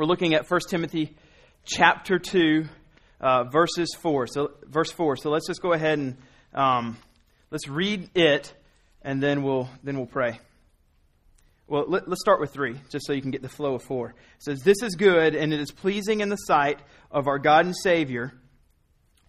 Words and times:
We're 0.00 0.06
looking 0.06 0.32
at 0.32 0.50
1 0.50 0.60
Timothy 0.66 1.14
chapter 1.66 2.18
2, 2.18 2.64
uh, 3.20 3.44
verses 3.44 3.94
4. 4.00 4.28
So, 4.28 4.52
verse 4.66 4.90
4. 4.90 5.18
So 5.18 5.28
let's 5.28 5.46
just 5.46 5.60
go 5.60 5.74
ahead 5.74 5.98
and 5.98 6.16
um, 6.54 6.96
let's 7.50 7.68
read 7.68 8.08
it, 8.14 8.54
and 9.02 9.22
then 9.22 9.42
we'll, 9.42 9.68
then 9.82 9.98
we'll 9.98 10.06
pray. 10.06 10.40
Well, 11.66 11.84
let, 11.86 12.08
us 12.08 12.16
start 12.18 12.40
with 12.40 12.50
3, 12.50 12.80
just 12.88 13.06
so 13.06 13.12
you 13.12 13.20
can 13.20 13.30
get 13.30 13.42
the 13.42 13.50
flow 13.50 13.74
of 13.74 13.82
4. 13.82 14.08
It 14.08 14.14
says, 14.38 14.62
This 14.62 14.82
is 14.82 14.94
good, 14.94 15.34
and 15.34 15.52
it 15.52 15.60
is 15.60 15.70
pleasing 15.70 16.22
in 16.22 16.30
the 16.30 16.36
sight 16.36 16.80
of 17.10 17.26
our 17.26 17.38
God 17.38 17.66
and 17.66 17.76
Savior, 17.76 18.32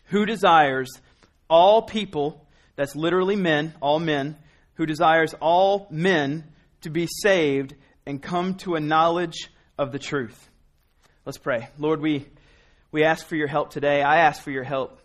who 0.05 0.25
desires 0.25 0.89
all 1.49 1.81
people, 1.81 2.47
that's 2.77 2.95
literally 2.95 3.35
men, 3.35 3.73
all 3.81 3.99
men, 3.99 4.37
who 4.75 4.85
desires 4.85 5.33
all 5.41 5.87
men 5.91 6.45
to 6.79 6.89
be 6.89 7.09
saved 7.23 7.75
and 8.05 8.21
come 8.21 8.55
to 8.59 8.75
a 8.75 8.79
knowledge 8.79 9.49
of 9.77 9.91
the 9.91 9.99
truth. 9.99 10.47
Let's 11.31 11.37
pray. 11.37 11.69
Lord, 11.79 12.01
we, 12.01 12.25
we 12.91 13.05
ask 13.05 13.25
for 13.25 13.37
your 13.37 13.47
help 13.47 13.69
today. 13.69 14.01
I 14.01 14.17
ask 14.23 14.43
for 14.43 14.51
your 14.51 14.65
help. 14.65 14.99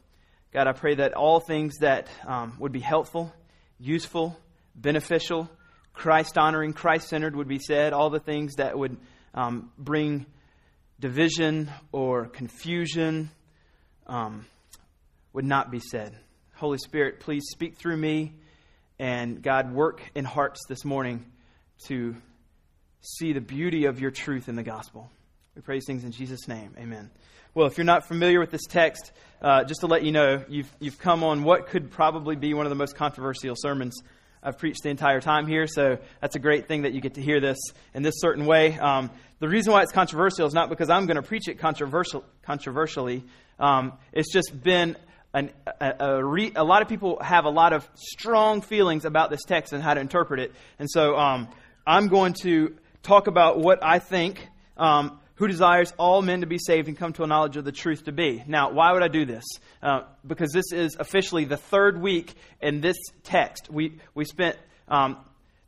God, 0.52 0.66
I 0.66 0.72
pray 0.72 0.96
that 0.96 1.14
all 1.14 1.38
things 1.38 1.76
that 1.82 2.08
um, 2.26 2.56
would 2.58 2.72
be 2.72 2.80
helpful, 2.80 3.32
useful, 3.78 4.36
beneficial, 4.74 5.48
Christ 5.92 6.36
honoring, 6.36 6.72
Christ 6.72 7.10
centered 7.10 7.36
would 7.36 7.46
be 7.46 7.60
said. 7.60 7.92
All 7.92 8.10
the 8.10 8.18
things 8.18 8.56
that 8.56 8.76
would 8.76 8.96
um, 9.34 9.70
bring 9.78 10.26
division 10.98 11.70
or 11.92 12.26
confusion 12.26 13.30
um, 14.08 14.46
would 15.32 15.44
not 15.44 15.70
be 15.70 15.78
said. 15.78 16.18
Holy 16.56 16.78
Spirit, 16.78 17.20
please 17.20 17.44
speak 17.52 17.76
through 17.76 17.98
me. 17.98 18.32
And 18.98 19.40
God, 19.44 19.72
work 19.72 20.02
in 20.16 20.24
hearts 20.24 20.58
this 20.68 20.84
morning 20.84 21.24
to 21.86 22.16
see 23.00 23.32
the 23.32 23.40
beauty 23.40 23.84
of 23.84 24.00
your 24.00 24.10
truth 24.10 24.48
in 24.48 24.56
the 24.56 24.64
gospel. 24.64 25.08
We 25.56 25.62
praise 25.62 25.86
things 25.86 26.04
in 26.04 26.12
Jesus' 26.12 26.46
name. 26.48 26.74
Amen. 26.78 27.10
Well, 27.54 27.66
if 27.66 27.78
you're 27.78 27.86
not 27.86 28.06
familiar 28.06 28.40
with 28.40 28.50
this 28.50 28.66
text, 28.68 29.10
uh, 29.40 29.64
just 29.64 29.80
to 29.80 29.86
let 29.86 30.04
you 30.04 30.12
know, 30.12 30.44
you've, 30.50 30.70
you've 30.80 30.98
come 30.98 31.24
on 31.24 31.44
what 31.44 31.68
could 31.68 31.90
probably 31.90 32.36
be 32.36 32.52
one 32.52 32.66
of 32.66 32.70
the 32.70 32.76
most 32.76 32.94
controversial 32.94 33.54
sermons 33.56 33.98
I've 34.42 34.58
preached 34.58 34.82
the 34.82 34.90
entire 34.90 35.18
time 35.22 35.46
here, 35.46 35.66
so 35.66 35.96
that's 36.20 36.36
a 36.36 36.38
great 36.38 36.68
thing 36.68 36.82
that 36.82 36.92
you 36.92 37.00
get 37.00 37.14
to 37.14 37.22
hear 37.22 37.40
this 37.40 37.56
in 37.94 38.02
this 38.02 38.16
certain 38.18 38.44
way. 38.44 38.78
Um, 38.78 39.10
the 39.38 39.48
reason 39.48 39.72
why 39.72 39.80
it's 39.82 39.92
controversial 39.92 40.46
is 40.46 40.52
not 40.52 40.68
because 40.68 40.90
I'm 40.90 41.06
going 41.06 41.16
to 41.16 41.22
preach 41.22 41.48
it 41.48 41.58
controversial, 41.58 42.22
controversially. 42.42 43.24
Um, 43.58 43.94
it's 44.12 44.30
just 44.30 44.62
been 44.62 44.94
an, 45.32 45.52
a, 45.80 45.94
a, 46.00 46.22
re, 46.22 46.52
a, 46.54 46.64
lot 46.64 46.82
of 46.82 46.88
people 46.88 47.18
have 47.22 47.46
a 47.46 47.50
lot 47.50 47.72
of 47.72 47.88
strong 47.94 48.60
feelings 48.60 49.06
about 49.06 49.30
this 49.30 49.42
text 49.44 49.72
and 49.72 49.82
how 49.82 49.94
to 49.94 50.02
interpret 50.02 50.38
it. 50.38 50.52
And 50.78 50.90
so 50.90 51.16
um, 51.16 51.48
I'm 51.86 52.08
going 52.08 52.34
to 52.42 52.76
talk 53.02 53.26
about 53.26 53.58
what 53.58 53.82
I 53.82 54.00
think 54.00 54.46
um, 54.76 55.18
who 55.36 55.48
desires 55.48 55.92
all 55.98 56.22
men 56.22 56.40
to 56.40 56.46
be 56.46 56.58
saved 56.58 56.88
and 56.88 56.96
come 56.96 57.12
to 57.14 57.22
a 57.22 57.26
knowledge 57.26 57.56
of 57.56 57.64
the 57.64 57.72
truth 57.72 58.04
to 58.04 58.12
be. 58.12 58.42
Now, 58.46 58.72
why 58.72 58.92
would 58.92 59.02
I 59.02 59.08
do 59.08 59.24
this? 59.24 59.44
Uh, 59.82 60.02
because 60.26 60.50
this 60.52 60.72
is 60.72 60.96
officially 60.98 61.44
the 61.44 61.56
third 61.56 62.00
week 62.00 62.34
in 62.60 62.80
this 62.80 62.96
text. 63.22 63.70
We, 63.70 63.98
we 64.14 64.24
spent 64.24 64.56
um, 64.88 65.18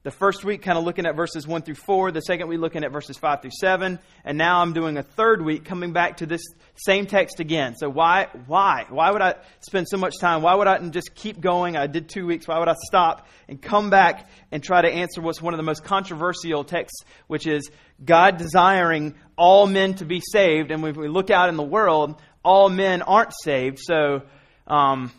the 0.09 0.13
first 0.13 0.43
week 0.43 0.63
kind 0.63 0.79
of 0.79 0.85
looking 0.85 1.05
at 1.05 1.15
verses 1.15 1.47
1 1.47 1.61
through 1.61 1.75
4, 1.75 2.13
the 2.13 2.23
second 2.23 2.49
week 2.49 2.59
looking 2.59 2.83
at 2.83 2.91
verses 2.91 3.19
5 3.19 3.43
through 3.43 3.51
7, 3.61 3.99
and 4.25 4.39
now 4.39 4.63
I'm 4.63 4.73
doing 4.73 4.97
a 4.97 5.03
third 5.03 5.45
week 5.45 5.67
coming 5.67 5.93
back 5.93 6.17
to 6.17 6.27
this 6.27 6.41
same 6.77 7.05
text 7.05 7.41
again. 7.41 7.77
So 7.77 7.91
why 7.91 8.29
why? 8.47 8.87
Why 8.89 9.11
would 9.11 9.21
I 9.21 9.35
spend 9.61 9.87
so 9.87 9.99
much 9.99 10.15
time? 10.19 10.41
Why 10.41 10.55
would 10.55 10.67
I 10.67 10.79
just 10.89 11.15
keep 11.15 11.43
going? 11.43 11.77
I 11.77 11.89
did 11.89 12.09
2 12.09 12.27
weeks. 12.27 12.49
Why 12.49 12.59
would 12.59 12.69
I 12.69 12.75
stop 12.87 13.29
and 13.49 13.61
come 13.61 13.91
back 13.91 14.31
and 14.51 14.63
try 14.63 14.81
to 14.81 14.89
answer 14.89 15.21
what's 15.21 15.43
one 15.43 15.53
of 15.53 15.59
the 15.59 15.63
most 15.63 15.85
controversial 15.85 16.65
texts, 16.65 17.05
which 17.27 17.47
is 17.47 17.71
God 18.03 18.39
desiring 18.39 19.15
all 19.37 19.67
men 19.67 19.93
to 19.97 20.07
be 20.07 20.23
saved, 20.25 20.71
and 20.71 20.83
when 20.83 20.95
we 20.95 21.09
look 21.09 21.29
out 21.29 21.51
in 21.51 21.59
the 21.59 21.63
world, 21.63 22.19
all 22.43 22.71
men 22.71 23.03
aren't 23.03 23.35
saved. 23.45 23.79
So 23.79 24.23
um, 24.67 25.13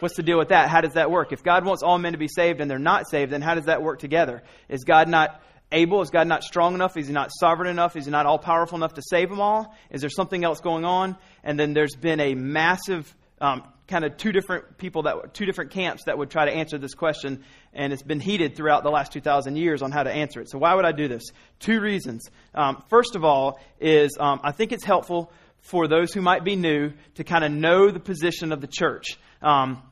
What's 0.00 0.16
the 0.16 0.22
deal 0.22 0.38
with 0.38 0.48
that? 0.48 0.68
How 0.68 0.80
does 0.80 0.94
that 0.94 1.10
work? 1.10 1.32
If 1.32 1.42
God 1.42 1.64
wants 1.64 1.82
all 1.82 1.98
men 1.98 2.12
to 2.12 2.18
be 2.18 2.28
saved 2.28 2.60
and 2.60 2.70
they're 2.70 2.78
not 2.78 3.08
saved, 3.08 3.32
then 3.32 3.42
how 3.42 3.54
does 3.54 3.64
that 3.64 3.82
work 3.82 3.98
together? 3.98 4.42
Is 4.68 4.84
God 4.84 5.08
not 5.08 5.42
able? 5.72 6.02
Is 6.02 6.10
God 6.10 6.26
not 6.26 6.44
strong 6.44 6.74
enough? 6.74 6.96
Is 6.96 7.06
He 7.06 7.12
not 7.12 7.30
sovereign 7.32 7.68
enough? 7.68 7.96
Is 7.96 8.04
He 8.04 8.10
not 8.10 8.26
all 8.26 8.38
powerful 8.38 8.76
enough 8.76 8.94
to 8.94 9.02
save 9.02 9.30
them 9.30 9.40
all? 9.40 9.74
Is 9.90 10.00
there 10.00 10.10
something 10.10 10.44
else 10.44 10.60
going 10.60 10.84
on? 10.84 11.16
And 11.42 11.58
then 11.58 11.72
there's 11.72 11.96
been 11.96 12.20
a 12.20 12.34
massive 12.34 13.12
um, 13.40 13.62
kind 13.88 14.04
of 14.04 14.16
two 14.16 14.32
different 14.32 14.78
people 14.78 15.02
that 15.04 15.32
two 15.34 15.46
different 15.46 15.70
camps 15.70 16.04
that 16.04 16.18
would 16.18 16.30
try 16.30 16.44
to 16.44 16.52
answer 16.52 16.78
this 16.78 16.94
question, 16.94 17.44
and 17.72 17.92
it's 17.92 18.02
been 18.02 18.20
heated 18.20 18.56
throughout 18.56 18.82
the 18.82 18.90
last 18.90 19.12
two 19.12 19.20
thousand 19.20 19.56
years 19.56 19.82
on 19.82 19.92
how 19.92 20.02
to 20.02 20.10
answer 20.10 20.40
it. 20.40 20.50
So 20.50 20.58
why 20.58 20.74
would 20.74 20.84
I 20.84 20.92
do 20.92 21.08
this? 21.08 21.22
Two 21.60 21.80
reasons. 21.80 22.28
Um, 22.54 22.82
first 22.88 23.16
of 23.16 23.24
all, 23.24 23.60
is 23.80 24.16
um, 24.18 24.40
I 24.42 24.52
think 24.52 24.72
it's 24.72 24.84
helpful 24.84 25.30
for 25.60 25.88
those 25.88 26.12
who 26.12 26.20
might 26.20 26.44
be 26.44 26.54
new 26.56 26.92
to 27.16 27.24
kind 27.24 27.44
of 27.44 27.50
know 27.50 27.90
the 27.90 28.00
position 28.00 28.52
of 28.52 28.60
the 28.60 28.68
church 28.68 29.18
um, 29.46 29.82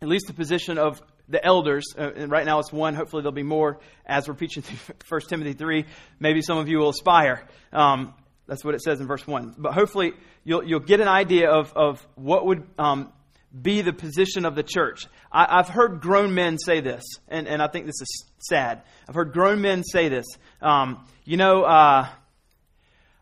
at 0.00 0.08
least 0.08 0.26
the 0.28 0.34
position 0.34 0.78
of 0.78 1.02
the 1.28 1.44
elders. 1.44 1.84
Uh, 1.98 2.10
and 2.14 2.30
right 2.30 2.46
now 2.46 2.60
it's 2.60 2.72
one. 2.72 2.94
Hopefully 2.94 3.22
there'll 3.22 3.32
be 3.32 3.42
more 3.42 3.80
as 4.06 4.28
we're 4.28 4.34
preaching 4.34 4.62
through 4.62 4.94
1 5.08 5.20
Timothy 5.28 5.52
3. 5.52 5.84
Maybe 6.20 6.42
some 6.42 6.58
of 6.58 6.68
you 6.68 6.78
will 6.78 6.90
aspire. 6.90 7.46
Um, 7.72 8.14
that's 8.46 8.64
what 8.64 8.74
it 8.74 8.82
says 8.82 9.00
in 9.00 9.06
verse 9.06 9.26
1. 9.26 9.56
But 9.58 9.72
hopefully 9.72 10.12
you'll, 10.44 10.64
you'll 10.64 10.80
get 10.80 11.00
an 11.00 11.08
idea 11.08 11.50
of, 11.50 11.72
of 11.74 12.06
what 12.14 12.46
would 12.46 12.66
um, 12.78 13.12
be 13.60 13.82
the 13.82 13.92
position 13.92 14.44
of 14.44 14.54
the 14.54 14.62
church. 14.62 15.06
I, 15.32 15.56
have 15.56 15.68
heard 15.68 16.00
grown 16.00 16.34
men 16.34 16.58
say 16.58 16.80
this, 16.80 17.02
and, 17.26 17.48
and 17.48 17.60
I 17.60 17.68
think 17.68 17.86
this 17.86 18.00
is 18.00 18.24
sad. 18.38 18.82
I've 19.08 19.14
heard 19.14 19.32
grown 19.32 19.60
men 19.60 19.82
say 19.82 20.08
this. 20.08 20.26
Um, 20.60 21.04
you 21.24 21.36
know, 21.36 21.62
uh, 21.62 22.06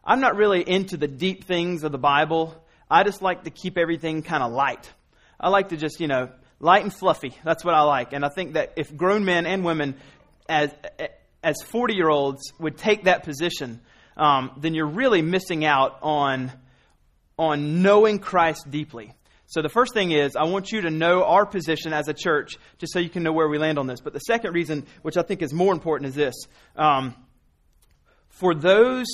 I'm 0.05 0.21
not 0.21 0.37
really 0.37 0.69
into 0.69 0.97
the 0.97 1.09
deep 1.09 1.45
things 1.45 1.85
of 1.85 1.93
the 1.93 1.99
Bible. 1.99 2.63
I 2.91 3.05
just 3.05 3.23
like 3.23 3.45
to 3.45 3.51
keep 3.51 3.79
everything 3.79 4.23
kind 4.23 4.43
of 4.43 4.53
light. 4.53 4.91
I 5.43 5.49
like 5.49 5.71
to 5.71 5.77
just, 5.77 6.01
you 6.01 6.07
know, 6.07 6.31
light 6.61 6.83
and 6.83 6.95
fluffy. 6.95 7.37
That's 7.45 7.65
what 7.65 7.75
I 7.75 7.83
like. 7.83 8.13
And 8.13 8.25
I 8.25 8.29
think 8.29 8.55
that 8.55 8.75
if 8.77 8.97
grown 8.97 9.25
men 9.25 9.47
and 9.47 9.65
women, 9.65 9.97
as 10.49 10.73
as 11.43 11.61
40 11.63 11.95
year 11.95 12.09
olds, 12.09 12.53
would 12.61 12.79
take 12.79 13.05
that 13.05 13.25
position, 13.25 13.81
um, 14.17 14.53
then 14.59 14.75
you're 14.75 14.87
really 14.87 15.23
missing 15.23 15.65
out 15.65 15.99
on 16.03 16.53
on 17.39 17.83
knowing 17.83 18.19
Christ 18.19 18.71
deeply. 18.71 19.13
So 19.47 19.61
the 19.61 19.69
first 19.69 19.93
thing 19.93 20.13
is, 20.13 20.37
I 20.37 20.45
want 20.45 20.73
you 20.73 20.83
to 20.83 20.91
know 20.91 21.25
our 21.25 21.45
position 21.45 21.93
as 21.93 22.09
a 22.09 22.15
church, 22.15 22.57
just 22.79 22.93
so 22.93 23.01
you 23.01 23.11
can 23.11 23.23
know 23.23 23.33
where 23.33 23.49
we 23.49 23.59
land 23.59 23.79
on 23.79 23.87
this. 23.87 24.01
But 24.01 24.13
the 24.15 24.21
second 24.21 24.55
reason, 24.55 24.87
which 25.03 25.17
I 25.17 25.23
think 25.23 25.43
is 25.43 25.53
more 25.53 25.75
important, 25.75 26.09
is 26.11 26.15
this: 26.15 26.35
um, 26.77 27.15
for 28.29 28.55
those 28.55 29.07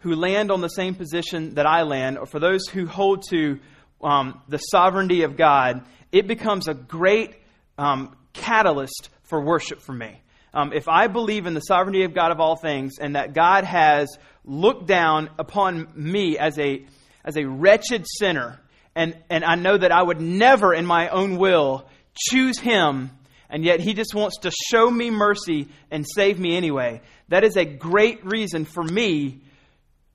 who 0.00 0.14
land 0.14 0.52
on 0.52 0.60
the 0.60 0.68
same 0.68 0.94
position 0.94 1.54
that 1.54 1.66
I 1.66 1.82
land, 1.82 2.18
or 2.18 2.26
for 2.26 2.38
those 2.38 2.68
who 2.68 2.86
hold 2.86 3.24
to 3.30 3.58
um, 4.02 4.40
the 4.48 4.58
sovereignty 4.58 5.22
of 5.22 5.36
God, 5.36 5.84
it 6.12 6.26
becomes 6.26 6.68
a 6.68 6.74
great 6.74 7.34
um, 7.76 8.16
catalyst 8.32 9.10
for 9.24 9.44
worship 9.44 9.80
for 9.80 9.92
me. 9.92 10.20
Um, 10.54 10.72
if 10.72 10.88
I 10.88 11.08
believe 11.08 11.46
in 11.46 11.54
the 11.54 11.60
sovereignty 11.60 12.04
of 12.04 12.14
God 12.14 12.32
of 12.32 12.40
all 12.40 12.56
things 12.56 12.94
and 12.98 13.16
that 13.16 13.34
God 13.34 13.64
has 13.64 14.08
looked 14.44 14.86
down 14.86 15.30
upon 15.38 15.88
me 15.94 16.38
as 16.38 16.58
a, 16.58 16.86
as 17.24 17.36
a 17.36 17.44
wretched 17.44 18.06
sinner, 18.06 18.58
and, 18.94 19.16
and 19.28 19.44
I 19.44 19.56
know 19.56 19.76
that 19.76 19.92
I 19.92 20.02
would 20.02 20.20
never 20.20 20.72
in 20.72 20.86
my 20.86 21.08
own 21.08 21.36
will 21.36 21.86
choose 22.16 22.58
Him, 22.58 23.10
and 23.50 23.64
yet 23.64 23.80
He 23.80 23.92
just 23.92 24.14
wants 24.14 24.38
to 24.38 24.50
show 24.70 24.90
me 24.90 25.10
mercy 25.10 25.68
and 25.90 26.06
save 26.06 26.40
me 26.40 26.56
anyway, 26.56 27.02
that 27.28 27.44
is 27.44 27.56
a 27.56 27.64
great 27.64 28.24
reason 28.24 28.64
for 28.64 28.82
me 28.82 29.42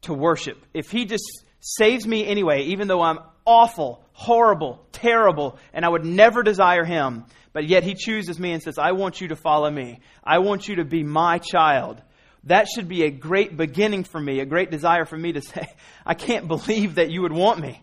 to 0.01 0.13
worship. 0.13 0.57
If 0.73 0.89
He 0.89 1.05
just 1.05 1.23
saves 1.59 2.07
me 2.07 2.25
anyway, 2.25 2.63
even 2.63 2.87
though 2.87 3.01
I'm 3.01 3.19
awful, 3.45 4.03
horrible, 4.13 4.83
terrible, 4.91 5.57
and 5.73 5.85
I 5.85 5.89
would 5.89 6.05
never 6.05 6.43
desire 6.43 6.85
him. 6.85 7.25
But 7.53 7.67
yet 7.67 7.83
he 7.83 7.93
chooses 7.93 8.39
me 8.39 8.51
and 8.51 8.63
says, 8.63 8.77
I 8.77 8.93
want 8.93 9.21
you 9.21 9.29
to 9.29 9.35
follow 9.35 9.69
me. 9.69 9.99
I 10.23 10.39
want 10.39 10.67
you 10.67 10.77
to 10.77 10.85
be 10.85 11.03
my 11.03 11.37
child. 11.37 12.01
That 12.45 12.67
should 12.67 12.87
be 12.87 13.03
a 13.03 13.11
great 13.11 13.55
beginning 13.55 14.03
for 14.03 14.19
me, 14.19 14.39
a 14.39 14.45
great 14.45 14.71
desire 14.71 15.05
for 15.05 15.17
me 15.17 15.33
to 15.33 15.41
say, 15.41 15.67
I 16.05 16.15
can't 16.15 16.47
believe 16.47 16.95
that 16.95 17.11
you 17.11 17.21
would 17.21 17.33
want 17.33 17.59
me. 17.59 17.81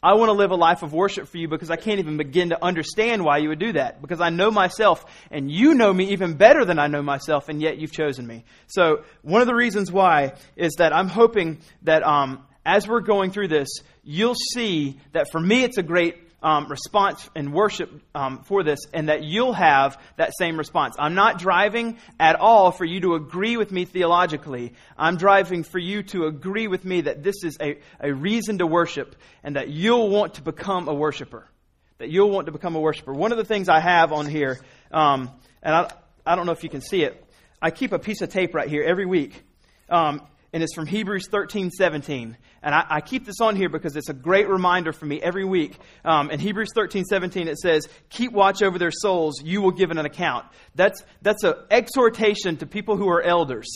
I 0.00 0.14
want 0.14 0.28
to 0.28 0.34
live 0.34 0.52
a 0.52 0.56
life 0.56 0.84
of 0.84 0.92
worship 0.92 1.26
for 1.26 1.38
you 1.38 1.48
because 1.48 1.72
I 1.72 1.76
can't 1.76 1.98
even 1.98 2.18
begin 2.18 2.50
to 2.50 2.64
understand 2.64 3.24
why 3.24 3.38
you 3.38 3.48
would 3.48 3.58
do 3.58 3.72
that. 3.72 4.00
Because 4.00 4.20
I 4.20 4.30
know 4.30 4.48
myself 4.48 5.04
and 5.32 5.50
you 5.50 5.74
know 5.74 5.92
me 5.92 6.12
even 6.12 6.34
better 6.34 6.64
than 6.64 6.78
I 6.78 6.86
know 6.86 7.02
myself, 7.02 7.48
and 7.48 7.60
yet 7.60 7.78
you've 7.78 7.90
chosen 7.90 8.24
me. 8.24 8.44
So, 8.68 9.02
one 9.22 9.40
of 9.40 9.48
the 9.48 9.56
reasons 9.56 9.90
why 9.90 10.34
is 10.54 10.74
that 10.78 10.92
I'm 10.92 11.08
hoping 11.08 11.58
that 11.82 12.04
um, 12.04 12.44
as 12.68 12.86
we're 12.86 13.00
going 13.00 13.30
through 13.30 13.48
this, 13.48 13.68
you'll 14.04 14.36
see 14.52 15.00
that 15.12 15.28
for 15.32 15.40
me 15.40 15.64
it's 15.64 15.78
a 15.78 15.82
great 15.82 16.16
um, 16.42 16.68
response 16.68 17.28
and 17.34 17.52
worship 17.52 17.90
um, 18.14 18.44
for 18.44 18.62
this, 18.62 18.80
and 18.92 19.08
that 19.08 19.24
you'll 19.24 19.54
have 19.54 20.00
that 20.16 20.32
same 20.38 20.58
response. 20.58 20.94
I'm 20.98 21.14
not 21.14 21.38
driving 21.38 21.96
at 22.20 22.36
all 22.36 22.70
for 22.70 22.84
you 22.84 23.00
to 23.00 23.14
agree 23.14 23.56
with 23.56 23.72
me 23.72 23.86
theologically. 23.86 24.74
I'm 24.98 25.16
driving 25.16 25.64
for 25.64 25.78
you 25.78 26.02
to 26.04 26.26
agree 26.26 26.68
with 26.68 26.84
me 26.84 27.00
that 27.00 27.22
this 27.22 27.42
is 27.42 27.56
a, 27.60 27.78
a 28.00 28.12
reason 28.12 28.58
to 28.58 28.66
worship, 28.66 29.16
and 29.42 29.56
that 29.56 29.68
you'll 29.68 30.10
want 30.10 30.34
to 30.34 30.42
become 30.42 30.88
a 30.88 30.94
worshiper. 30.94 31.48
That 31.96 32.10
you'll 32.10 32.30
want 32.30 32.46
to 32.46 32.52
become 32.52 32.76
a 32.76 32.80
worshiper. 32.80 33.14
One 33.14 33.32
of 33.32 33.38
the 33.38 33.46
things 33.46 33.70
I 33.70 33.80
have 33.80 34.12
on 34.12 34.26
here, 34.26 34.60
um, 34.92 35.30
and 35.62 35.74
I, 35.74 35.90
I 36.24 36.36
don't 36.36 36.44
know 36.44 36.52
if 36.52 36.62
you 36.62 36.70
can 36.70 36.82
see 36.82 37.02
it, 37.02 37.24
I 37.62 37.70
keep 37.70 37.92
a 37.92 37.98
piece 37.98 38.20
of 38.20 38.28
tape 38.28 38.54
right 38.54 38.68
here 38.68 38.84
every 38.84 39.06
week. 39.06 39.42
Um, 39.88 40.20
and 40.52 40.62
it's 40.62 40.74
from 40.74 40.86
Hebrews 40.86 41.28
13 41.30 41.70
17. 41.70 42.36
And 42.62 42.74
I, 42.74 42.84
I, 42.88 43.00
keep 43.00 43.24
this 43.24 43.40
on 43.40 43.54
here 43.54 43.68
because 43.68 43.96
it's 43.96 44.08
a 44.08 44.14
great 44.14 44.48
reminder 44.48 44.92
for 44.92 45.06
me 45.06 45.20
every 45.22 45.44
week. 45.44 45.76
Um, 46.04 46.30
in 46.30 46.40
Hebrews 46.40 46.70
13 46.74 47.04
17, 47.04 47.48
it 47.48 47.58
says, 47.58 47.86
Keep 48.08 48.32
watch 48.32 48.62
over 48.62 48.78
their 48.78 48.90
souls, 48.90 49.42
you 49.42 49.62
will 49.62 49.70
give 49.70 49.90
an 49.90 49.98
account. 49.98 50.46
That's, 50.74 51.02
that's 51.22 51.44
an 51.44 51.54
exhortation 51.70 52.56
to 52.58 52.66
people 52.66 52.96
who 52.96 53.08
are 53.08 53.22
elders. 53.22 53.68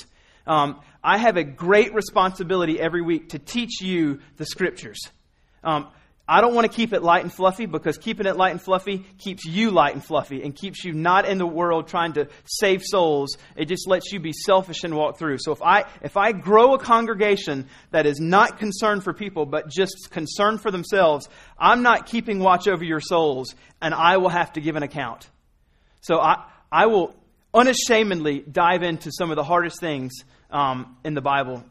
Um, 0.47 0.81
I 1.05 1.19
have 1.19 1.37
a 1.37 1.45
great 1.45 1.95
responsibility 1.95 2.81
every 2.81 3.03
week 3.03 3.31
to 3.31 3.39
teach 3.39 3.81
you 3.81 4.21
the 4.37 4.47
scriptures. 4.47 4.99
Um, 5.63 5.89
I 6.29 6.41
don't 6.41 6.55
want 6.55 6.71
to 6.71 6.75
keep 6.75 6.93
it 6.93 7.03
light 7.03 7.25
and 7.25 7.33
fluffy 7.33 7.67
because 7.67 7.99
keeping 7.99 8.27
it 8.27 8.37
light 8.37 8.53
and 8.53 8.63
fluffy 8.63 9.05
keeps 9.19 9.45
you 9.45 9.73
light 9.73 9.95
and 9.95 10.05
fluffy 10.05 10.43
and 10.43 10.55
keeps 10.55 10.85
you 10.85 10.93
not 10.93 11.27
in 11.27 11.39
the 11.39 11.47
world 11.47 11.89
trying 11.89 12.13
to 12.13 12.29
save 12.45 12.83
souls. 12.85 13.37
It 13.57 13.67
just 13.67 13.89
lets 13.89 14.13
you 14.13 14.21
be 14.21 14.33
selfish 14.33 14.85
and 14.85 14.95
walk 14.95 15.19
through. 15.19 15.39
So 15.41 15.51
if 15.51 15.61
I 15.61 15.85
if 16.01 16.17
I 16.17 16.31
grow 16.31 16.75
a 16.75 16.79
congregation 16.79 17.69
that 17.91 18.07
is 18.07 18.21
not 18.21 18.59
concerned 18.59 19.03
for 19.03 19.13
people 19.13 19.47
but 19.47 19.69
just 19.69 20.11
concerned 20.11 20.61
for 20.61 20.71
themselves, 20.71 21.29
I'm 21.59 21.83
not 21.83 22.07
keeping 22.07 22.39
watch 22.39 22.69
over 22.69 22.85
your 22.85 23.01
souls 23.01 23.55
and 23.81 23.93
I 23.93 24.19
will 24.19 24.31
have 24.31 24.53
to 24.53 24.61
give 24.61 24.77
an 24.77 24.85
account. 24.85 25.29
So 26.03 26.21
I 26.21 26.45
I 26.71 26.87
will 26.87 27.17
unashamedly 27.53 28.45
dive 28.51 28.85
into 28.85 29.11
some 29.11 29.31
of 29.31 29.37
the 29.37 29.45
hardest 29.45 29.81
things 29.81 30.13
um, 30.51 30.97
in 31.05 31.15
the 31.15 31.21
Bible 31.21 31.65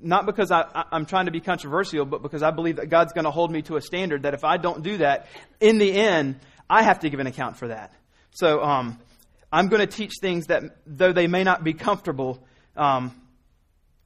not 0.00 0.26
because 0.26 0.50
I, 0.50 0.84
am 0.92 1.06
trying 1.06 1.26
to 1.26 1.32
be 1.32 1.40
controversial, 1.40 2.04
but 2.04 2.22
because 2.22 2.42
I 2.42 2.50
believe 2.50 2.76
that 2.76 2.88
God's 2.88 3.12
going 3.12 3.24
to 3.24 3.30
hold 3.30 3.50
me 3.50 3.62
to 3.62 3.76
a 3.76 3.80
standard 3.80 4.22
that 4.22 4.34
if 4.34 4.44
I 4.44 4.56
don't 4.56 4.82
do 4.82 4.98
that, 4.98 5.26
in 5.60 5.78
the 5.78 5.92
end, 5.92 6.38
I 6.70 6.82
have 6.82 7.00
to 7.00 7.10
give 7.10 7.20
an 7.20 7.26
account 7.26 7.56
for 7.56 7.68
that. 7.68 7.92
So 8.30 8.62
um, 8.62 8.98
I'm 9.52 9.68
going 9.68 9.80
to 9.80 9.86
teach 9.86 10.12
things 10.20 10.46
that, 10.46 10.62
though 10.86 11.12
they 11.12 11.26
may 11.26 11.42
not 11.42 11.64
be 11.64 11.72
comfortable, 11.72 12.44
um, 12.76 13.14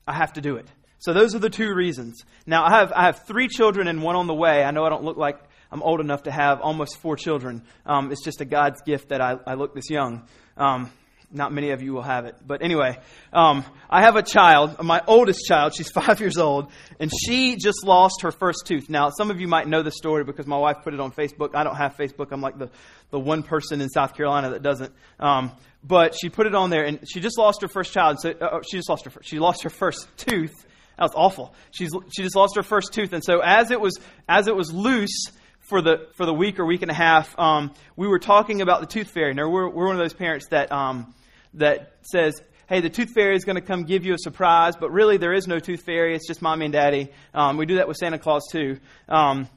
I 0.07 0.15
have 0.15 0.33
to 0.35 0.41
do 0.41 0.57
it. 0.57 0.67
So 0.99 1.13
those 1.13 1.35
are 1.35 1.41
the 1.41 1.51
two 1.51 1.75
reasons. 1.75 2.23
Now 2.47 2.65
I 2.65 2.79
have 2.79 2.93
I 2.93 3.07
have 3.07 3.27
three 3.27 3.49
children 3.49 3.89
and 3.89 4.03
one 4.03 4.15
on 4.15 4.29
the 4.29 4.35
way. 4.35 4.63
I 4.63 4.71
know 4.71 4.85
I 4.85 4.89
don't 4.89 5.03
look 5.03 5.17
like 5.17 5.37
I'm 5.71 5.83
old 5.83 6.01
enough 6.01 6.25
to 6.25 6.31
have 6.31 6.61
almost 6.61 6.97
four 6.99 7.17
children. 7.17 7.65
Um, 7.85 8.13
it's 8.13 8.23
just 8.23 8.41
a 8.41 8.45
God's 8.45 8.83
gift 8.83 9.09
that 9.09 9.21
I, 9.21 9.37
I 9.45 9.55
look 9.55 9.75
this 9.75 9.91
young. 9.91 10.29
Um, 10.57 10.93
not 11.33 11.53
many 11.53 11.71
of 11.71 11.83
you 11.83 11.93
will 11.93 12.03
have 12.03 12.27
it. 12.27 12.37
But 12.47 12.63
anyway, 12.63 12.99
um, 13.33 13.65
I 13.89 14.03
have 14.03 14.17
a 14.17 14.23
child, 14.23 14.83
my 14.83 15.03
oldest 15.07 15.47
child. 15.47 15.75
She's 15.75 15.91
five 16.03 16.21
years 16.21 16.39
old, 16.39 16.71
and 17.01 17.11
she 17.25 17.57
just 17.57 17.85
lost 17.85 18.23
her 18.23 18.31
first 18.31 18.67
tooth. 18.67 18.89
Now, 18.89 19.11
some 19.11 19.31
of 19.31 19.41
you 19.41 19.49
might 19.49 19.67
know 19.67 19.83
the 19.83 19.91
story 19.91 20.25
because 20.25 20.47
my 20.47 20.59
wife 20.59 20.79
put 20.83 20.95
it 20.95 21.01
on 21.01 21.13
Facebook. 21.13 21.55
I 21.55 21.65
don't 21.65 21.77
have 21.77 21.97
Facebook. 21.97 22.29
I'm 22.31 22.41
like 22.41 22.59
the, 22.59 22.71
the 23.11 23.19
one 23.19 23.43
person 23.43 23.81
in 23.81 23.89
South 23.89 24.15
Carolina 24.15 24.51
that 24.51 24.63
doesn't. 24.63 24.93
Um, 25.19 25.53
but 25.85 26.15
she 26.15 26.29
put 26.29 26.47
it 26.47 26.55
on 26.55 26.71
there, 26.71 26.85
and 26.85 27.01
she 27.09 27.21
just 27.21 27.39
lost 27.39 27.63
her 27.63 27.69
first 27.69 27.93
child. 27.93 28.21
So 28.21 28.31
uh, 28.31 28.61
she 28.69 28.77
just 28.77 28.89
lost 28.89 29.05
her. 29.07 29.13
She 29.23 29.39
lost 29.39 29.63
her 29.65 29.71
first 29.71 30.07
tooth. 30.17 30.55
That 30.99 31.05
was 31.05 31.13
awful. 31.15 31.55
She's 31.71 31.91
she 32.15 32.23
just 32.23 32.37
lost 32.37 32.57
her 32.57 32.63
first 32.63 32.93
tooth, 32.93 33.13
and 33.13 33.25
so 33.25 33.41
as 33.41 33.71
it 33.71 33.81
was 33.81 33.99
as 34.29 34.47
it 34.47 34.55
was 34.55 34.73
loose 34.73 35.27
for 35.61 35.81
the 35.81 36.09
for 36.17 36.27
the 36.27 36.35
week 36.35 36.59
or 36.59 36.67
week 36.67 36.83
and 36.83 36.91
a 36.91 36.95
half, 36.95 37.37
um, 37.39 37.73
we 37.97 38.07
were 38.07 38.19
talking 38.19 38.61
about 38.61 38.81
the 38.81 38.87
tooth 38.87 39.11
fairy. 39.11 39.35
Now 39.35 39.49
we're 39.49 39.69
we're 39.69 39.87
one 39.87 39.97
of 39.97 40.03
those 40.03 40.13
parents 40.13 40.47
that 40.51 40.71
um, 40.71 41.15
that 41.55 41.97
says, 42.03 42.41
hey, 42.69 42.81
the 42.81 42.91
tooth 42.91 43.11
fairy 43.15 43.37
is 43.37 43.45
going 43.45 43.57
to 43.57 43.63
come 43.63 43.85
give 43.85 44.05
you 44.05 44.15
a 44.15 44.19
surprise, 44.19 44.77
but 44.77 44.91
really 44.91 45.17
there 45.17 45.33
is 45.33 45.47
no 45.47 45.59
tooth 45.59 45.83
fairy. 45.83 46.15
It's 46.15 46.27
just 46.27 46.41
mommy 46.41 46.67
and 46.67 46.73
daddy. 46.73 47.11
Um, 47.35 47.57
we 47.57 47.67
do 47.67 47.77
that 47.77 47.89
with 47.89 47.97
Santa 47.97 48.19
Claus 48.19 48.43
too. 48.51 48.79
Um, 49.09 49.49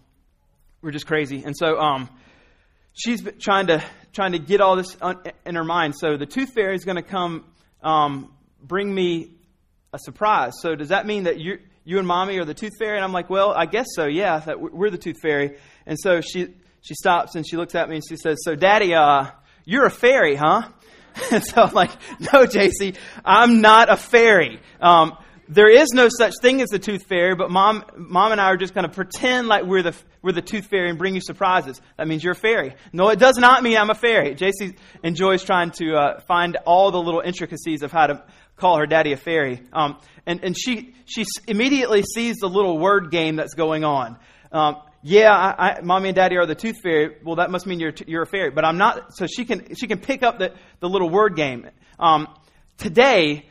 we're 0.81 0.91
just 0.91 1.07
crazy. 1.07 1.43
And 1.43 1.55
so 1.57 1.79
um, 1.79 2.09
she's 2.93 3.21
trying 3.39 3.67
to 3.67 3.83
trying 4.13 4.31
to 4.31 4.39
get 4.39 4.61
all 4.61 4.75
this 4.75 4.95
in 5.45 5.55
her 5.55 5.63
mind. 5.63 5.95
So 5.97 6.15
the 6.15 6.25
tooth 6.25 6.53
fairy 6.53 6.75
is 6.75 6.85
going 6.85 6.95
to 6.95 7.03
come 7.03 7.45
um, 7.81 8.33
bring 8.61 8.93
me 8.93 9.31
a 9.93 9.99
surprise. 9.99 10.53
So 10.61 10.75
does 10.75 10.89
that 10.89 11.05
mean 11.05 11.23
that 11.23 11.39
you 11.39 11.59
you 11.83 11.99
and 11.99 12.07
mommy 12.07 12.37
are 12.39 12.45
the 12.45 12.53
tooth 12.53 12.73
fairy? 12.79 12.97
And 12.97 13.03
I'm 13.03 13.13
like, 13.13 13.29
well, 13.29 13.51
I 13.51 13.65
guess 13.65 13.87
so. 13.95 14.05
Yeah, 14.05 14.39
that 14.39 14.59
we're 14.59 14.89
the 14.89 14.97
tooth 14.97 15.19
fairy. 15.21 15.57
And 15.85 15.97
so 15.99 16.21
she 16.21 16.53
she 16.81 16.93
stops 16.93 17.35
and 17.35 17.47
she 17.47 17.57
looks 17.57 17.75
at 17.75 17.89
me 17.89 17.95
and 17.95 18.03
she 18.07 18.15
says, 18.17 18.37
so 18.43 18.55
daddy, 18.55 18.93
uh, 18.93 19.27
you're 19.65 19.85
a 19.85 19.91
fairy, 19.91 20.35
huh? 20.35 20.69
And 21.31 21.43
so 21.45 21.63
I'm 21.63 21.73
like, 21.73 21.91
no, 22.19 22.45
JC, 22.45 22.97
I'm 23.23 23.61
not 23.61 23.89
a 23.89 23.97
fairy. 23.97 24.59
Um, 24.81 25.17
there 25.47 25.69
is 25.69 25.89
no 25.93 26.09
such 26.09 26.33
thing 26.41 26.61
as 26.61 26.69
the 26.69 26.79
tooth 26.79 27.03
fairy, 27.03 27.35
but 27.35 27.51
mom, 27.51 27.85
mom 27.95 28.31
and 28.31 28.41
I 28.41 28.45
are 28.45 28.57
just 28.57 28.73
going 28.73 28.87
to 28.87 28.93
pretend 28.93 29.47
like 29.47 29.63
we're 29.63 29.83
the, 29.83 29.95
we're 30.21 30.31
the 30.31 30.41
tooth 30.41 30.65
fairy 30.65 30.89
and 30.89 30.97
bring 30.97 31.13
you 31.13 31.21
surprises. 31.21 31.79
That 31.97 32.07
means 32.07 32.23
you're 32.23 32.33
a 32.33 32.35
fairy. 32.35 32.75
No, 32.91 33.09
it 33.09 33.19
does 33.19 33.37
not 33.37 33.61
mean 33.61 33.77
I'm 33.77 33.91
a 33.91 33.95
fairy. 33.95 34.35
JC 34.35 34.75
enjoys 35.03 35.43
trying 35.43 35.71
to 35.71 35.95
uh, 35.95 36.19
find 36.21 36.57
all 36.65 36.91
the 36.91 36.99
little 36.99 37.21
intricacies 37.21 37.83
of 37.83 37.91
how 37.91 38.07
to 38.07 38.23
call 38.57 38.77
her 38.77 38.87
daddy 38.87 39.11
a 39.11 39.17
fairy. 39.17 39.61
Um, 39.71 39.99
and, 40.25 40.43
and 40.43 40.57
she, 40.57 40.95
she 41.05 41.25
immediately 41.47 42.01
sees 42.01 42.37
the 42.37 42.49
little 42.49 42.79
word 42.79 43.11
game 43.11 43.35
that's 43.35 43.53
going 43.53 43.83
on. 43.83 44.17
Um, 44.51 44.77
yeah, 45.07 45.31
I, 45.31 45.77
I, 45.77 45.81
mommy 45.81 46.09
and 46.09 46.15
daddy 46.15 46.35
are 46.37 46.47
the 46.47 46.55
tooth 46.55 46.77
fairy. 46.81 47.17
Well, 47.23 47.35
that 47.35 47.51
must 47.51 47.67
mean 47.67 47.79
you're, 47.79 47.93
you're 48.07 48.23
a 48.23 48.25
fairy. 48.25 48.49
But 48.49 48.65
I'm 48.65 48.79
not. 48.79 49.15
So 49.15 49.27
she 49.27 49.45
can, 49.45 49.75
she 49.75 49.85
can 49.85 49.99
pick 49.99 50.23
up 50.23 50.39
the, 50.39 50.55
the 50.79 50.89
little 50.89 51.11
word 51.11 51.35
game. 51.35 51.69
Um, 51.99 52.27
today, 52.79 53.45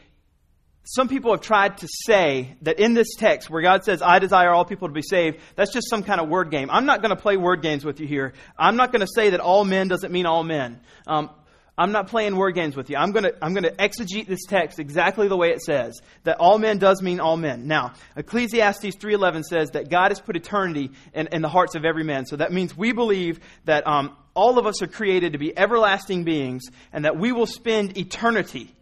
some 0.83 1.07
people 1.07 1.31
have 1.31 1.43
tried 1.43 1.79
to 1.79 1.89
say 2.07 2.57
that 2.63 2.81
in 2.81 2.95
this 2.95 3.15
text 3.17 3.49
where 3.51 3.63
God 3.63 3.85
says, 3.85 4.03
I 4.03 4.19
desire 4.19 4.51
all 4.51 4.65
people 4.65 4.89
to 4.89 4.95
be 4.95 5.01
saved, 5.01 5.39
that's 5.55 5.73
just 5.73 5.89
some 5.89 6.03
kind 6.03 6.21
of 6.21 6.29
word 6.29 6.51
game. 6.51 6.71
I'm 6.73 6.87
not 6.87 7.03
going 7.03 7.15
to 7.15 7.23
play 7.23 7.37
word 7.37 7.63
games 7.63 7.85
with 7.85 8.01
you 8.01 8.09
here. 8.09 8.33
I'm 8.59 8.75
not 8.75 8.91
going 8.91 9.03
to 9.03 9.13
say 9.15 9.31
that 9.31 9.39
all 9.39 9.65
men 9.65 9.87
doesn't 9.87 10.11
mean 10.11 10.27
all 10.27 10.43
men. 10.43 10.81
Um, 11.07 11.31
I'm 11.77 11.91
not 11.91 12.07
playing 12.07 12.37
word 12.37 12.53
games 12.53 12.77
with 12.77 12.89
you. 12.89 12.97
I'm 12.97 13.11
going 13.11 13.25
to 13.25 13.35
I'm 13.43 13.53
going 13.53 13.65
to 13.65 13.73
exegete 13.73 14.29
this 14.29 14.45
text 14.49 14.79
exactly 14.79 15.27
the 15.27 15.37
way 15.37 15.51
it 15.51 15.61
says. 15.61 16.01
That 16.23 16.39
all 16.39 16.59
men 16.59 16.79
does 16.79 17.03
mean 17.03 17.19
all 17.19 17.37
men. 17.37 17.67
Now, 17.67 17.95
Ecclesiastes 18.17 18.97
3:11 18.97 19.43
says 19.43 19.71
that 19.71 19.91
God 19.91 20.11
has 20.11 20.21
put 20.21 20.37
eternity 20.37 20.93
in, 21.13 21.29
in, 21.33 21.43
the 21.43 21.49
hearts 21.49 21.75
of 21.75 21.85
every 21.85 22.05
man. 22.05 22.27
So 22.27 22.37
that 22.37 22.53
means 22.53 22.77
we 22.77 22.93
believe 22.93 23.41
that 23.65 23.87
um, 23.89 24.17
all 24.35 24.59
of 24.59 24.67
us 24.67 24.83
are 24.83 24.87
created 24.87 25.33
to 25.33 25.39
be 25.39 25.57
everlasting 25.57 26.23
beings, 26.23 26.63
and 26.93 27.05
that 27.05 27.19
we 27.19 27.33
will 27.33 27.47
spend 27.47 27.99
eternity 27.99 28.73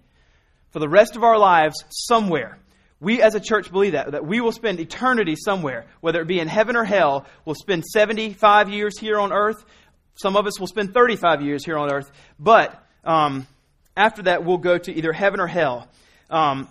for 0.70 0.78
the 0.78 0.88
rest 0.88 1.16
of 1.16 1.24
our 1.24 1.38
lives 1.38 1.76
somewhere. 1.88 2.58
We 3.00 3.20
as 3.22 3.34
a 3.34 3.40
church 3.40 3.72
believe 3.72 3.92
that, 3.92 4.12
that 4.12 4.26
we 4.26 4.40
will 4.40 4.52
spend 4.52 4.80
eternity 4.80 5.34
somewhere, 5.34 5.86
whether 6.00 6.20
it 6.20 6.28
be 6.28 6.40
in 6.40 6.46
heaven 6.46 6.76
or 6.76 6.84
hell. 6.84 7.26
We'll 7.44 7.56
spend 7.56 7.84
75 7.84 8.68
years 8.68 8.98
here 8.98 9.18
on 9.18 9.32
earth. 9.32 9.64
Some 10.14 10.37
of 10.37 10.47
us 10.47 10.61
will 10.61 10.67
spend 10.67 10.94
35 10.94 11.43
years 11.43 11.64
here 11.64 11.79
on 11.79 11.93
earth, 11.93 12.11
but 12.38 12.85
um, 13.05 13.47
after 13.97 14.23
that, 14.23 14.44
we'll 14.44 14.59
go 14.59 14.79
to 14.79 14.93
either 14.93 15.12
heaven 15.12 15.41
or 15.41 15.47
hell. 15.47 15.88
Um, 16.31 16.69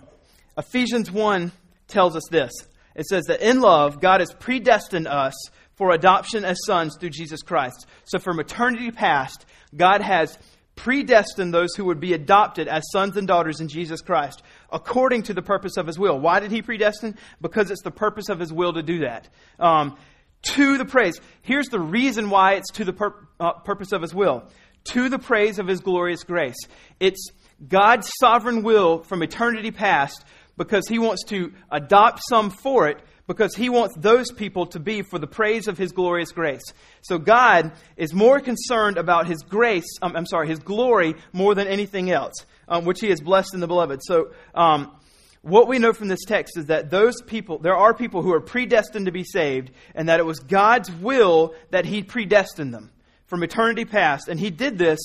Ephesians 0.56 1.10
1 1.10 1.52
tells 1.88 2.16
us 2.16 2.24
this 2.30 2.52
it 2.94 3.06
says 3.06 3.24
that 3.26 3.40
in 3.40 3.60
love, 3.60 4.00
God 4.00 4.20
has 4.20 4.32
predestined 4.32 5.06
us 5.06 5.34
for 5.74 5.92
adoption 5.92 6.44
as 6.44 6.58
sons 6.66 6.96
through 6.98 7.10
Jesus 7.10 7.42
Christ. 7.42 7.86
So 8.04 8.18
from 8.18 8.38
eternity 8.38 8.90
past, 8.90 9.46
God 9.74 10.02
has 10.02 10.38
predestined 10.74 11.52
those 11.52 11.74
who 11.76 11.84
would 11.84 12.00
be 12.00 12.12
adopted 12.12 12.66
as 12.66 12.82
sons 12.92 13.16
and 13.16 13.26
daughters 13.26 13.60
in 13.60 13.68
Jesus 13.68 14.00
Christ 14.00 14.42
according 14.70 15.22
to 15.24 15.34
the 15.34 15.42
purpose 15.42 15.76
of 15.76 15.86
his 15.86 15.98
will. 15.98 16.18
Why 16.18 16.40
did 16.40 16.50
he 16.50 16.62
predestine? 16.62 17.16
Because 17.40 17.70
it's 17.70 17.82
the 17.82 17.90
purpose 17.90 18.28
of 18.28 18.40
his 18.40 18.52
will 18.52 18.72
to 18.72 18.82
do 18.82 19.00
that. 19.00 19.28
Um, 19.58 19.96
to 20.42 20.78
the 20.78 20.84
praise. 20.84 21.20
Here's 21.42 21.68
the 21.68 21.80
reason 21.80 22.30
why 22.30 22.54
it's 22.54 22.70
to 22.72 22.84
the 22.84 22.92
pur- 22.92 23.28
uh, 23.38 23.52
purpose 23.60 23.92
of 23.92 24.02
his 24.02 24.14
will. 24.14 24.44
To 24.84 25.08
the 25.08 25.18
praise 25.18 25.58
of 25.58 25.68
his 25.68 25.80
glorious 25.80 26.24
grace. 26.24 26.58
It's 26.98 27.30
God's 27.66 28.10
sovereign 28.20 28.62
will 28.62 29.02
from 29.02 29.22
eternity 29.22 29.70
past 29.70 30.24
because 30.56 30.88
he 30.88 30.98
wants 30.98 31.24
to 31.24 31.52
adopt 31.70 32.20
some 32.28 32.50
for 32.50 32.88
it 32.88 33.00
because 33.26 33.54
he 33.54 33.68
wants 33.68 33.94
those 33.96 34.30
people 34.32 34.66
to 34.66 34.80
be 34.80 35.02
for 35.02 35.18
the 35.18 35.26
praise 35.26 35.68
of 35.68 35.78
his 35.78 35.92
glorious 35.92 36.32
grace. 36.32 36.62
So 37.02 37.18
God 37.18 37.72
is 37.96 38.12
more 38.12 38.40
concerned 38.40 38.98
about 38.98 39.26
his 39.26 39.42
grace, 39.42 39.86
um, 40.02 40.16
I'm 40.16 40.26
sorry, 40.26 40.48
his 40.48 40.58
glory 40.58 41.14
more 41.32 41.54
than 41.54 41.68
anything 41.68 42.10
else, 42.10 42.34
um, 42.68 42.84
which 42.84 43.00
he 43.00 43.08
has 43.10 43.20
blessed 43.20 43.54
in 43.54 43.60
the 43.60 43.66
beloved. 43.66 44.00
So, 44.02 44.32
um, 44.54 44.94
what 45.42 45.66
we 45.66 45.80
know 45.80 45.92
from 45.92 46.06
this 46.08 46.24
text 46.24 46.56
is 46.56 46.66
that 46.66 46.90
those 46.90 47.20
people, 47.20 47.58
there 47.58 47.76
are 47.76 47.92
people 47.92 48.22
who 48.22 48.32
are 48.32 48.40
predestined 48.40 49.06
to 49.06 49.12
be 49.12 49.24
saved, 49.24 49.72
and 49.94 50.08
that 50.08 50.20
it 50.20 50.26
was 50.26 50.38
God's 50.38 50.90
will 50.90 51.54
that 51.70 51.84
He 51.84 52.02
predestined 52.02 52.72
them 52.72 52.92
from 53.26 53.42
eternity 53.42 53.84
past, 53.84 54.28
and 54.28 54.38
He 54.38 54.50
did 54.50 54.78
this 54.78 55.00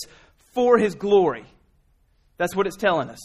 for 0.54 0.78
His 0.78 0.94
glory. 0.94 1.46
That's 2.38 2.56
what 2.56 2.68
it's 2.68 2.78
telling 2.78 3.10
us. 3.10 3.20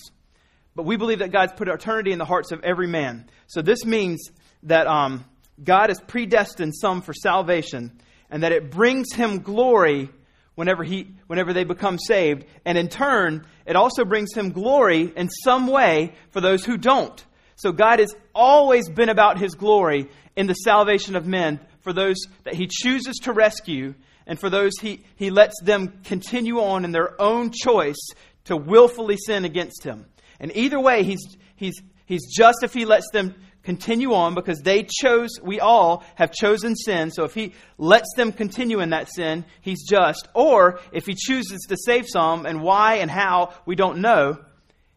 But 0.74 0.84
we 0.84 0.96
believe 0.96 1.18
that 1.18 1.32
God's 1.32 1.52
put 1.52 1.68
eternity 1.68 2.12
in 2.12 2.18
the 2.18 2.24
hearts 2.24 2.50
of 2.50 2.64
every 2.64 2.86
man. 2.86 3.28
So 3.46 3.60
this 3.60 3.84
means 3.84 4.30
that 4.62 4.86
um, 4.86 5.26
God 5.62 5.90
has 5.90 6.00
predestined 6.00 6.74
some 6.74 7.02
for 7.02 7.12
salvation, 7.12 8.00
and 8.30 8.42
that 8.42 8.52
it 8.52 8.70
brings 8.70 9.12
Him 9.12 9.40
glory 9.40 10.08
whenever, 10.54 10.84
he, 10.84 11.08
whenever 11.26 11.52
they 11.52 11.64
become 11.64 11.98
saved. 11.98 12.44
And 12.64 12.76
in 12.78 12.88
turn, 12.88 13.46
it 13.66 13.76
also 13.76 14.04
brings 14.04 14.34
him 14.34 14.50
glory 14.50 15.12
in 15.16 15.28
some 15.28 15.66
way 15.66 16.14
for 16.30 16.40
those 16.40 16.64
who 16.64 16.76
don't. 16.76 17.24
So 17.56 17.72
God 17.72 17.98
has 17.98 18.14
always 18.34 18.88
been 18.88 19.08
about 19.08 19.38
his 19.38 19.54
glory 19.54 20.08
in 20.36 20.46
the 20.46 20.54
salvation 20.54 21.16
of 21.16 21.26
men 21.26 21.60
for 21.80 21.92
those 21.92 22.16
that 22.44 22.54
he 22.54 22.66
chooses 22.70 23.16
to 23.22 23.32
rescue 23.32 23.94
and 24.26 24.38
for 24.38 24.50
those 24.50 24.72
he, 24.80 25.04
he 25.16 25.30
lets 25.30 25.54
them 25.62 26.00
continue 26.04 26.60
on 26.60 26.84
in 26.84 26.92
their 26.92 27.20
own 27.20 27.50
choice 27.50 28.08
to 28.44 28.56
willfully 28.56 29.16
sin 29.16 29.44
against 29.44 29.84
him. 29.84 30.06
And 30.40 30.50
either 30.56 30.80
way, 30.80 31.04
he's, 31.04 31.24
he's, 31.56 31.80
He's 32.12 32.26
just 32.26 32.62
if 32.62 32.74
he 32.74 32.84
lets 32.84 33.08
them 33.10 33.34
continue 33.62 34.12
on 34.14 34.34
because 34.34 34.60
they 34.60 34.84
chose, 34.84 35.30
we 35.42 35.60
all 35.60 36.04
have 36.16 36.32
chosen 36.32 36.74
sin. 36.76 37.10
So 37.10 37.24
if 37.24 37.34
he 37.34 37.52
lets 37.78 38.12
them 38.16 38.32
continue 38.32 38.80
in 38.80 38.90
that 38.90 39.12
sin, 39.12 39.44
he's 39.60 39.88
just. 39.88 40.28
Or 40.34 40.80
if 40.92 41.06
he 41.06 41.14
chooses 41.14 41.66
to 41.68 41.76
save 41.76 42.06
some 42.08 42.46
and 42.46 42.62
why 42.62 42.96
and 42.96 43.10
how, 43.10 43.54
we 43.66 43.76
don't 43.76 43.98
know, 43.98 44.38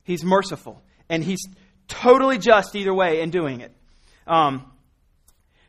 he's 0.03 0.23
merciful. 0.23 0.81
And 1.09 1.23
he's 1.23 1.41
totally 1.87 2.37
just 2.37 2.75
either 2.75 2.93
way 2.93 3.21
in 3.21 3.29
doing 3.29 3.61
it. 3.61 3.71
Um, 4.27 4.71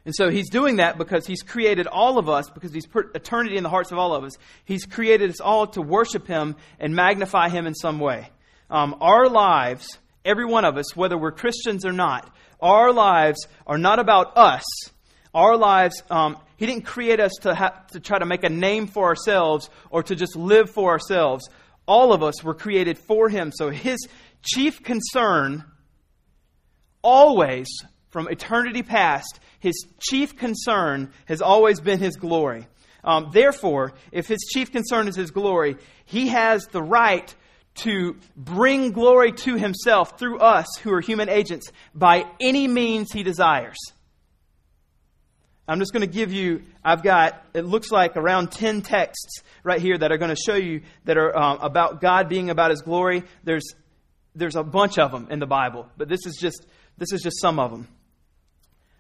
and 0.07 0.15
so 0.15 0.31
he's 0.31 0.49
doing 0.49 0.77
that 0.77 0.99
because 0.99 1.27
he's 1.27 1.43
created 1.43 1.89
all 1.89 2.17
of 2.17 2.29
us, 2.29 2.49
because 2.49 2.73
he's 2.73 2.87
put 2.87 3.15
eternity 3.17 3.57
in 3.57 3.65
the 3.65 3.69
hearts 3.69 3.91
of 3.91 3.99
all 3.99 4.15
of 4.15 4.23
us. 4.23 4.33
He's 4.65 4.87
created 4.87 5.31
us 5.31 5.41
all 5.41 5.67
to 5.69 5.83
worship 5.83 6.29
him 6.29 6.55
and 6.79 6.95
magnify 6.95 7.49
him 7.49 7.67
in 7.67 7.75
some 7.75 7.99
way. 7.99 8.31
Um, 8.71 8.97
our 9.01 9.29
lives, 9.29 9.99
every 10.25 10.45
one 10.45 10.65
of 10.65 10.77
us, 10.77 10.95
whether 10.95 11.19
we're 11.19 11.33
Christians 11.33 11.85
or 11.85 11.93
not, 11.93 12.33
our 12.61 12.93
lives 12.93 13.47
are 13.67 13.79
not 13.79 13.99
about 13.99 14.37
us. 14.37 14.65
Our 15.35 15.57
lives, 15.57 16.03
um, 16.11 16.39
He 16.57 16.67
didn't 16.67 16.85
create 16.85 17.21
us 17.21 17.33
to, 17.43 17.55
ha- 17.55 17.85
to 17.93 18.01
try 18.01 18.19
to 18.19 18.27
make 18.27 18.45
a 18.45 18.49
name 18.49 18.87
for 18.87 19.05
ourselves 19.05 19.69
or 19.91 20.03
to 20.03 20.15
just 20.15 20.37
live 20.37 20.71
for 20.71 20.91
ourselves. 20.91 21.49
All 21.87 22.13
of 22.13 22.23
us 22.23 22.43
were 22.43 22.55
created 22.55 22.99
for 22.99 23.29
Him. 23.29 23.53
So 23.55 23.71
His 23.71 23.99
chief 24.43 24.83
concern, 24.83 25.65
always, 27.03 27.69
from 28.09 28.29
eternity 28.29 28.83
past, 28.83 29.41
His 29.61 29.75
chief 30.01 30.37
concern 30.37 31.13
has 31.27 31.43
always 31.43 31.81
been 31.81 31.99
His 31.99 32.17
glory. 32.17 32.67
Um, 33.05 33.31
therefore, 33.33 33.93
if 34.11 34.27
His 34.27 34.41
chief 34.53 34.73
concern 34.73 35.07
is 35.07 35.17
His 35.17 35.31
glory, 35.31 35.77
He 36.07 36.29
has 36.29 36.67
the 36.73 36.83
right 36.83 37.35
to 37.77 38.17
bring 38.37 38.93
glory 38.93 39.33
to 39.33 39.57
himself 39.57 40.19
through 40.19 40.39
us 40.39 40.67
who 40.83 40.93
are 40.93 41.01
human 41.01 41.29
agents 41.29 41.71
by 41.95 42.27
any 42.41 42.69
means 42.69 43.13
he 43.13 43.23
desires. 43.23 43.77
I'm 45.69 45.81
just 45.81 45.93
going 45.93 46.03
to 46.03 46.13
give 46.13 46.33
you, 46.33 46.63
I've 46.85 47.03
got, 47.03 47.45
it 47.53 47.65
looks 47.65 47.91
like 47.91 48.17
around 48.17 48.53
10 48.53 48.83
texts 48.83 49.43
right 49.65 49.81
here 49.81 49.99
that 49.99 50.13
are 50.13 50.19
going 50.19 50.35
to 50.35 50.41
show 50.41 50.55
you 50.55 50.83
that 51.05 51.17
are 51.17 51.37
um, 51.37 51.59
about 51.61 52.01
God 52.01 52.29
being 52.29 52.51
about 52.51 52.71
his 52.71 52.83
glory. 52.83 53.25
There's, 53.43 53.75
there's 54.35 54.55
a 54.55 54.63
bunch 54.63 54.99
of 54.99 55.11
them 55.11 55.27
in 55.29 55.41
the 55.41 55.47
Bible, 55.47 55.89
but 55.97 56.09
this 56.09 56.25
is 56.25 56.37
just, 56.41 56.65
this 56.99 57.13
is 57.13 57.21
just 57.21 57.41
some 57.41 57.59
of 57.59 57.73
them. 57.73 57.89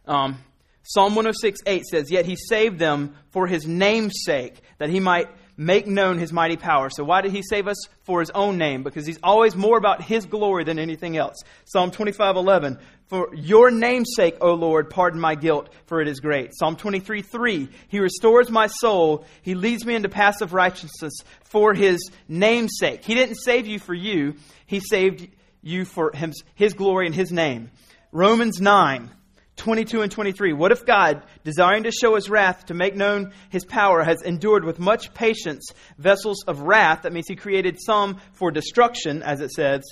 Um, 0.06 0.38
Psalm 0.82 1.14
106, 1.14 1.60
8 1.66 1.84
says, 1.84 2.10
Yet 2.10 2.26
he 2.26 2.36
saved 2.36 2.78
them 2.78 3.16
for 3.30 3.46
his 3.46 3.66
name's 3.66 4.14
sake, 4.24 4.54
that 4.78 4.88
he 4.88 5.00
might 5.00 5.28
make 5.56 5.86
known 5.86 6.18
his 6.18 6.32
mighty 6.32 6.56
power. 6.56 6.90
So, 6.90 7.04
why 7.04 7.22
did 7.22 7.32
he 7.32 7.42
save 7.42 7.66
us? 7.68 7.76
For 8.02 8.20
his 8.20 8.30
own 8.30 8.58
name, 8.58 8.82
because 8.82 9.06
he's 9.06 9.18
always 9.22 9.56
more 9.56 9.78
about 9.78 10.02
his 10.02 10.26
glory 10.26 10.64
than 10.64 10.78
anything 10.78 11.16
else. 11.16 11.36
Psalm 11.64 11.90
25 11.90 12.36
11. 12.36 12.78
For 13.08 13.32
your 13.34 13.70
name's 13.70 14.10
sake, 14.16 14.36
O 14.40 14.54
Lord, 14.54 14.90
pardon 14.90 15.20
my 15.20 15.36
guilt, 15.36 15.68
for 15.86 16.00
it 16.00 16.08
is 16.08 16.18
great. 16.18 16.50
Psalm 16.54 16.76
23 16.76 17.22
3. 17.22 17.68
He 17.88 18.00
restores 18.00 18.50
my 18.50 18.66
soul. 18.66 19.24
He 19.42 19.54
leads 19.54 19.86
me 19.86 19.94
into 19.94 20.08
paths 20.08 20.40
of 20.40 20.52
righteousness 20.52 21.12
for 21.44 21.72
his 21.72 22.10
name's 22.28 22.72
sake. 22.78 23.04
He 23.04 23.14
didn't 23.14 23.36
save 23.36 23.66
you 23.66 23.78
for 23.78 23.94
you, 23.94 24.34
he 24.66 24.80
saved 24.80 25.28
you 25.62 25.84
for 25.84 26.12
his, 26.14 26.42
his 26.54 26.74
glory 26.74 27.06
and 27.06 27.14
his 27.14 27.32
name. 27.32 27.70
Romans 28.12 28.60
9. 28.60 29.10
22 29.56 30.02
and 30.02 30.12
23. 30.12 30.52
What 30.52 30.70
if 30.70 30.84
God, 30.84 31.24
desiring 31.42 31.84
to 31.84 31.90
show 31.90 32.14
his 32.14 32.28
wrath, 32.28 32.66
to 32.66 32.74
make 32.74 32.94
known 32.94 33.32
his 33.48 33.64
power, 33.64 34.02
has 34.04 34.22
endured 34.22 34.64
with 34.64 34.78
much 34.78 35.14
patience 35.14 35.72
vessels 35.98 36.44
of 36.46 36.60
wrath? 36.60 37.02
That 37.02 37.12
means 37.12 37.26
he 37.28 37.36
created 37.36 37.78
some 37.80 38.20
for 38.32 38.50
destruction, 38.50 39.22
as 39.22 39.40
it 39.40 39.50
says, 39.50 39.82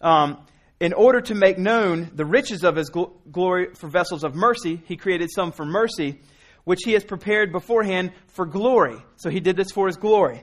um, 0.00 0.44
in 0.80 0.92
order 0.92 1.22
to 1.22 1.34
make 1.34 1.58
known 1.58 2.10
the 2.14 2.26
riches 2.26 2.62
of 2.62 2.76
his 2.76 2.90
gl- 2.90 3.12
glory 3.32 3.74
for 3.74 3.88
vessels 3.88 4.22
of 4.22 4.34
mercy. 4.34 4.82
He 4.84 4.96
created 4.96 5.30
some 5.34 5.50
for 5.50 5.64
mercy, 5.64 6.20
which 6.64 6.80
he 6.84 6.92
has 6.92 7.04
prepared 7.04 7.52
beforehand 7.52 8.12
for 8.28 8.44
glory. 8.44 9.02
So 9.16 9.30
he 9.30 9.40
did 9.40 9.56
this 9.56 9.70
for 9.72 9.86
his 9.86 9.96
glory. 9.96 10.42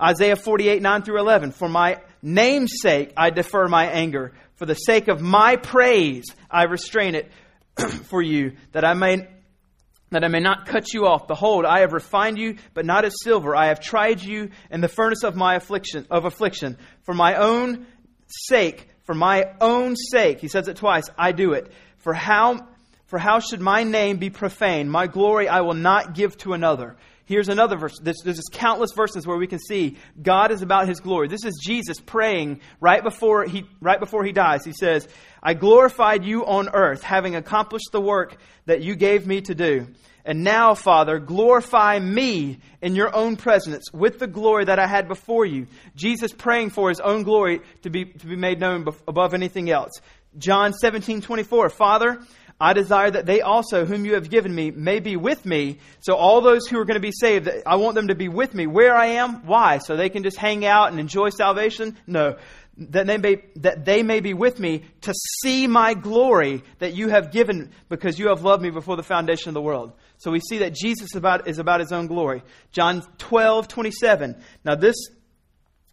Isaiah 0.00 0.34
48, 0.34 0.82
9 0.82 1.02
through 1.02 1.20
11. 1.20 1.52
For 1.52 1.68
my 1.68 2.00
name's 2.22 2.72
sake, 2.80 3.12
I 3.16 3.30
defer 3.30 3.68
my 3.68 3.86
anger. 3.86 4.32
For 4.56 4.66
the 4.66 4.74
sake 4.74 5.06
of 5.08 5.20
my 5.20 5.56
praise, 5.56 6.24
I 6.50 6.64
restrain 6.64 7.14
it 7.14 7.30
for 8.04 8.22
you, 8.22 8.52
that 8.72 8.84
I 8.84 8.94
may 8.94 9.28
that 10.10 10.24
I 10.24 10.28
may 10.28 10.40
not 10.40 10.66
cut 10.66 10.92
you 10.92 11.06
off. 11.06 11.26
Behold, 11.26 11.64
I 11.64 11.80
have 11.80 11.94
refined 11.94 12.36
you, 12.38 12.56
but 12.74 12.84
not 12.84 13.06
as 13.06 13.14
silver. 13.22 13.56
I 13.56 13.68
have 13.68 13.80
tried 13.80 14.22
you 14.22 14.50
in 14.70 14.82
the 14.82 14.88
furnace 14.88 15.24
of 15.24 15.36
my 15.36 15.54
affliction 15.54 16.06
of 16.10 16.26
affliction. 16.26 16.76
For 17.04 17.14
my 17.14 17.36
own 17.36 17.86
sake, 18.28 18.88
for 19.04 19.14
my 19.14 19.54
own 19.60 19.96
sake, 19.96 20.40
he 20.40 20.48
says 20.48 20.68
it 20.68 20.76
twice, 20.76 21.04
I 21.16 21.32
do 21.32 21.52
it. 21.52 21.72
For 21.98 22.12
how 22.12 22.68
for 23.06 23.18
how 23.18 23.40
should 23.40 23.60
my 23.60 23.84
name 23.84 24.16
be 24.16 24.30
profaned? 24.30 24.90
My 24.90 25.06
glory 25.06 25.48
I 25.48 25.60
will 25.60 25.74
not 25.74 26.14
give 26.14 26.36
to 26.38 26.54
another. 26.54 26.96
Here's 27.32 27.48
another 27.48 27.78
verse. 27.78 27.98
There's, 27.98 28.20
there's 28.22 28.42
countless 28.52 28.92
verses 28.94 29.26
where 29.26 29.38
we 29.38 29.46
can 29.46 29.58
see 29.58 29.96
God 30.20 30.50
is 30.50 30.60
about 30.60 30.86
His 30.86 31.00
glory. 31.00 31.28
This 31.28 31.46
is 31.46 31.58
Jesus 31.64 31.98
praying 31.98 32.60
right 32.78 33.02
before 33.02 33.44
he 33.44 33.64
right 33.80 33.98
before 33.98 34.22
he 34.22 34.32
dies. 34.32 34.66
He 34.66 34.74
says, 34.74 35.08
"I 35.42 35.54
glorified 35.54 36.26
you 36.26 36.44
on 36.44 36.68
earth, 36.68 37.02
having 37.02 37.34
accomplished 37.34 37.88
the 37.90 38.02
work 38.02 38.36
that 38.66 38.82
you 38.82 38.96
gave 38.96 39.26
me 39.26 39.40
to 39.40 39.54
do." 39.54 39.86
And 40.26 40.44
now, 40.44 40.74
Father, 40.74 41.18
glorify 41.18 41.98
me 41.98 42.58
in 42.82 42.94
your 42.94 43.16
own 43.16 43.36
presence 43.36 43.90
with 43.94 44.18
the 44.18 44.26
glory 44.26 44.66
that 44.66 44.78
I 44.78 44.86
had 44.86 45.08
before 45.08 45.46
you. 45.46 45.68
Jesus 45.96 46.32
praying 46.32 46.68
for 46.68 46.90
his 46.90 47.00
own 47.00 47.22
glory 47.22 47.62
to 47.82 47.88
be, 47.88 48.04
to 48.04 48.26
be 48.26 48.36
made 48.36 48.60
known 48.60 48.86
above 49.08 49.32
anything 49.32 49.70
else. 49.70 49.90
John 50.38 50.72
17, 50.72 51.20
24. 51.20 51.68
Father, 51.70 52.20
I 52.62 52.74
desire 52.74 53.10
that 53.10 53.26
they 53.26 53.40
also, 53.40 53.84
whom 53.84 54.06
you 54.06 54.14
have 54.14 54.30
given 54.30 54.54
me, 54.54 54.70
may 54.70 55.00
be 55.00 55.16
with 55.16 55.44
me. 55.44 55.78
So 55.98 56.14
all 56.14 56.40
those 56.40 56.68
who 56.68 56.78
are 56.78 56.84
going 56.84 56.94
to 56.94 57.00
be 57.00 57.10
saved, 57.10 57.50
I 57.66 57.74
want 57.74 57.96
them 57.96 58.06
to 58.06 58.14
be 58.14 58.28
with 58.28 58.54
me 58.54 58.68
where 58.68 58.94
I 58.94 59.06
am. 59.06 59.44
Why? 59.46 59.78
So 59.78 59.96
they 59.96 60.08
can 60.08 60.22
just 60.22 60.36
hang 60.36 60.64
out 60.64 60.92
and 60.92 61.00
enjoy 61.00 61.30
salvation? 61.30 61.98
No. 62.06 62.36
That 62.78 63.08
they 63.08 63.18
may, 63.18 63.42
that 63.56 63.84
they 63.84 64.04
may 64.04 64.20
be 64.20 64.32
with 64.32 64.60
me 64.60 64.84
to 65.00 65.12
see 65.42 65.66
my 65.66 65.94
glory 65.94 66.62
that 66.78 66.94
you 66.94 67.08
have 67.08 67.32
given 67.32 67.72
because 67.88 68.16
you 68.16 68.28
have 68.28 68.44
loved 68.44 68.62
me 68.62 68.70
before 68.70 68.94
the 68.96 69.02
foundation 69.02 69.48
of 69.48 69.54
the 69.54 69.60
world. 69.60 69.94
So 70.18 70.30
we 70.30 70.38
see 70.38 70.58
that 70.58 70.72
Jesus 70.72 71.16
about, 71.16 71.48
is 71.48 71.58
about 71.58 71.80
his 71.80 71.90
own 71.90 72.06
glory. 72.06 72.44
John 72.70 73.02
12, 73.18 73.66
27. 73.66 74.40
Now 74.64 74.76
this 74.76 74.94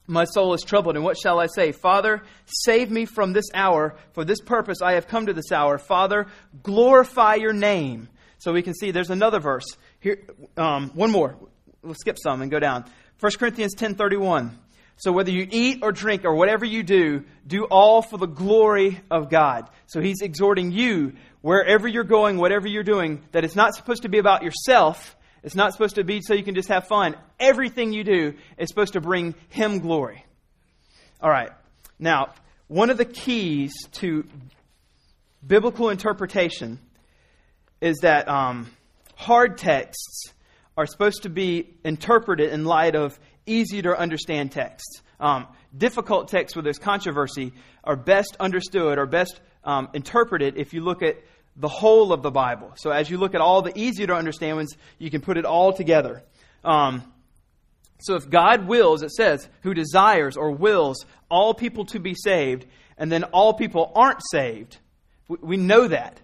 my 0.10 0.26
soul 0.26 0.54
is 0.54 0.64
troubled, 0.64 0.96
and 0.96 1.06
what 1.06 1.18
shall 1.18 1.40
I 1.40 1.46
say? 1.48 1.72
Father, 1.72 2.24
save 2.46 2.90
me 2.90 3.06
from 3.06 3.32
this 3.32 3.46
hour. 3.54 3.96
For 4.14 4.26
this 4.26 4.42
purpose 4.42 4.82
I 4.82 4.94
have 4.94 5.08
come 5.08 5.28
to 5.28 5.34
this 5.34 5.52
hour. 5.52 5.78
Father, 5.78 6.26
glorify 6.64 7.36
your 7.36 7.54
name. 7.54 8.10
So 8.40 8.52
we 8.52 8.64
can 8.64 8.74
see 8.74 8.92
there's 8.92 9.12
another 9.12 9.40
verse. 9.40 9.66
Here, 10.00 10.26
um, 10.58 10.90
one 10.96 11.12
more. 11.12 11.36
We'll 11.84 11.94
skip 11.94 12.18
some 12.22 12.42
and 12.42 12.50
go 12.50 12.60
down. 12.60 12.86
1 13.20 13.32
Corinthians 13.38 13.76
10.31. 13.76 14.52
So 14.98 15.12
whether 15.12 15.32
you 15.32 15.48
eat 15.50 15.80
or 15.82 15.92
drink 15.92 16.26
or 16.26 16.36
whatever 16.36 16.66
you 16.66 16.84
do, 16.84 17.24
do 17.46 17.66
all 17.66 18.02
for 18.02 18.18
the 18.18 18.26
glory 18.26 19.00
of 19.10 19.30
God. 19.30 19.70
So 19.86 20.02
he's 20.02 20.22
exhorting 20.22 20.72
you, 20.72 21.14
wherever 21.42 21.88
you're 21.88 22.04
going, 22.04 22.38
whatever 22.38 22.68
you're 22.68 22.84
doing, 22.84 23.24
that 23.32 23.46
it's 23.46 23.56
not 23.56 23.76
supposed 23.76 24.02
to 24.04 24.10
be 24.10 24.18
about 24.18 24.44
yourself, 24.44 25.16
it's 25.44 25.56
not 25.56 25.74
supposed 25.74 25.96
to 25.96 26.04
be 26.04 26.22
so 26.22 26.34
you 26.34 26.44
can 26.44 26.56
just 26.56 26.70
have 26.70 26.88
fun. 26.88 27.16
Everything 27.40 27.94
you 27.94 28.04
do 28.04 28.34
is 28.58 28.70
supposed 28.70 28.94
to 28.94 29.02
bring 29.02 29.36
Him 29.50 29.80
glory. 29.80 30.26
All 31.22 31.30
right. 31.30 31.52
Now, 31.98 32.34
one 32.68 32.90
of 32.90 32.98
the 32.98 33.06
keys 33.06 33.74
to 33.94 34.26
biblical 35.46 35.90
interpretation 35.90 36.80
is 37.82 37.98
that 38.02 38.28
um, 38.28 38.70
hard 39.16 39.58
texts 39.58 40.34
are 40.78 40.86
supposed 40.86 41.24
to 41.24 41.30
be 41.30 41.70
interpreted 41.84 42.52
in 42.52 42.66
light 42.66 42.96
of 42.96 43.20
easy 43.46 43.82
to 43.82 43.98
understand 43.98 44.52
texts. 44.52 45.02
Um, 45.20 45.48
difficult 45.78 46.30
texts 46.30 46.56
where 46.56 46.64
there's 46.64 46.78
controversy 46.78 47.54
are 47.84 47.96
best 47.96 48.38
understood 48.40 48.98
or 48.98 49.06
best 49.06 49.40
um, 49.64 49.90
interpreted 49.94 50.58
if 50.58 50.74
you 50.74 50.82
look 50.82 51.02
at 51.02 51.18
the 51.56 51.68
whole 51.68 52.14
of 52.14 52.22
the 52.22 52.32
Bible. 52.32 52.74
So 52.78 52.92
as 52.92 53.10
you 53.10 53.18
look 53.18 53.36
at 53.36 53.42
all 53.42 53.62
the 53.62 53.78
easier 53.78 54.08
to 54.08 54.16
understand 54.16 54.58
ones, 54.58 54.76
you 54.98 55.12
can 55.12 55.22
put 55.22 55.38
it 55.38 55.46
all 55.46 55.74
together. 55.74 56.24
Um, 56.64 57.04
so 58.00 58.16
if 58.16 58.30
God 58.30 58.68
wills, 58.68 59.02
it 59.02 59.12
says, 59.12 59.48
who 59.62 59.74
desires 59.74 60.38
or 60.38 60.52
wills 60.52 61.06
all 61.30 61.54
people 61.54 61.86
to 61.88 62.00
be 62.00 62.16
saved, 62.16 62.66
and 62.98 63.12
then 63.12 63.26
all 63.26 63.54
people 63.54 63.92
aren't 63.96 64.22
saved, 64.32 64.78
we, 65.28 65.38
we 65.42 65.58
know 65.58 65.88
that. 65.88 66.20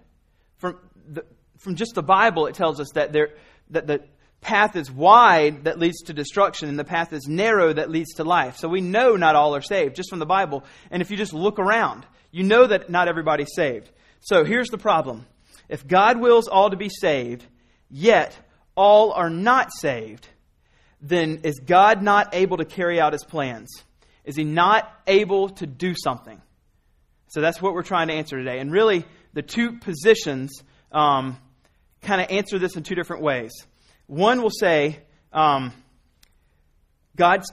From, 0.56 0.78
the, 1.06 1.24
from 1.58 1.74
just 1.76 1.94
the 1.94 2.02
Bible, 2.02 2.46
it 2.46 2.54
tells 2.54 2.80
us 2.80 2.88
that, 2.94 3.12
there, 3.12 3.30
that 3.70 3.86
the 3.86 4.02
path 4.40 4.74
is 4.76 4.90
wide 4.90 5.64
that 5.64 5.78
leads 5.78 6.02
to 6.04 6.14
destruction, 6.14 6.68
and 6.68 6.78
the 6.78 6.84
path 6.84 7.12
is 7.12 7.26
narrow 7.26 7.72
that 7.72 7.90
leads 7.90 8.14
to 8.14 8.24
life. 8.24 8.56
So 8.56 8.68
we 8.68 8.80
know 8.80 9.16
not 9.16 9.36
all 9.36 9.54
are 9.54 9.62
saved, 9.62 9.96
just 9.96 10.08
from 10.08 10.18
the 10.18 10.26
Bible. 10.26 10.64
And 10.90 11.02
if 11.02 11.10
you 11.10 11.16
just 11.16 11.34
look 11.34 11.58
around, 11.58 12.06
you 12.30 12.42
know 12.42 12.66
that 12.66 12.88
not 12.88 13.08
everybody's 13.08 13.54
saved. 13.54 13.90
So 14.20 14.44
here's 14.44 14.68
the 14.68 14.78
problem 14.78 15.26
if 15.68 15.86
God 15.86 16.20
wills 16.20 16.48
all 16.48 16.70
to 16.70 16.76
be 16.76 16.88
saved, 16.88 17.44
yet 17.90 18.36
all 18.74 19.12
are 19.12 19.30
not 19.30 19.70
saved, 19.72 20.28
then 21.00 21.40
is 21.44 21.60
God 21.60 22.02
not 22.02 22.34
able 22.34 22.58
to 22.58 22.64
carry 22.64 23.00
out 23.00 23.12
his 23.12 23.24
plans? 23.24 23.68
Is 24.24 24.36
he 24.36 24.44
not 24.44 24.90
able 25.06 25.50
to 25.50 25.66
do 25.66 25.94
something? 25.96 26.40
So 27.28 27.40
that's 27.40 27.60
what 27.60 27.74
we're 27.74 27.82
trying 27.82 28.08
to 28.08 28.14
answer 28.14 28.36
today. 28.36 28.58
And 28.58 28.72
really, 28.72 29.04
the 29.32 29.42
two 29.42 29.78
positions 29.78 30.62
um, 30.92 31.36
kind 32.02 32.20
of 32.20 32.30
answer 32.30 32.58
this 32.58 32.76
in 32.76 32.82
two 32.82 32.94
different 32.94 33.22
ways. 33.22 33.52
One 34.06 34.42
will 34.42 34.50
say, 34.50 35.00
um, 35.32 35.72
God's, 37.16 37.46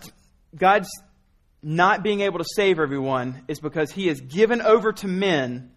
God's 0.55 0.89
not 1.61 2.03
being 2.03 2.21
able 2.21 2.39
to 2.39 2.45
save 2.55 2.79
everyone 2.79 3.43
is 3.47 3.59
because 3.59 3.91
he 3.91 4.07
has 4.07 4.19
given 4.21 4.61
over 4.61 4.93
to 4.93 5.07
men 5.07 5.71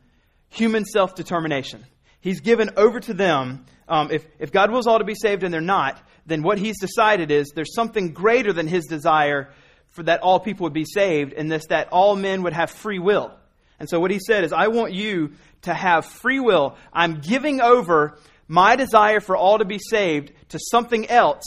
human 0.49 0.85
self 0.85 1.15
determination. 1.15 1.85
He's 2.21 2.41
given 2.41 2.71
over 2.77 3.01
to 3.01 3.15
them. 3.15 3.67
Um, 3.89 4.11
if, 4.11 4.27
if 4.39 4.51
God 4.51 4.71
wills 4.71 4.87
all 4.87 4.99
to 4.99 5.05
be 5.05 5.15
saved 5.15 5.45
and 5.45 5.55
they're 5.55 5.61
not, 5.61 6.01
then 6.27 6.43
what 6.43 6.59
he's 6.59 6.81
decided 6.81 7.31
is 7.31 7.53
there's 7.55 7.75
something 7.75 8.13
greater 8.13 8.53
than 8.53 8.67
his 8.67 8.87
desire 8.87 9.51
for 9.91 10.03
that 10.03 10.21
all 10.21 10.41
people 10.41 10.65
would 10.65 10.73
be 10.73 10.85
saved, 10.85 11.33
and 11.33 11.51
this 11.51 11.67
that 11.69 11.89
all 11.91 12.17
men 12.17 12.43
would 12.43 12.53
have 12.53 12.71
free 12.71 12.99
will. 12.99 13.33
And 13.79 13.89
so 13.89 14.01
what 14.01 14.11
he 14.11 14.19
said 14.19 14.45
is, 14.45 14.53
I 14.53 14.69
want 14.69 14.93
you 14.93 15.33
to 15.63 15.75
have 15.75 16.05
free 16.05 16.41
will. 16.41 16.77
I'm 16.93 17.21
giving 17.21 17.61
over 17.61 18.19
my 18.49 18.77
desire 18.77 19.21
for 19.21 19.37
all 19.37 19.59
to 19.59 19.65
be 19.65 19.79
saved 19.79 20.33
to 20.51 20.59
something 20.71 21.09
else 21.09 21.45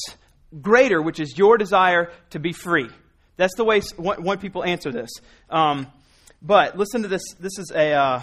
greater, 0.62 1.01
which 1.01 1.20
is 1.20 1.38
your 1.38 1.58
desire 1.58 2.12
to 2.32 2.39
be 2.39 2.53
free. 2.53 2.89
That's 3.38 3.56
the 3.56 3.63
way 3.63 3.82
one, 3.98 4.24
one 4.24 4.39
people 4.39 4.63
answer 4.63 4.91
this. 4.91 5.10
Um, 5.50 5.88
but 6.41 6.77
listen 6.77 7.03
to 7.03 7.08
this. 7.08 7.22
This 7.39 7.58
is 7.58 7.72
a 7.74 7.94
uh, 7.94 8.22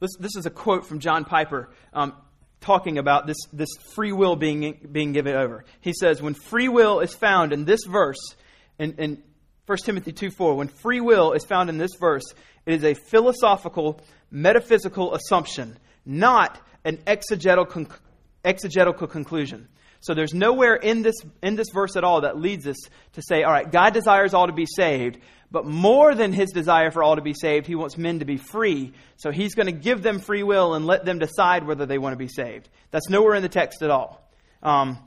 this, 0.00 0.16
this 0.18 0.36
is 0.36 0.46
a 0.46 0.50
quote 0.50 0.86
from 0.86 1.00
John 1.00 1.24
Piper 1.24 1.70
um, 1.92 2.12
talking 2.60 2.98
about 2.98 3.26
this 3.26 3.36
this 3.52 3.68
free 3.94 4.12
will 4.12 4.36
being 4.36 4.88
being 4.90 5.12
given 5.12 5.34
over. 5.34 5.64
He 5.80 5.92
says, 5.92 6.22
"When 6.22 6.34
free 6.34 6.68
will 6.68 7.00
is 7.00 7.14
found 7.14 7.52
in 7.52 7.64
this 7.64 7.80
verse, 7.84 8.36
in, 8.78 8.94
in 8.98 9.22
1 9.66 9.78
Timothy 9.84 10.12
two 10.12 10.30
four, 10.30 10.56
when 10.56 10.68
free 10.68 11.00
will 11.00 11.32
is 11.32 11.44
found 11.44 11.68
in 11.68 11.78
this 11.78 11.94
verse, 12.00 12.24
it 12.66 12.74
is 12.74 12.84
a 12.84 12.94
philosophical, 12.94 14.00
metaphysical 14.30 15.14
assumption, 15.14 15.76
not 16.04 16.60
an 16.84 16.98
exegetical, 17.06 17.86
exegetical 18.44 19.06
conclusion." 19.06 19.68
So 20.00 20.14
there's 20.14 20.34
nowhere 20.34 20.74
in 20.74 21.02
this, 21.02 21.16
in 21.42 21.56
this 21.56 21.68
verse 21.72 21.96
at 21.96 22.04
all 22.04 22.20
that 22.20 22.38
leads 22.38 22.66
us 22.66 22.76
to 23.14 23.22
say, 23.22 23.42
all 23.42 23.52
right, 23.52 23.70
God 23.70 23.92
desires 23.94 24.32
all 24.32 24.46
to 24.46 24.52
be 24.52 24.66
saved, 24.66 25.18
but 25.50 25.66
more 25.66 26.14
than 26.14 26.32
his 26.32 26.50
desire 26.50 26.90
for 26.90 27.02
all 27.02 27.16
to 27.16 27.22
be 27.22 27.34
saved, 27.34 27.66
he 27.66 27.74
wants 27.74 27.96
men 27.96 28.20
to 28.20 28.24
be 28.24 28.36
free. 28.36 28.92
So 29.16 29.30
he's 29.30 29.54
going 29.54 29.66
to 29.66 29.72
give 29.72 30.02
them 30.02 30.20
free 30.20 30.42
will 30.42 30.74
and 30.74 30.86
let 30.86 31.04
them 31.04 31.18
decide 31.18 31.66
whether 31.66 31.86
they 31.86 31.98
want 31.98 32.12
to 32.12 32.18
be 32.18 32.28
saved. 32.28 32.68
That's 32.90 33.08
nowhere 33.08 33.34
in 33.34 33.42
the 33.42 33.48
text 33.48 33.82
at 33.82 33.90
all. 33.90 34.22
Um, 34.62 34.98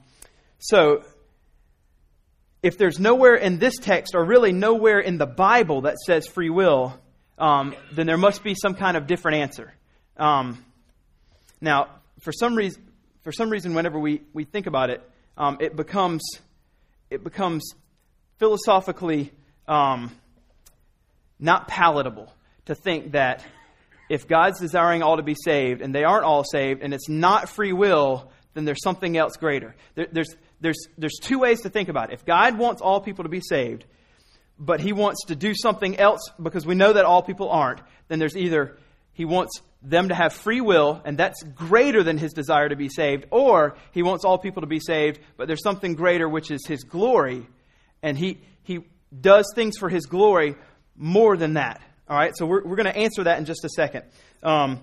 so 0.60 1.04
if 2.64 2.78
there's 2.78 3.00
nowhere 3.00 3.36
in 3.36 3.60
this 3.60 3.78
text, 3.78 4.14
or 4.14 4.24
really 4.24 4.52
nowhere 4.52 5.00
in 5.00 5.18
the 5.18 5.26
Bible 5.26 5.82
that 5.82 5.98
says 5.98 6.28
free 6.28 6.50
will, 6.50 7.00
um, 7.38 7.76
then 7.92 8.06
there 8.06 8.18
must 8.18 8.44
be 8.44 8.54
some 8.56 8.76
kind 8.76 8.98
of 8.98 9.08
different 9.08 9.38
answer. 9.38 9.74
Um, 10.18 10.64
now, 11.60 11.88
for 12.20 12.32
some 12.32 12.56
reason, 12.56 12.84
for 13.24 13.32
some 13.32 13.50
reason, 13.50 13.74
whenever 13.74 14.00
we, 14.00 14.22
we 14.34 14.44
think 14.44 14.68
about 14.68 14.90
it, 14.90 15.08
um, 15.38 15.58
it 15.60 15.76
becomes 15.76 16.22
it 17.10 17.24
becomes 17.24 17.74
philosophically 18.40 19.32
um, 19.68 20.12
not 21.40 21.68
palatable 21.68 22.34
to 22.66 22.74
think 22.74 23.12
that 23.12 23.44
if 24.10 24.28
God's 24.28 24.60
desiring 24.60 25.04
all 25.04 25.18
to 25.18 25.24
be 25.24 25.36
saved 25.36 25.82
and 25.82 25.94
they 25.94 26.04
aren't 26.04 26.24
all 26.24 26.44
saved 26.44 26.82
and 26.82 26.94
it's 26.94 27.10
not 27.10 27.50
free 27.50 27.74
will, 27.74 28.32
then 28.54 28.66
there's 28.66 28.82
something 28.84 29.18
else 29.18 29.36
greater. 29.38 29.76
There, 29.96 30.08
there's, 30.12 30.36
there's, 30.60 30.88
there's 30.98 31.18
two 31.22 31.40
ways 31.40 31.62
to 31.62 31.70
think 31.70 31.90
about 31.90 32.10
it. 32.10 32.14
If 32.14 32.26
God 32.26 32.58
wants 32.58 32.82
all 32.82 33.02
people 33.02 33.24
to 33.24 33.30
be 33.30 33.42
saved, 33.42 33.86
but 34.58 34.80
he 34.80 34.94
wants 34.94 35.26
to 35.28 35.36
do 35.36 35.54
something 35.54 35.98
else 35.98 36.22
because 36.42 36.66
we 36.66 36.76
know 36.76 36.94
that 36.94 37.06
all 37.06 37.22
people 37.22 37.50
aren't, 37.50 37.82
then 38.08 38.20
there's 38.20 38.38
either 38.38 38.78
he 39.14 39.26
wants 39.26 39.62
them 39.82 40.10
to 40.10 40.16
have 40.16 40.34
free 40.34 40.62
will, 40.62 41.02
and 41.06 41.18
that's 41.18 41.42
greater 41.44 42.04
than 42.04 42.18
his 42.18 42.34
desire 42.34 42.70
to 42.70 42.76
be 42.76 42.88
saved, 42.88 43.26
or 43.32 43.76
he 43.92 44.04
wants 44.04 44.24
all 44.26 44.38
people 44.38 44.62
to 44.62 44.68
be 44.68 44.80
saved, 44.80 45.20
but 45.38 45.48
there's 45.48 45.64
something 45.64 45.96
greater, 45.96 46.30
which 46.30 46.52
is 46.52 46.66
his 46.68 46.84
glory, 46.84 47.48
and 48.04 48.18
he, 48.18 48.40
he 48.64 48.80
does 49.20 49.52
things 49.56 49.78
for 49.78 49.90
his 49.90 50.06
glory 50.06 50.56
more 50.96 51.36
than 51.36 51.56
that. 51.56 51.82
All 52.08 52.18
right, 52.18 52.36
so 52.36 52.46
we're, 52.46 52.64
we're 52.64 52.76
going 52.76 52.92
to 52.92 52.98
answer 52.98 53.24
that 53.24 53.40
in 53.40 53.46
just 53.46 53.66
a 53.66 53.70
second. 53.70 54.04
Um, 54.44 54.82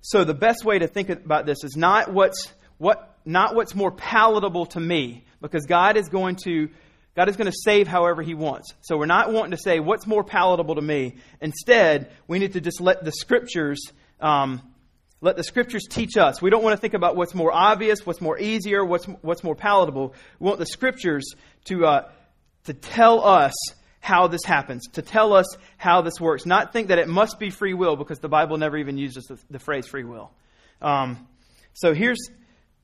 so 0.00 0.24
the 0.24 0.34
best 0.34 0.64
way 0.64 0.78
to 0.78 0.88
think 0.88 1.10
about 1.10 1.46
this 1.46 1.62
is 1.62 1.76
not 1.76 2.12
what's, 2.12 2.52
what, 2.78 3.18
not 3.24 3.54
what's 3.54 3.74
more 3.74 3.92
palatable 3.92 4.66
to 4.66 4.80
me, 4.80 5.24
because 5.40 5.66
God 5.66 5.96
is 5.96 6.08
going 6.08 6.36
to 6.44 6.70
God 7.16 7.28
is 7.28 7.36
going 7.36 7.50
to 7.50 7.56
save 7.64 7.88
however 7.88 8.22
He 8.22 8.34
wants. 8.34 8.72
So 8.82 8.96
we're 8.96 9.06
not 9.06 9.32
wanting 9.32 9.50
to 9.50 9.56
say, 9.56 9.80
what's 9.80 10.06
more 10.06 10.22
palatable 10.22 10.76
to 10.76 10.80
me? 10.80 11.16
Instead, 11.40 12.12
we 12.28 12.38
need 12.38 12.52
to 12.52 12.60
just 12.60 12.80
let 12.80 13.04
the 13.04 13.10
Scriptures 13.10 13.80
um, 14.20 14.62
let 15.20 15.36
the 15.36 15.44
scriptures 15.44 15.86
teach 15.88 16.16
us. 16.16 16.40
We 16.40 16.50
don't 16.50 16.62
want 16.62 16.74
to 16.74 16.80
think 16.80 16.94
about 16.94 17.14
what's 17.14 17.34
more 17.34 17.52
obvious, 17.52 18.06
what's 18.06 18.20
more 18.20 18.38
easier, 18.38 18.84
what's, 18.84 19.04
what's 19.22 19.44
more 19.44 19.54
palatable. 19.54 20.14
We 20.38 20.46
want 20.46 20.58
the 20.58 20.66
scriptures 20.66 21.34
to, 21.64 21.86
uh, 21.86 22.08
to 22.64 22.74
tell 22.74 23.24
us 23.24 23.52
how 24.00 24.28
this 24.28 24.44
happens, 24.44 24.88
to 24.92 25.02
tell 25.02 25.34
us 25.34 25.46
how 25.76 26.00
this 26.00 26.18
works. 26.18 26.46
Not 26.46 26.72
think 26.72 26.88
that 26.88 26.98
it 26.98 27.06
must 27.06 27.38
be 27.38 27.50
free 27.50 27.74
will 27.74 27.96
because 27.96 28.18
the 28.18 28.28
Bible 28.30 28.56
never 28.56 28.78
even 28.78 28.96
uses 28.96 29.24
the, 29.24 29.38
the 29.50 29.58
phrase 29.58 29.86
free 29.86 30.04
will. 30.04 30.30
Um, 30.80 31.28
so 31.74 31.92
here's, 31.92 32.30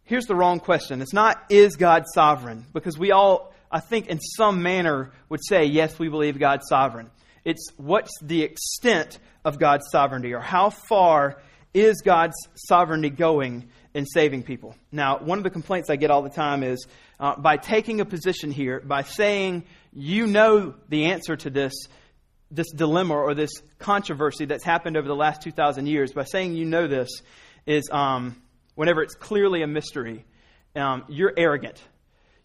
here's 0.04 0.26
the 0.26 0.34
wrong 0.34 0.60
question. 0.60 1.00
It's 1.00 1.14
not, 1.14 1.42
is 1.48 1.76
God 1.76 2.04
sovereign? 2.12 2.66
Because 2.74 2.98
we 2.98 3.12
all, 3.12 3.54
I 3.72 3.80
think, 3.80 4.08
in 4.08 4.20
some 4.20 4.62
manner 4.62 5.12
would 5.30 5.40
say, 5.42 5.64
yes, 5.64 5.98
we 5.98 6.08
believe 6.08 6.38
God's 6.38 6.68
sovereign. 6.68 7.10
It's 7.46 7.70
what's 7.76 8.12
the 8.20 8.42
extent 8.42 9.18
of 9.46 9.60
God's 9.60 9.86
sovereignty, 9.92 10.34
or 10.34 10.40
how 10.40 10.70
far 10.70 11.40
is 11.72 12.02
God's 12.02 12.34
sovereignty 12.56 13.10
going 13.10 13.68
in 13.94 14.04
saving 14.04 14.42
people? 14.42 14.74
Now, 14.90 15.18
one 15.18 15.38
of 15.38 15.44
the 15.44 15.50
complaints 15.50 15.88
I 15.88 15.94
get 15.94 16.10
all 16.10 16.22
the 16.22 16.28
time 16.28 16.64
is 16.64 16.84
uh, 17.20 17.36
by 17.36 17.56
taking 17.56 18.00
a 18.00 18.04
position 18.04 18.50
here, 18.50 18.80
by 18.80 19.02
saying 19.02 19.62
you 19.92 20.26
know 20.26 20.74
the 20.88 21.06
answer 21.06 21.36
to 21.36 21.48
this, 21.48 21.72
this 22.50 22.66
dilemma 22.74 23.14
or 23.14 23.34
this 23.34 23.52
controversy 23.78 24.46
that's 24.46 24.64
happened 24.64 24.96
over 24.96 25.06
the 25.06 25.14
last 25.14 25.42
2,000 25.42 25.86
years, 25.86 26.12
by 26.12 26.24
saying 26.24 26.54
you 26.54 26.64
know 26.64 26.88
this, 26.88 27.08
is 27.66 27.88
um, 27.92 28.42
whenever 28.74 29.00
it's 29.00 29.14
clearly 29.14 29.62
a 29.62 29.68
mystery, 29.68 30.24
um, 30.74 31.04
you're 31.08 31.32
arrogant. 31.36 31.80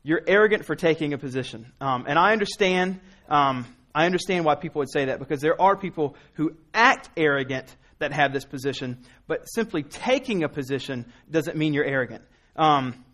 You're 0.04 0.22
arrogant 0.28 0.66
for 0.66 0.76
taking 0.76 1.14
a 1.14 1.18
position. 1.18 1.72
Um, 1.82 2.06
and 2.08 2.20
I 2.20 2.32
understand 2.32 3.00
um, 3.28 3.66
I 3.94 4.06
understand 4.06 4.46
why 4.46 4.56
people 4.56 4.80
would 4.80 4.92
say 4.92 5.06
that 5.06 5.20
because 5.20 5.42
there 5.42 5.62
are 5.62 5.76
people 5.76 6.16
who 6.34 6.56
act 6.74 7.10
arrogant 7.18 7.76
that 8.00 8.14
have 8.14 8.34
this 8.34 8.46
position, 8.46 8.98
but 9.28 9.46
simply 9.46 9.84
taking 9.84 10.44
a 10.44 10.50
position 10.50 11.06
doesn't 11.30 11.58
mean 11.58 11.74
you're 11.74 11.86
arrogant. 11.86 12.24
Um, 12.56 13.06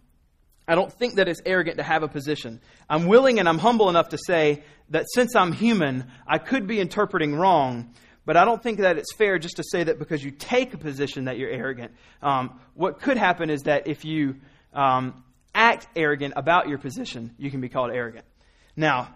I 0.67 0.75
don't 0.75 0.91
think 0.91 1.15
that 1.15 1.27
it's 1.27 1.41
arrogant 1.45 1.77
to 1.77 1.83
have 1.83 2.03
a 2.03 2.07
position. 2.07 2.59
I'm 2.89 3.05
willing 3.05 3.39
and 3.39 3.47
I'm 3.47 3.57
humble 3.57 3.89
enough 3.89 4.09
to 4.09 4.17
say 4.17 4.63
that 4.89 5.05
since 5.13 5.35
I'm 5.35 5.53
human, 5.53 6.05
I 6.27 6.39
could 6.39 6.67
be 6.67 6.79
interpreting 6.79 7.35
wrong, 7.35 7.93
but 8.25 8.35
I 8.35 8.43
don't 8.43 8.61
think 8.61 8.79
that 8.79 8.97
it's 8.97 9.13
fair 9.15 9.39
just 9.39 9.57
to 9.57 9.63
say 9.63 9.83
that 9.85 9.99
because 9.99 10.23
you 10.23 10.31
take 10.31 10.73
a 10.73 10.77
position 10.77 11.25
that 11.25 11.37
you're 11.37 11.49
arrogant. 11.49 11.93
Um, 12.21 12.59
what 12.73 13.01
could 13.01 13.17
happen 13.17 13.49
is 13.49 13.61
that 13.63 13.87
if 13.87 14.03
you 14.03 14.35
um, 14.73 15.23
act 15.55 15.87
arrogant 15.95 16.33
about 16.35 16.67
your 16.67 16.77
position, 16.77 17.33
you 17.37 17.49
can 17.49 17.61
be 17.61 17.69
called 17.69 17.91
arrogant. 17.91 18.25
Now, 18.75 19.15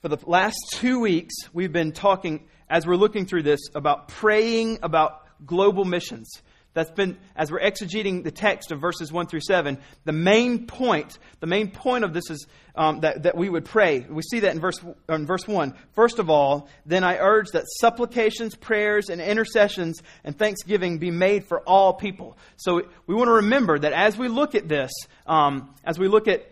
for 0.00 0.08
the 0.08 0.18
last 0.26 0.56
two 0.72 0.98
weeks, 1.00 1.34
we've 1.52 1.72
been 1.72 1.92
talking, 1.92 2.48
as 2.70 2.86
we're 2.86 2.96
looking 2.96 3.26
through 3.26 3.42
this, 3.42 3.60
about 3.74 4.08
praying 4.08 4.78
about 4.82 5.26
global 5.44 5.84
missions. 5.84 6.40
That's 6.72 6.90
been, 6.90 7.18
as 7.36 7.50
we're 7.50 7.60
exegeting 7.60 8.24
the 8.24 8.30
text 8.30 8.70
of 8.70 8.80
verses 8.80 9.12
1 9.12 9.26
through 9.26 9.40
7, 9.40 9.76
the 10.04 10.12
main 10.12 10.66
point, 10.66 11.18
the 11.40 11.46
main 11.46 11.70
point 11.70 12.04
of 12.04 12.14
this 12.14 12.30
is 12.30 12.46
um, 12.76 13.00
that, 13.00 13.24
that 13.24 13.36
we 13.36 13.50
would 13.50 13.66
pray. 13.66 14.06
We 14.08 14.22
see 14.22 14.40
that 14.40 14.54
in 14.54 14.60
verse, 14.60 14.78
in 15.08 15.26
verse 15.26 15.46
1. 15.46 15.74
First 15.92 16.18
of 16.18 16.30
all, 16.30 16.68
then 16.86 17.04
I 17.04 17.18
urge 17.18 17.48
that 17.48 17.64
supplications, 17.80 18.54
prayers, 18.54 19.10
and 19.10 19.20
intercessions 19.20 20.00
and 20.24 20.38
thanksgiving 20.38 20.98
be 20.98 21.10
made 21.10 21.44
for 21.44 21.60
all 21.68 21.92
people. 21.92 22.38
So 22.56 22.82
we 23.06 23.14
want 23.14 23.28
to 23.28 23.34
remember 23.34 23.78
that 23.78 23.92
as 23.92 24.16
we 24.16 24.28
look 24.28 24.54
at 24.54 24.66
this, 24.66 24.92
um, 25.26 25.74
as 25.84 25.98
we 25.98 26.08
look 26.08 26.26
at 26.26 26.48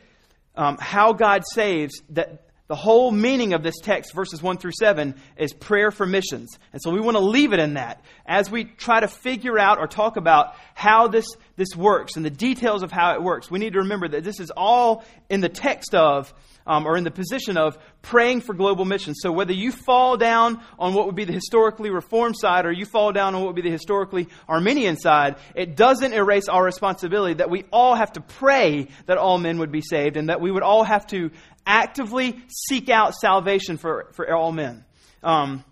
um, 0.56 0.76
how 0.80 1.12
God 1.12 1.44
saves, 1.54 2.02
that 2.10 2.47
the 2.68 2.76
whole 2.76 3.10
meaning 3.10 3.54
of 3.54 3.62
this 3.62 3.76
text, 3.82 4.14
verses 4.14 4.42
1 4.42 4.58
through 4.58 4.72
7, 4.78 5.14
is 5.38 5.54
prayer 5.54 5.90
for 5.90 6.04
missions. 6.04 6.58
And 6.74 6.82
so 6.82 6.90
we 6.90 7.00
want 7.00 7.16
to 7.16 7.22
leave 7.22 7.54
it 7.54 7.60
in 7.60 7.74
that. 7.74 8.02
As 8.26 8.50
we 8.50 8.64
try 8.64 9.00
to 9.00 9.08
figure 9.08 9.58
out 9.58 9.78
or 9.78 9.86
talk 9.86 10.18
about 10.18 10.54
how 10.74 11.08
this, 11.08 11.26
this 11.56 11.74
works 11.74 12.16
and 12.16 12.24
the 12.24 12.30
details 12.30 12.82
of 12.82 12.92
how 12.92 13.14
it 13.14 13.22
works, 13.22 13.50
we 13.50 13.58
need 13.58 13.72
to 13.72 13.78
remember 13.78 14.06
that 14.08 14.22
this 14.22 14.38
is 14.38 14.50
all 14.50 15.02
in 15.30 15.40
the 15.40 15.48
text 15.48 15.94
of, 15.94 16.34
um, 16.66 16.86
or 16.86 16.98
in 16.98 17.04
the 17.04 17.10
position 17.10 17.56
of, 17.56 17.78
praying 18.02 18.42
for 18.42 18.52
global 18.52 18.84
missions. 18.84 19.20
So 19.22 19.32
whether 19.32 19.54
you 19.54 19.72
fall 19.72 20.18
down 20.18 20.62
on 20.78 20.92
what 20.92 21.06
would 21.06 21.14
be 21.14 21.24
the 21.24 21.32
historically 21.32 21.88
reformed 21.88 22.36
side 22.38 22.66
or 22.66 22.72
you 22.72 22.84
fall 22.84 23.12
down 23.12 23.34
on 23.34 23.40
what 23.40 23.48
would 23.48 23.56
be 23.56 23.62
the 23.62 23.70
historically 23.70 24.28
Arminian 24.46 24.98
side, 24.98 25.36
it 25.54 25.74
doesn't 25.74 26.12
erase 26.12 26.48
our 26.48 26.62
responsibility 26.62 27.34
that 27.34 27.48
we 27.48 27.64
all 27.72 27.94
have 27.94 28.12
to 28.12 28.20
pray 28.20 28.88
that 29.06 29.16
all 29.16 29.38
men 29.38 29.58
would 29.58 29.72
be 29.72 29.80
saved 29.80 30.18
and 30.18 30.28
that 30.28 30.42
we 30.42 30.50
would 30.50 30.62
all 30.62 30.84
have 30.84 31.06
to 31.06 31.30
actively 31.68 32.40
seek 32.48 32.88
out 32.88 33.14
salvation 33.14 33.76
for, 33.76 34.08
for 34.14 34.34
all 34.34 34.50
men. 34.50 34.84
Um, 35.22 35.62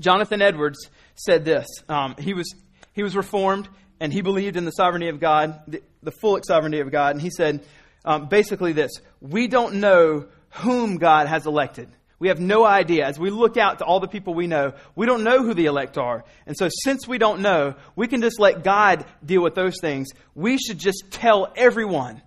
Jonathan 0.00 0.42
Edwards 0.42 0.88
said 1.14 1.44
this. 1.44 1.68
Um, 1.88 2.16
he, 2.18 2.34
was, 2.34 2.52
he 2.94 3.04
was 3.04 3.14
reformed 3.14 3.68
and 4.00 4.12
he 4.12 4.22
believed 4.22 4.56
in 4.56 4.64
the 4.64 4.72
sovereignty 4.72 5.08
of 5.08 5.20
God, 5.20 5.60
the, 5.68 5.82
the 6.02 6.10
full 6.10 6.40
sovereignty 6.42 6.80
of 6.80 6.90
God. 6.90 7.14
And 7.14 7.22
he 7.22 7.30
said 7.30 7.64
um, 8.04 8.26
basically 8.26 8.72
this 8.72 8.90
We 9.20 9.46
don't 9.46 9.74
know 9.74 10.26
whom 10.50 10.96
God 10.96 11.28
has 11.28 11.46
elected. 11.46 11.88
We 12.18 12.28
have 12.28 12.40
no 12.40 12.64
idea. 12.64 13.04
As 13.04 13.18
we 13.18 13.30
look 13.30 13.56
out 13.56 13.78
to 13.78 13.84
all 13.84 13.98
the 13.98 14.06
people 14.06 14.32
we 14.32 14.46
know, 14.46 14.74
we 14.94 15.06
don't 15.06 15.24
know 15.24 15.42
who 15.42 15.54
the 15.54 15.66
elect 15.66 15.98
are. 15.98 16.24
And 16.46 16.56
so, 16.56 16.68
since 16.84 17.08
we 17.08 17.18
don't 17.18 17.40
know, 17.40 17.74
we 17.96 18.06
can 18.06 18.20
just 18.20 18.38
let 18.38 18.62
God 18.62 19.04
deal 19.24 19.42
with 19.42 19.56
those 19.56 19.74
things. 19.80 20.08
We 20.34 20.56
should 20.56 20.78
just 20.78 21.10
tell 21.10 21.52
everyone. 21.56 22.22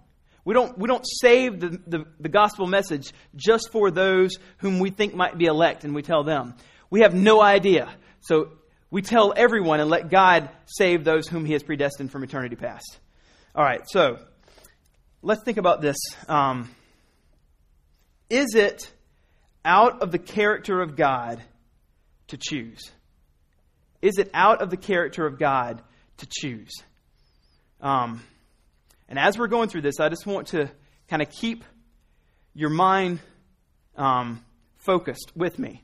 We 0.45 0.53
don't, 0.53 0.77
we 0.77 0.87
don't 0.87 1.05
save 1.05 1.59
the, 1.59 1.81
the, 1.87 2.05
the 2.19 2.29
gospel 2.29 2.67
message 2.67 3.11
just 3.35 3.71
for 3.71 3.91
those 3.91 4.37
whom 4.59 4.79
we 4.79 4.91
think 4.91 5.15
might 5.15 5.37
be 5.37 5.45
elect, 5.45 5.83
and 5.83 5.93
we 5.93 6.03
tell 6.03 6.23
them. 6.23 6.53
We 6.89 7.01
have 7.01 7.13
no 7.13 7.41
idea. 7.41 7.89
So, 8.21 8.51
we 8.91 9.01
tell 9.01 9.33
everyone 9.35 9.81
and 9.81 9.89
let 9.89 10.09
God 10.09 10.49
save 10.65 11.03
those 11.03 11.27
whom 11.27 11.43
He 11.43 11.53
has 11.53 11.63
predestined 11.63 12.11
from 12.11 12.23
eternity 12.23 12.55
past. 12.55 12.99
All 13.55 13.63
right, 13.63 13.81
so 13.87 14.19
let's 15.21 15.43
think 15.43 15.57
about 15.57 15.81
this. 15.81 15.97
Um, 16.29 16.69
is 18.29 18.55
it 18.55 18.89
out 19.65 20.01
of 20.01 20.11
the 20.11 20.19
character 20.19 20.81
of 20.81 20.95
God 20.95 21.41
to 22.27 22.37
choose? 22.37 22.91
Is 24.01 24.17
it 24.17 24.29
out 24.33 24.61
of 24.61 24.69
the 24.69 24.77
character 24.77 25.25
of 25.25 25.39
God 25.39 25.81
to 26.17 26.27
choose? 26.29 26.71
Um, 27.81 28.21
and 29.07 29.19
as 29.19 29.37
we're 29.37 29.47
going 29.47 29.69
through 29.69 29.81
this, 29.81 29.99
I 29.99 30.09
just 30.09 30.25
want 30.25 30.47
to 30.47 30.69
kind 31.07 31.21
of 31.21 31.29
keep 31.29 31.63
your 32.53 32.69
mind 32.69 33.19
um, 33.95 34.43
focused 34.77 35.31
with 35.35 35.59
me. 35.59 35.83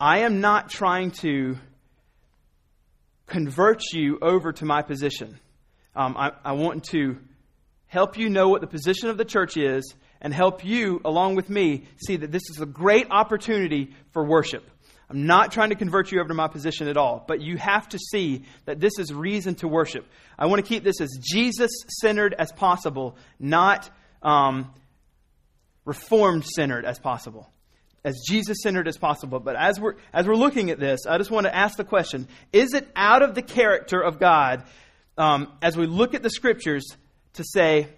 I 0.00 0.20
am 0.20 0.40
not 0.40 0.70
trying 0.70 1.10
to 1.22 1.56
convert 3.26 3.82
you 3.92 4.18
over 4.22 4.52
to 4.52 4.64
my 4.64 4.82
position. 4.82 5.38
Um, 5.94 6.16
I, 6.16 6.32
I 6.44 6.52
want 6.52 6.84
to 6.84 7.18
help 7.86 8.18
you 8.18 8.28
know 8.28 8.48
what 8.48 8.60
the 8.60 8.66
position 8.66 9.08
of 9.08 9.16
the 9.16 9.24
church 9.24 9.56
is 9.56 9.94
and 10.20 10.32
help 10.32 10.64
you, 10.64 11.00
along 11.04 11.36
with 11.36 11.48
me, 11.48 11.84
see 11.96 12.16
that 12.16 12.32
this 12.32 12.42
is 12.50 12.60
a 12.60 12.66
great 12.66 13.06
opportunity 13.10 13.94
for 14.12 14.24
worship. 14.24 14.68
I'm 15.08 15.26
not 15.26 15.52
trying 15.52 15.70
to 15.70 15.76
convert 15.76 16.10
you 16.10 16.18
over 16.18 16.28
to 16.28 16.34
my 16.34 16.48
position 16.48 16.88
at 16.88 16.96
all, 16.96 17.24
but 17.26 17.40
you 17.40 17.56
have 17.58 17.88
to 17.90 17.98
see 17.98 18.42
that 18.64 18.80
this 18.80 18.98
is 18.98 19.12
reason 19.12 19.54
to 19.56 19.68
worship. 19.68 20.04
I 20.38 20.46
want 20.46 20.64
to 20.64 20.68
keep 20.68 20.82
this 20.82 21.00
as 21.00 21.10
Jesus 21.20 21.70
centered 22.00 22.34
as 22.34 22.50
possible, 22.52 23.16
not 23.38 23.88
um, 24.22 24.74
reformed 25.84 26.44
centered 26.44 26.84
as 26.84 26.98
possible. 26.98 27.48
As 28.04 28.20
Jesus 28.28 28.58
centered 28.62 28.88
as 28.88 28.98
possible. 28.98 29.38
But 29.38 29.56
as 29.56 29.80
we're, 29.80 29.94
as 30.12 30.26
we're 30.26 30.34
looking 30.34 30.70
at 30.70 30.80
this, 30.80 31.06
I 31.06 31.18
just 31.18 31.30
want 31.30 31.46
to 31.46 31.54
ask 31.54 31.76
the 31.76 31.84
question 31.84 32.28
is 32.52 32.74
it 32.74 32.88
out 32.96 33.22
of 33.22 33.34
the 33.34 33.42
character 33.42 34.00
of 34.00 34.18
God, 34.18 34.64
um, 35.16 35.52
as 35.62 35.76
we 35.76 35.86
look 35.86 36.14
at 36.14 36.22
the 36.22 36.30
scriptures, 36.30 36.84
to 37.34 37.44
say, 37.44 37.88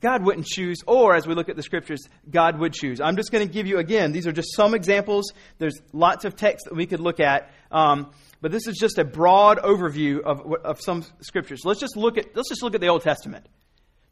God 0.00 0.22
wouldn't 0.22 0.46
choose, 0.46 0.78
or 0.86 1.14
as 1.14 1.26
we 1.26 1.34
look 1.34 1.48
at 1.48 1.56
the 1.56 1.62
scriptures, 1.62 2.00
God 2.30 2.58
would 2.58 2.74
choose. 2.74 3.00
I'm 3.00 3.16
just 3.16 3.32
going 3.32 3.46
to 3.46 3.52
give 3.52 3.66
you, 3.66 3.78
again, 3.78 4.12
these 4.12 4.26
are 4.26 4.32
just 4.32 4.54
some 4.54 4.74
examples. 4.74 5.32
There's 5.58 5.80
lots 5.94 6.26
of 6.26 6.36
text 6.36 6.66
that 6.66 6.74
we 6.74 6.86
could 6.86 7.00
look 7.00 7.20
at. 7.20 7.50
Um, 7.70 8.10
but 8.40 8.52
this 8.52 8.66
is 8.66 8.76
just 8.76 8.98
a 8.98 9.04
broad 9.04 9.58
overview 9.58 10.20
of, 10.20 10.52
of 10.64 10.80
some 10.80 11.04
scriptures. 11.20 11.62
Let's 11.64 11.80
just 11.80 11.96
look 11.96 12.18
at 12.18 12.36
let's 12.36 12.48
just 12.48 12.62
look 12.62 12.74
at 12.74 12.80
the 12.80 12.88
Old 12.88 13.02
Testament. 13.02 13.46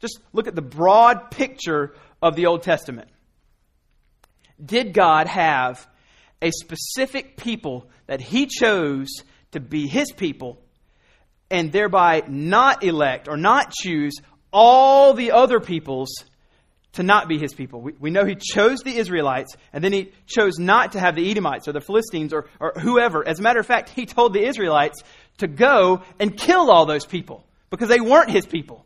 Just 0.01 0.19
look 0.33 0.47
at 0.49 0.55
the 0.55 0.63
broad 0.63 1.31
picture 1.31 1.95
of 2.21 2.37
the 2.37 2.47
Old 2.47 2.63
Testament. 2.63 3.09
Did 4.65 4.95
God 4.95 5.27
have 5.27 5.87
a 6.43 6.51
specific 6.51 7.37
people 7.37 7.89
that 8.07 8.21
He 8.21 8.47
chose 8.47 9.09
to 9.53 9.61
be 9.61 9.87
His 9.87 10.11
people, 10.11 10.61
and 11.51 11.71
thereby 11.71 12.23
not 12.27 12.83
elect 12.83 13.29
or 13.29 13.37
not 13.37 13.73
choose 13.73 14.15
all 14.53 15.15
the 15.15 15.33
other 15.33 15.61
peoples 15.61 16.09
to 16.97 17.03
not 17.03 17.29
be 17.29 17.39
his 17.39 17.53
people. 17.53 17.81
We, 17.81 17.93
we 18.01 18.11
know 18.11 18.25
he 18.25 18.35
chose 18.35 18.81
the 18.81 18.97
Israelites, 18.97 19.55
and 19.73 19.85
then 19.85 19.93
he 19.93 20.13
chose 20.27 20.59
not 20.59 20.93
to 20.93 21.01
have 21.01 21.15
the 21.15 21.31
Edomites 21.31 21.69
or 21.69 21.73
the 21.73 21.81
Philistines 21.81 22.33
or, 22.33 22.47
or 22.59 22.73
whoever. 22.81 23.27
As 23.27 23.39
a 23.39 23.43
matter 23.43 23.61
of 23.61 23.67
fact, 23.67 23.91
he 23.91 24.07
told 24.07 24.33
the 24.33 24.45
Israelites 24.45 25.03
to 25.39 25.47
go 25.47 26.03
and 26.19 26.37
kill 26.37 26.71
all 26.71 26.87
those 26.87 27.05
people 27.05 27.45
because 27.71 27.89
they 27.89 28.01
weren't 28.01 28.31
his 28.31 28.47
people. 28.47 28.85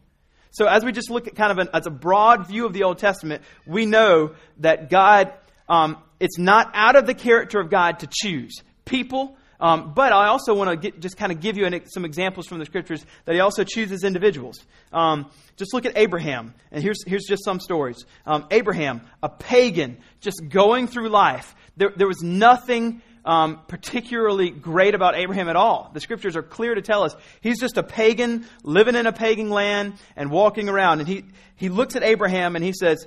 So, 0.51 0.67
as 0.67 0.85
we 0.85 0.91
just 0.91 1.11
look 1.11 1.29
at 1.29 1.37
kind 1.37 1.53
of 1.53 1.59
an, 1.59 1.69
as 1.73 1.87
a 1.87 1.91
broad 1.91 2.49
view 2.49 2.67
of 2.67 2.73
the 2.73 2.83
Old 2.83 2.99
Testament, 2.99 3.43
we 3.65 3.87
know 3.87 4.35
that 4.59 4.91
God, 4.91 5.33
um, 5.69 5.97
it's 6.19 6.39
not 6.39 6.73
out 6.75 6.97
of 6.97 7.07
the 7.07 7.15
character 7.15 7.61
of 7.61 7.71
God 7.71 8.01
to 8.01 8.09
choose 8.11 8.57
people 8.85 9.37
um, 9.61 9.93
but 9.95 10.13
I 10.13 10.29
also 10.29 10.55
want 10.55 10.83
to 10.83 10.91
just 10.93 11.17
kind 11.17 11.31
of 11.31 11.41
give 11.41 11.57
you 11.57 11.67
an, 11.67 11.83
some 11.87 12.05
examples 12.05 12.47
from 12.47 12.59
the 12.59 12.65
scriptures 12.65 13.05
that 13.27 13.35
he 13.35 13.41
also 13.41 13.63
chooses 13.65 14.05
individuals. 14.05 14.59
Um, 14.93 15.31
just 15.57 15.75
look 15.75 15.85
at 15.85 15.97
Abraham, 15.97 16.55
and 16.73 16.83
here's, 16.83 17.05
here's 17.07 17.25
just 17.29 17.45
some 17.45 17.61
stories. 17.61 18.05
Um, 18.27 18.47
Abraham, 18.51 19.03
a 19.23 19.29
pagan, 19.29 19.99
just 20.21 20.41
going 20.49 20.87
through 20.87 21.11
life. 21.11 21.55
There, 21.77 21.93
there 21.95 22.09
was 22.09 22.23
nothing 22.23 23.03
um, 23.25 23.61
particularly 23.69 24.51
great 24.51 24.95
about 24.95 25.15
Abraham 25.15 25.49
at 25.49 25.57
all. 25.57 25.91
The 25.93 26.01
scriptures 26.01 26.37
are 26.37 26.43
clear 26.43 26.75
to 26.75 26.83
tell 26.83 27.03
us 27.03 27.15
he's 27.41 27.61
just 27.61 27.77
a 27.77 27.83
pagan, 27.83 28.47
living 28.63 28.95
in 28.95 29.07
a 29.07 29.13
pagan 29.13 29.51
land 29.51 29.95
and 30.17 30.31
walking 30.31 30.69
around. 30.69 31.01
And 31.01 31.09
he, 31.09 31.25
he 31.57 31.69
looks 31.69 31.97
at 31.97 32.03
Abraham 32.03 32.57
and 32.57 32.65
he 32.65 32.73
says, 32.73 33.07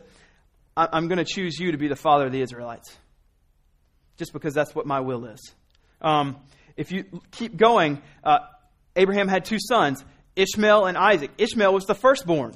I'm 0.75 1.07
going 1.07 1.17
to 1.17 1.25
choose 1.25 1.59
you 1.59 1.71
to 1.71 1.77
be 1.77 1.87
the 1.87 1.95
father 1.95 2.25
of 2.25 2.31
the 2.31 2.41
Israelites. 2.41 2.95
Just 4.17 4.33
because 4.33 4.53
that's 4.53 4.75
what 4.75 4.85
my 4.85 4.99
will 4.99 5.25
is. 5.25 5.53
Um, 6.03 6.35
if 6.75 6.91
you 6.91 7.05
keep 7.31 7.55
going, 7.55 8.01
uh, 8.23 8.39
Abraham 8.95 9.27
had 9.27 9.45
two 9.45 9.59
sons, 9.59 10.03
Ishmael 10.35 10.85
and 10.85 10.97
Isaac. 10.97 11.31
Ishmael 11.37 11.73
was 11.73 11.85
the 11.85 11.95
firstborn. 11.95 12.55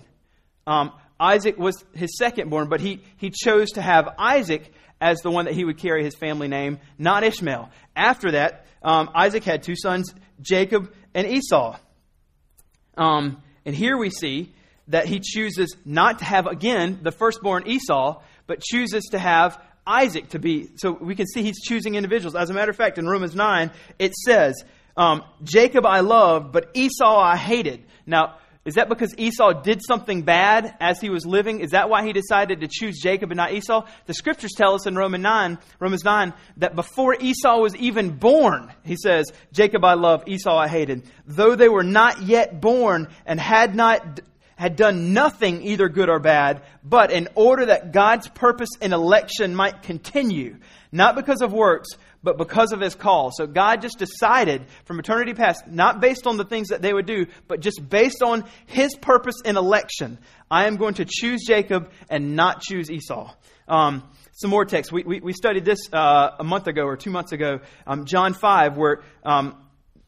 Um, 0.66 0.92
Isaac 1.20 1.58
was 1.58 1.84
his 1.94 2.20
secondborn, 2.22 2.70
but 2.70 2.80
he, 2.80 3.02
he 3.18 3.32
chose 3.32 3.72
to 3.72 3.82
have 3.82 4.10
Isaac 4.18 4.72
as 5.00 5.20
the 5.20 5.32
one 5.32 5.46
that 5.46 5.54
he 5.54 5.64
would 5.64 5.78
carry 5.78 6.04
his 6.04 6.16
family 6.16 6.48
name, 6.48 6.80
not 6.98 7.24
Ishmael. 7.24 7.70
After 7.96 8.32
that, 8.32 8.66
um, 8.84 9.10
Isaac 9.16 9.44
had 9.44 9.64
two 9.64 9.76
sons, 9.76 10.14
Jacob 10.42 10.92
and 11.14 11.28
Esau. 11.28 11.78
Um, 12.98 13.42
and 13.66 13.76
here 13.76 13.98
we 13.98 14.10
see 14.10 14.54
that 14.88 15.06
he 15.06 15.20
chooses 15.20 15.76
not 15.86 16.20
to 16.20 16.26
have, 16.26 16.48
again, 16.48 17.00
the 17.02 17.12
firstborn 17.12 17.68
Esau, 17.68 18.22
but 18.48 18.62
chooses 18.62 19.06
to 19.12 19.20
have 19.20 19.62
Isaac 19.88 20.30
to 20.30 20.40
be. 20.40 20.70
So 20.76 20.92
we 20.92 21.16
can 21.16 21.26
see 21.26 21.42
he's 21.42 21.62
choosing 21.62 21.96
individuals. 21.96 22.36
As 22.36 22.50
a 22.50 22.54
matter 22.54 22.70
of 22.70 22.78
fact, 22.78 22.98
in 22.98 23.08
Romans 23.08 23.36
9, 23.36 23.72
it 23.98 24.14
says, 24.14 24.64
um, 24.98 25.24
Jacob 25.44 25.86
I 25.86 26.02
loved, 26.02 26.52
but 26.52 26.72
Esau 26.74 27.18
I 27.18 27.38
hated. 27.38 27.86
Now, 28.06 28.38
is 28.68 28.74
that 28.74 28.90
because 28.90 29.18
Esau 29.18 29.62
did 29.62 29.82
something 29.82 30.24
bad 30.24 30.76
as 30.82 31.00
he 31.00 31.10
was 31.10 31.26
living? 31.26 31.62
Is 31.62 31.72
that 31.72 31.90
why 31.90 32.06
he 32.06 32.12
decided 32.12 32.60
to 32.60 32.68
choose 32.70 33.00
Jacob 33.02 33.32
and 33.32 33.38
not 33.38 33.54
Esau? 33.54 33.88
The 34.08 34.14
scriptures 34.14 34.52
tell 34.58 34.74
us 34.74 34.86
in 34.86 34.96
Romans 34.98 35.24
9, 35.24 35.58
Romans 35.80 36.04
9 36.04 36.34
that 36.58 36.76
before 36.76 37.16
Esau 37.16 37.60
was 37.60 37.78
even 37.78 38.18
born, 38.18 38.70
he 38.84 38.98
says, 39.02 39.32
Jacob 39.54 39.86
I 39.86 39.94
loved, 39.94 40.28
Esau 40.28 40.54
I 40.54 40.68
hated. 40.68 41.10
Though 41.26 41.56
they 41.56 41.70
were 41.70 41.84
not 41.84 42.24
yet 42.24 42.60
born 42.60 43.08
and 43.26 43.40
had 43.40 43.74
not 43.74 44.20
had 44.58 44.76
done 44.76 45.14
nothing 45.14 45.62
either 45.62 45.88
good 45.88 46.10
or 46.10 46.20
bad, 46.20 46.64
but 46.84 47.12
in 47.12 47.30
order 47.36 47.68
that 47.68 47.94
God's 47.94 48.28
purpose 48.28 48.72
in 48.82 48.92
election 48.92 49.56
might 49.56 49.84
continue, 49.84 50.58
not 50.92 51.16
because 51.16 51.42
of 51.42 51.54
works, 51.54 51.90
but 52.24 52.38
because 52.38 52.72
of 52.72 52.82
his 52.82 52.96
call. 52.96 53.32
So 53.32 53.46
God 53.46 53.82
just 53.82 54.00
decided 54.00 54.66
from 54.86 55.00
eternity 55.00 55.34
past, 55.34 55.68
not 55.68 56.02
based 56.02 56.26
on 56.26 56.38
the 56.38 56.44
things 56.44 56.70
that 56.70 56.82
they 56.82 56.92
would 56.92 57.06
do, 57.06 57.28
but 57.48 57.60
just 57.60 57.88
based 57.88 58.24
on 58.24 58.44
his 58.66 58.96
purpose 58.96 59.36
in 59.46 59.58
election. 59.58 60.18
I 60.50 60.66
am 60.66 60.78
going 60.78 60.96
to 60.96 61.06
choose 61.08 61.46
Jacob 61.46 61.92
and 62.10 62.36
not 62.36 62.62
choose 62.62 62.90
Esau. 62.90 63.32
Um, 63.68 64.04
some 64.34 64.50
more 64.50 64.66
text. 64.66 64.92
We, 64.92 65.04
we, 65.04 65.20
we 65.20 65.34
studied 65.34 65.66
this 65.66 65.80
uh, 65.94 66.32
a 66.40 66.44
month 66.44 66.68
ago 66.68 66.84
or 66.84 66.98
two 66.98 67.12
months 67.12 67.32
ago, 67.32 67.60
um, 67.86 68.06
John 68.06 68.34
5, 68.34 68.78
where 68.78 69.04
um, 69.24 69.56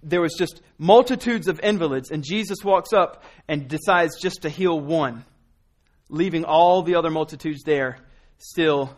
there 0.02 0.22
was 0.22 0.34
just 0.38 0.62
multitudes 0.78 1.48
of 1.48 1.60
invalids, 1.62 2.12
and 2.12 2.24
Jesus 2.24 2.58
walks 2.64 2.94
up 2.94 3.24
and 3.48 3.68
decides 3.68 4.20
just 4.20 4.44
to 4.44 4.50
heal 4.50 4.80
one, 4.80 5.26
leaving 6.10 6.46
all 6.46 6.82
the 6.84 6.96
other 6.96 7.10
multitudes 7.10 7.64
there 7.64 7.98
still 8.38 8.96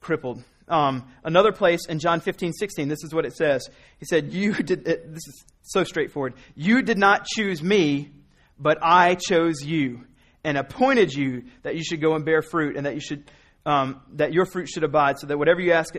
crippled. 0.00 0.42
Um, 0.68 1.08
another 1.24 1.52
place 1.52 1.86
in 1.88 1.98
John 1.98 2.20
15, 2.20 2.52
16, 2.52 2.88
this 2.88 3.02
is 3.02 3.12
what 3.12 3.26
it 3.26 3.34
says. 3.34 3.68
He 3.98 4.06
said, 4.06 4.32
You 4.32 4.54
did, 4.54 4.86
it, 4.86 5.12
this 5.12 5.26
is 5.26 5.44
so 5.62 5.84
straightforward. 5.84 6.34
You 6.54 6.82
did 6.82 6.98
not 6.98 7.26
choose 7.26 7.62
me, 7.62 8.10
but 8.58 8.78
I 8.80 9.16
chose 9.16 9.62
you 9.62 10.04
and 10.44 10.56
appointed 10.56 11.12
you 11.12 11.44
that 11.62 11.76
you 11.76 11.84
should 11.84 12.00
go 12.00 12.14
and 12.14 12.24
bear 12.24 12.42
fruit 12.42 12.76
and 12.76 12.86
that 12.86 12.94
you 12.94 13.00
should, 13.00 13.30
um, 13.66 14.00
that 14.14 14.32
your 14.32 14.46
fruit 14.46 14.68
should 14.68 14.84
abide 14.84 15.18
so 15.18 15.26
that 15.26 15.38
whatever 15.38 15.60
you 15.60 15.72
ask, 15.72 15.94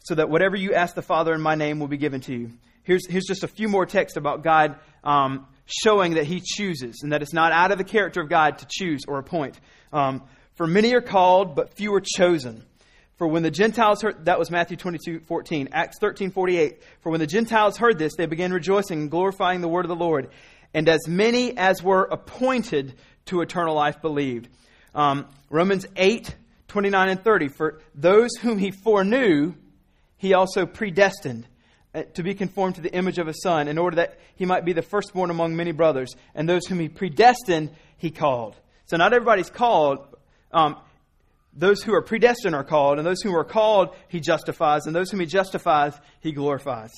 so 0.00 0.14
that 0.14 0.28
whatever 0.28 0.56
you 0.56 0.74
ask 0.74 0.94
the 0.94 1.02
Father 1.02 1.32
in 1.32 1.40
my 1.40 1.54
name 1.54 1.78
will 1.78 1.88
be 1.88 1.98
given 1.98 2.20
to 2.22 2.32
you. 2.32 2.52
Here's, 2.84 3.06
here's 3.08 3.24
just 3.24 3.44
a 3.44 3.48
few 3.48 3.68
more 3.68 3.86
texts 3.86 4.16
about 4.16 4.42
God 4.42 4.76
um, 5.04 5.46
showing 5.66 6.14
that 6.14 6.24
He 6.24 6.40
chooses 6.40 7.00
and 7.02 7.12
that 7.12 7.22
it's 7.22 7.32
not 7.32 7.52
out 7.52 7.72
of 7.72 7.78
the 7.78 7.84
character 7.84 8.20
of 8.20 8.28
God 8.28 8.58
to 8.58 8.66
choose 8.68 9.02
or 9.06 9.18
appoint. 9.18 9.58
Um, 9.92 10.22
For 10.54 10.66
many 10.66 10.94
are 10.94 11.00
called, 11.00 11.54
but 11.54 11.74
few 11.74 11.94
are 11.94 12.02
chosen. 12.02 12.64
For 13.16 13.26
when 13.28 13.42
the 13.42 13.50
Gentiles 13.50 14.02
heard, 14.02 14.24
that 14.24 14.38
was 14.38 14.50
Matthew 14.50 14.76
22, 14.76 15.20
14. 15.20 15.68
Acts 15.72 15.98
13, 16.00 16.30
48. 16.30 16.82
For 17.00 17.10
when 17.10 17.20
the 17.20 17.26
Gentiles 17.26 17.76
heard 17.76 17.98
this, 17.98 18.16
they 18.16 18.26
began 18.26 18.52
rejoicing 18.52 19.02
and 19.02 19.10
glorifying 19.10 19.60
the 19.60 19.68
word 19.68 19.84
of 19.84 19.90
the 19.90 19.94
Lord. 19.94 20.30
And 20.74 20.88
as 20.88 21.06
many 21.06 21.56
as 21.56 21.82
were 21.82 22.02
appointed 22.02 22.94
to 23.26 23.40
eternal 23.42 23.76
life 23.76 24.02
believed. 24.02 24.48
Um, 24.94 25.26
Romans 25.50 25.86
8, 25.94 26.34
29 26.68 27.08
and 27.10 27.22
30. 27.22 27.48
For 27.48 27.80
those 27.94 28.30
whom 28.40 28.58
he 28.58 28.70
foreknew, 28.70 29.54
he 30.16 30.34
also 30.34 30.66
predestined 30.66 31.46
to 32.14 32.22
be 32.22 32.34
conformed 32.34 32.76
to 32.76 32.80
the 32.80 32.92
image 32.94 33.18
of 33.18 33.26
his 33.26 33.42
son, 33.42 33.68
in 33.68 33.78
order 33.78 33.96
that 33.96 34.18
he 34.36 34.46
might 34.46 34.64
be 34.64 34.72
the 34.72 34.82
firstborn 34.82 35.30
among 35.30 35.56
many 35.56 35.72
brothers. 35.72 36.14
And 36.34 36.48
those 36.48 36.66
whom 36.66 36.80
he 36.80 36.88
predestined, 36.88 37.70
he 37.98 38.10
called. 38.10 38.56
So 38.86 38.96
not 38.96 39.12
everybody's 39.12 39.50
called. 39.50 39.98
Um, 40.52 40.76
those 41.54 41.82
who 41.82 41.94
are 41.94 42.02
predestined 42.02 42.54
are 42.54 42.64
called, 42.64 42.98
and 42.98 43.06
those 43.06 43.20
who 43.20 43.34
are 43.34 43.44
called, 43.44 43.94
he 44.08 44.20
justifies, 44.20 44.86
and 44.86 44.96
those 44.96 45.10
whom 45.10 45.20
he 45.20 45.26
justifies, 45.26 45.98
he 46.20 46.32
glorifies. 46.32 46.90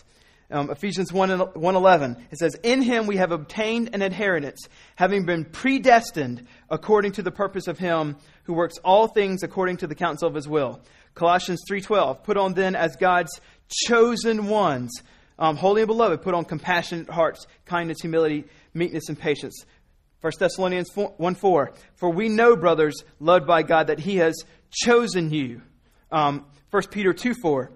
Um, 0.51 0.71
Ephesians 0.71 1.13
1 1.13 1.31
111, 1.31 2.27
it 2.31 2.39
says, 2.39 2.55
In 2.63 2.83
him 2.83 3.07
we 3.07 3.17
have 3.17 3.33
obtained 3.33 3.91
an 3.93 4.03
inheritance, 4.03 4.69
having 4.95 5.25
been 5.25 5.45
predestined 5.45 6.47
according 6.71 7.13
to 7.13 7.23
the 7.23 7.33
purpose 7.33 7.67
of 7.67 7.79
him 7.79 8.17
who 8.45 8.53
works 8.53 8.77
all 8.85 9.09
things 9.09 9.43
according 9.43 9.79
to 9.79 9.87
the 9.87 9.95
counsel 9.95 10.29
of 10.29 10.35
his 10.35 10.47
will. 10.47 10.81
Colossians 11.15 11.63
3.12, 11.69 12.23
Put 12.25 12.37
on 12.37 12.55
then 12.55 12.77
as 12.77 12.97
God's 12.97 13.41
chosen 13.69 14.47
ones, 14.47 14.91
um, 15.39 15.57
holy 15.57 15.83
and 15.83 15.89
beloved, 15.89 16.23
put 16.23 16.35
on 16.35 16.45
compassionate 16.45 17.09
hearts, 17.09 17.47
kindness, 17.67 17.99
humility, 18.01 18.45
meekness, 18.73 19.09
and 19.09 19.19
patience. 19.19 19.65
1 20.21 20.33
Thessalonians 20.39 20.91
1 20.95 21.35
4. 21.35 21.73
For 21.97 22.11
we 22.11 22.29
know, 22.29 22.57
brothers, 22.57 23.03
loved 23.21 23.47
by 23.47 23.63
God, 23.63 23.89
that 23.89 23.99
He 23.99 24.17
has 24.17 24.35
chosen 24.71 25.31
you. 25.31 25.61
Um, 26.11 26.47
1 26.71 26.83
Peter 26.91 27.13
2 27.13 27.35
4. 27.35 27.71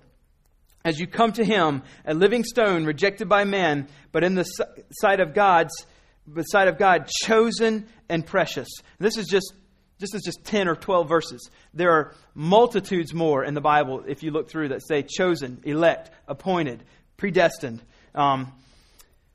As 0.85 0.99
you 0.99 1.07
come 1.07 1.33
to 1.33 1.45
Him, 1.45 1.83
a 2.07 2.15
living 2.15 2.45
stone 2.45 2.87
rejected 2.87 3.29
by 3.29 3.45
man, 3.45 3.89
but 4.13 4.25
in 4.25 4.35
the 4.35 4.45
sight 4.45 5.21
of 5.21 5.35
God's, 5.35 5.87
the 6.27 6.45
sight 6.45 6.69
of 6.69 6.79
God, 6.79 7.09
chosen 7.25 7.87
and 8.09 8.25
precious. 8.25 8.69
This 8.99 9.19
is 9.19 9.27
just 9.27 9.53
this 9.99 10.15
is 10.15 10.23
just 10.23 10.45
10 10.45 10.69
or 10.69 10.77
12 10.77 11.09
verses. 11.09 11.51
There 11.75 11.93
are 11.93 12.15
multitudes 12.35 13.13
more 13.13 13.45
in 13.45 13.55
the 13.55 13.61
Bible, 13.61 14.05
if 14.07 14.23
you 14.23 14.31
look 14.31 14.49
through, 14.49 14.69
that 14.69 14.87
say 14.87 15.03
chosen, 15.03 15.61
elect, 15.65 16.11
appointed, 16.27 16.85
predestined. 17.17 17.83
Um, 18.15 18.53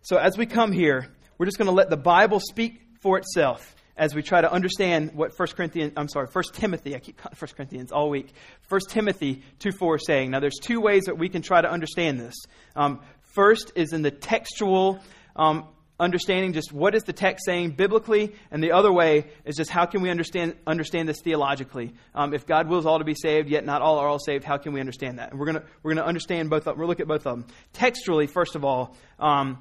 so 0.02 0.18
as 0.18 0.38
we 0.38 0.46
come 0.46 0.72
here, 0.72 1.08
we're 1.38 1.46
just 1.46 1.58
going 1.58 1.68
to 1.68 1.74
let 1.74 1.90
the 1.90 1.98
Bible 1.98 2.40
speak 2.40 2.82
for 3.02 3.18
itself 3.18 3.76
as 3.96 4.16
we 4.16 4.24
try 4.24 4.42
to 4.42 4.52
understand 4.52 5.14
what 5.14 5.38
1 5.38 5.48
Corinthians, 5.50 5.94
I'm 5.98 6.08
sorry, 6.08 6.28
1 6.32 6.44
Timothy, 6.54 6.96
I 6.96 7.00
keep 7.00 7.18
calling 7.18 7.38
1 7.38 7.50
Corinthians 7.56 7.92
all 7.92 8.10
week, 8.10 8.34
1 8.70 8.82
Timothy 8.90 9.44
2 9.60 9.72
4 9.72 9.96
is 9.98 10.06
saying. 10.06 10.32
Now, 10.32 10.40
there's 10.40 10.58
two 10.62 10.82
ways 10.82 11.04
that 11.04 11.18
we 11.18 11.30
can 11.30 11.42
try 11.42 11.62
to 11.62 11.70
understand 11.70 12.20
this. 12.20 12.34
Um, 12.76 13.02
first 13.36 13.72
is 13.76 13.94
in 13.94 14.02
the 14.02 14.12
textual 14.12 15.00
um, 15.36 15.68
understanding, 16.04 16.54
just 16.54 16.72
what 16.72 16.94
is 16.94 17.04
the 17.04 17.14
text 17.14 17.46
saying 17.46 17.72
biblically, 17.72 18.34
and 18.52 18.64
the 18.64 18.72
other 18.72 18.92
way 18.92 19.26
is 19.46 19.56
just 19.56 19.72
how 19.72 19.86
can 19.86 20.02
we 20.02 20.10
understand, 20.10 20.56
understand 20.68 21.10
this 21.10 21.22
theologically. 21.24 21.94
Um, 22.14 22.34
if 22.34 22.46
God 22.46 22.68
wills 22.68 22.86
all 22.86 23.00
to 23.00 23.06
be 23.06 23.16
saved, 23.16 23.50
yet 23.50 23.66
not 23.66 23.82
all 23.82 23.98
are 24.00 24.08
all 24.08 24.20
saved, 24.20 24.44
how 24.44 24.58
can 24.58 24.74
we 24.74 24.80
understand 24.80 25.20
that? 25.20 25.32
And 25.32 25.40
we're 25.40 25.48
gonna 25.48 25.64
we're 25.82 25.94
gonna 25.94 26.08
understand 26.08 26.50
both, 26.50 26.66
we'll 26.66 26.88
look 26.88 27.00
at 27.00 27.08
both 27.08 27.26
of 27.26 27.38
them. 27.38 27.46
Textually, 27.74 28.28
first 28.28 28.56
of 28.56 28.64
all, 28.64 28.96
um, 29.20 29.58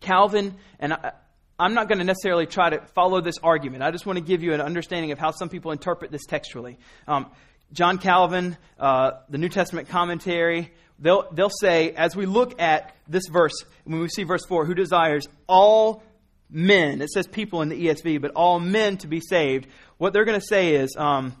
Calvin, 0.00 0.54
and 0.78 0.92
I, 0.92 1.12
I'm 1.58 1.72
not 1.72 1.88
going 1.88 1.98
to 1.98 2.04
necessarily 2.04 2.44
try 2.44 2.68
to 2.68 2.82
follow 2.88 3.22
this 3.22 3.38
argument. 3.42 3.82
I 3.82 3.90
just 3.90 4.04
want 4.04 4.18
to 4.18 4.24
give 4.24 4.42
you 4.42 4.52
an 4.52 4.60
understanding 4.60 5.12
of 5.12 5.18
how 5.18 5.30
some 5.30 5.48
people 5.48 5.72
interpret 5.72 6.10
this 6.10 6.26
textually. 6.26 6.78
Um, 7.08 7.30
John 7.72 7.98
Calvin, 7.98 8.56
uh, 8.78 9.12
the 9.30 9.38
New 9.38 9.48
Testament 9.48 9.88
commentary, 9.88 10.72
they'll, 10.98 11.30
they'll 11.32 11.50
say, 11.50 11.92
as 11.92 12.16
we 12.16 12.26
look 12.26 12.60
at 12.60 12.94
this 13.08 13.26
verse, 13.28 13.54
when 13.84 14.00
we 14.00 14.08
see 14.08 14.24
verse 14.24 14.44
4, 14.46 14.64
who 14.64 14.74
desires 14.74 15.26
all 15.46 16.02
men, 16.50 17.00
it 17.00 17.10
says 17.10 17.26
people 17.26 17.62
in 17.62 17.68
the 17.68 17.86
ESV, 17.86 18.20
but 18.20 18.32
all 18.32 18.60
men 18.60 18.96
to 18.98 19.06
be 19.06 19.20
saved, 19.20 19.66
what 19.98 20.12
they're 20.12 20.24
going 20.24 20.40
to 20.40 20.46
say 20.46 20.74
is, 20.74 20.94
um, 20.96 21.34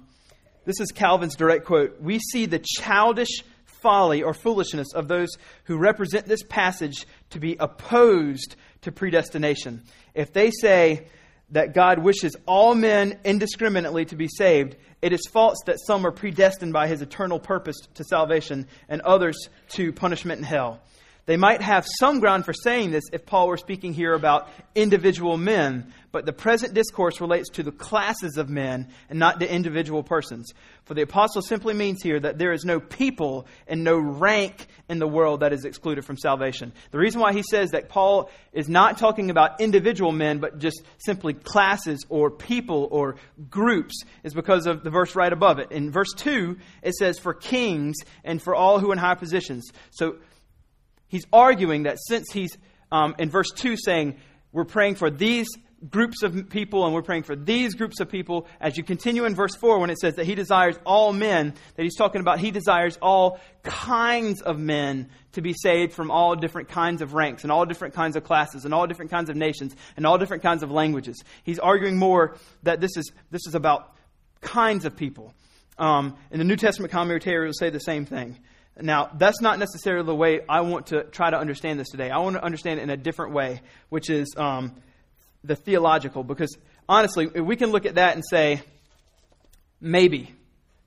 this 0.64 0.80
is 0.80 0.92
Calvin's 0.92 1.36
direct 1.36 1.64
quote, 1.64 2.00
we 2.00 2.18
see 2.18 2.46
the 2.46 2.58
childish 2.58 3.42
folly 3.64 4.22
or 4.22 4.34
foolishness 4.34 4.92
of 4.94 5.08
those 5.08 5.28
who 5.64 5.76
represent 5.76 6.26
this 6.26 6.42
passage 6.42 7.06
to 7.30 7.38
be 7.38 7.56
opposed 7.58 8.56
to 8.82 8.90
predestination. 8.90 9.82
If 10.14 10.32
they 10.32 10.50
say 10.50 11.06
that 11.50 11.74
God 11.74 12.00
wishes 12.00 12.34
all 12.46 12.74
men 12.74 13.18
indiscriminately 13.24 14.06
to 14.06 14.16
be 14.16 14.28
saved, 14.28 14.76
it 15.06 15.12
is 15.12 15.20
false 15.32 15.58
that 15.66 15.78
some 15.78 16.04
are 16.04 16.10
predestined 16.10 16.72
by 16.72 16.88
his 16.88 17.00
eternal 17.00 17.38
purpose 17.38 17.76
to 17.94 18.02
salvation 18.02 18.66
and 18.88 19.00
others 19.02 19.36
to 19.68 19.92
punishment 19.92 20.40
in 20.40 20.44
hell. 20.44 20.80
They 21.26 21.36
might 21.36 21.62
have 21.62 21.86
some 22.00 22.18
ground 22.18 22.44
for 22.44 22.52
saying 22.52 22.90
this 22.90 23.04
if 23.12 23.24
Paul 23.24 23.46
were 23.46 23.56
speaking 23.56 23.94
here 23.94 24.14
about 24.14 24.48
individual 24.74 25.36
men, 25.36 25.92
but 26.16 26.24
the 26.24 26.32
present 26.32 26.72
discourse 26.72 27.20
relates 27.20 27.50
to 27.50 27.62
the 27.62 27.70
classes 27.70 28.38
of 28.38 28.48
men 28.48 28.88
and 29.10 29.18
not 29.18 29.38
to 29.38 29.54
individual 29.54 30.02
persons. 30.02 30.50
For 30.84 30.94
the 30.94 31.02
apostle 31.02 31.42
simply 31.42 31.74
means 31.74 32.02
here 32.02 32.18
that 32.18 32.38
there 32.38 32.52
is 32.52 32.64
no 32.64 32.80
people 32.80 33.46
and 33.66 33.84
no 33.84 33.98
rank 33.98 34.66
in 34.88 34.98
the 34.98 35.06
world 35.06 35.40
that 35.40 35.52
is 35.52 35.66
excluded 35.66 36.06
from 36.06 36.16
salvation. 36.16 36.72
The 36.90 36.96
reason 36.96 37.20
why 37.20 37.34
he 37.34 37.42
says 37.42 37.72
that 37.72 37.90
Paul 37.90 38.30
is 38.54 38.66
not 38.66 38.96
talking 38.96 39.28
about 39.28 39.60
individual 39.60 40.10
men, 40.10 40.38
but 40.38 40.58
just 40.58 40.80
simply 40.96 41.34
classes 41.34 42.06
or 42.08 42.30
people 42.30 42.88
or 42.90 43.16
groups 43.50 44.02
is 44.24 44.32
because 44.32 44.66
of 44.66 44.84
the 44.84 44.90
verse 44.90 45.14
right 45.14 45.34
above 45.34 45.58
it. 45.58 45.70
In 45.70 45.90
verse 45.90 46.14
2, 46.16 46.56
it 46.80 46.94
says, 46.94 47.18
For 47.18 47.34
kings 47.34 47.96
and 48.24 48.40
for 48.40 48.54
all 48.54 48.78
who 48.78 48.88
are 48.88 48.94
in 48.94 48.98
high 48.98 49.16
positions. 49.16 49.68
So 49.90 50.16
he's 51.08 51.26
arguing 51.30 51.82
that 51.82 51.98
since 52.08 52.32
he's 52.32 52.56
um, 52.90 53.14
in 53.18 53.28
verse 53.28 53.50
2 53.50 53.76
saying, 53.76 54.16
we're 54.56 54.64
praying 54.64 54.94
for 54.94 55.10
these 55.10 55.48
groups 55.90 56.22
of 56.22 56.48
people 56.48 56.84
and 56.84 56.94
we're 56.94 57.02
praying 57.02 57.22
for 57.22 57.36
these 57.36 57.74
groups 57.74 58.00
of 58.00 58.08
people. 58.08 58.46
As 58.60 58.76
you 58.76 58.82
continue 58.82 59.24
in 59.24 59.34
verse 59.34 59.54
4, 59.54 59.78
when 59.78 59.90
it 59.90 59.98
says 59.98 60.14
that 60.14 60.24
he 60.24 60.34
desires 60.34 60.78
all 60.86 61.12
men, 61.12 61.54
that 61.74 61.82
he's 61.82 61.96
talking 61.96 62.20
about 62.20 62.38
he 62.38 62.50
desires 62.50 62.98
all 63.02 63.40
kinds 63.62 64.40
of 64.40 64.58
men 64.58 65.10
to 65.32 65.42
be 65.42 65.52
saved 65.52 65.92
from 65.92 66.10
all 66.10 66.34
different 66.34 66.68
kinds 66.68 67.02
of 67.02 67.12
ranks 67.12 67.42
and 67.42 67.52
all 67.52 67.66
different 67.66 67.94
kinds 67.94 68.16
of 68.16 68.24
classes 68.24 68.64
and 68.64 68.72
all 68.72 68.86
different 68.86 69.10
kinds 69.10 69.28
of 69.28 69.36
nations 69.36 69.76
and 69.96 70.06
all 70.06 70.18
different 70.18 70.42
kinds 70.42 70.62
of 70.62 70.70
languages. 70.70 71.22
He's 71.44 71.58
arguing 71.58 71.98
more 71.98 72.36
that 72.62 72.80
this 72.80 72.96
is, 72.96 73.12
this 73.30 73.46
is 73.46 73.54
about 73.54 73.94
kinds 74.40 74.84
of 74.84 74.96
people. 74.96 75.34
Um, 75.78 76.16
and 76.30 76.40
the 76.40 76.44
New 76.44 76.56
Testament 76.56 76.90
commentary 76.90 77.46
will 77.46 77.52
say 77.52 77.68
the 77.68 77.80
same 77.80 78.06
thing. 78.06 78.38
Now, 78.80 79.10
that's 79.14 79.40
not 79.40 79.58
necessarily 79.58 80.04
the 80.04 80.14
way 80.14 80.40
I 80.48 80.60
want 80.60 80.88
to 80.88 81.04
try 81.04 81.30
to 81.30 81.38
understand 81.38 81.80
this 81.80 81.88
today. 81.88 82.10
I 82.10 82.18
want 82.18 82.36
to 82.36 82.44
understand 82.44 82.78
it 82.78 82.82
in 82.82 82.90
a 82.90 82.96
different 82.96 83.32
way, 83.32 83.62
which 83.88 84.10
is 84.10 84.34
um, 84.36 84.74
the 85.46 85.56
theological. 85.56 86.24
Because 86.24 86.56
honestly, 86.88 87.26
we 87.26 87.56
can 87.56 87.70
look 87.70 87.86
at 87.86 87.96
that 87.96 88.14
and 88.14 88.24
say, 88.28 88.62
maybe. 89.80 90.34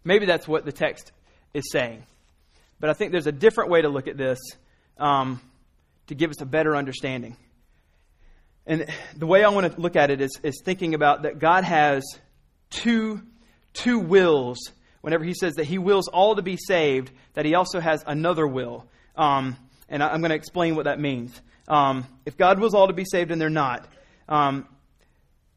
Maybe 0.03 0.25
that's 0.25 0.47
what 0.47 0.65
the 0.65 0.71
text 0.71 1.11
is 1.53 1.71
saying. 1.71 2.03
But 2.79 2.89
I 2.89 2.93
think 2.93 3.11
there's 3.11 3.27
a 3.27 3.31
different 3.31 3.69
way 3.69 3.81
to 3.81 3.89
look 3.89 4.07
at 4.07 4.17
this 4.17 4.39
um, 4.97 5.41
to 6.07 6.15
give 6.15 6.29
us 6.29 6.41
a 6.41 6.45
better 6.45 6.75
understanding. 6.75 7.35
And 8.65 8.85
the 9.15 9.25
way 9.25 9.43
I 9.43 9.49
want 9.49 9.73
to 9.73 9.81
look 9.81 9.95
at 9.95 10.11
it 10.11 10.21
is, 10.21 10.39
is 10.43 10.61
thinking 10.63 10.93
about 10.93 11.23
that 11.23 11.39
God 11.39 11.63
has 11.63 12.03
two, 12.69 13.21
two 13.73 13.99
wills 13.99 14.59
whenever 15.01 15.23
he 15.23 15.33
says 15.33 15.55
that 15.55 15.65
he 15.65 15.77
wills 15.77 16.07
all 16.07 16.35
to 16.35 16.41
be 16.41 16.57
saved, 16.57 17.11
that 17.33 17.45
he 17.45 17.55
also 17.55 17.79
has 17.79 18.03
another 18.05 18.45
will. 18.45 18.85
Um, 19.15 19.57
and 19.87 20.03
I, 20.03 20.13
am 20.13 20.21
going 20.21 20.29
to 20.29 20.35
explain 20.35 20.75
what 20.75 20.85
that 20.85 20.99
means. 20.99 21.41
Um, 21.67 22.05
if 22.25 22.37
God 22.37 22.59
wills 22.59 22.73
all 22.73 22.87
to 22.87 22.93
be 22.93 23.05
saved 23.05 23.31
and 23.31 23.41
they're 23.41 23.49
not, 23.49 23.87
um, 24.29 24.67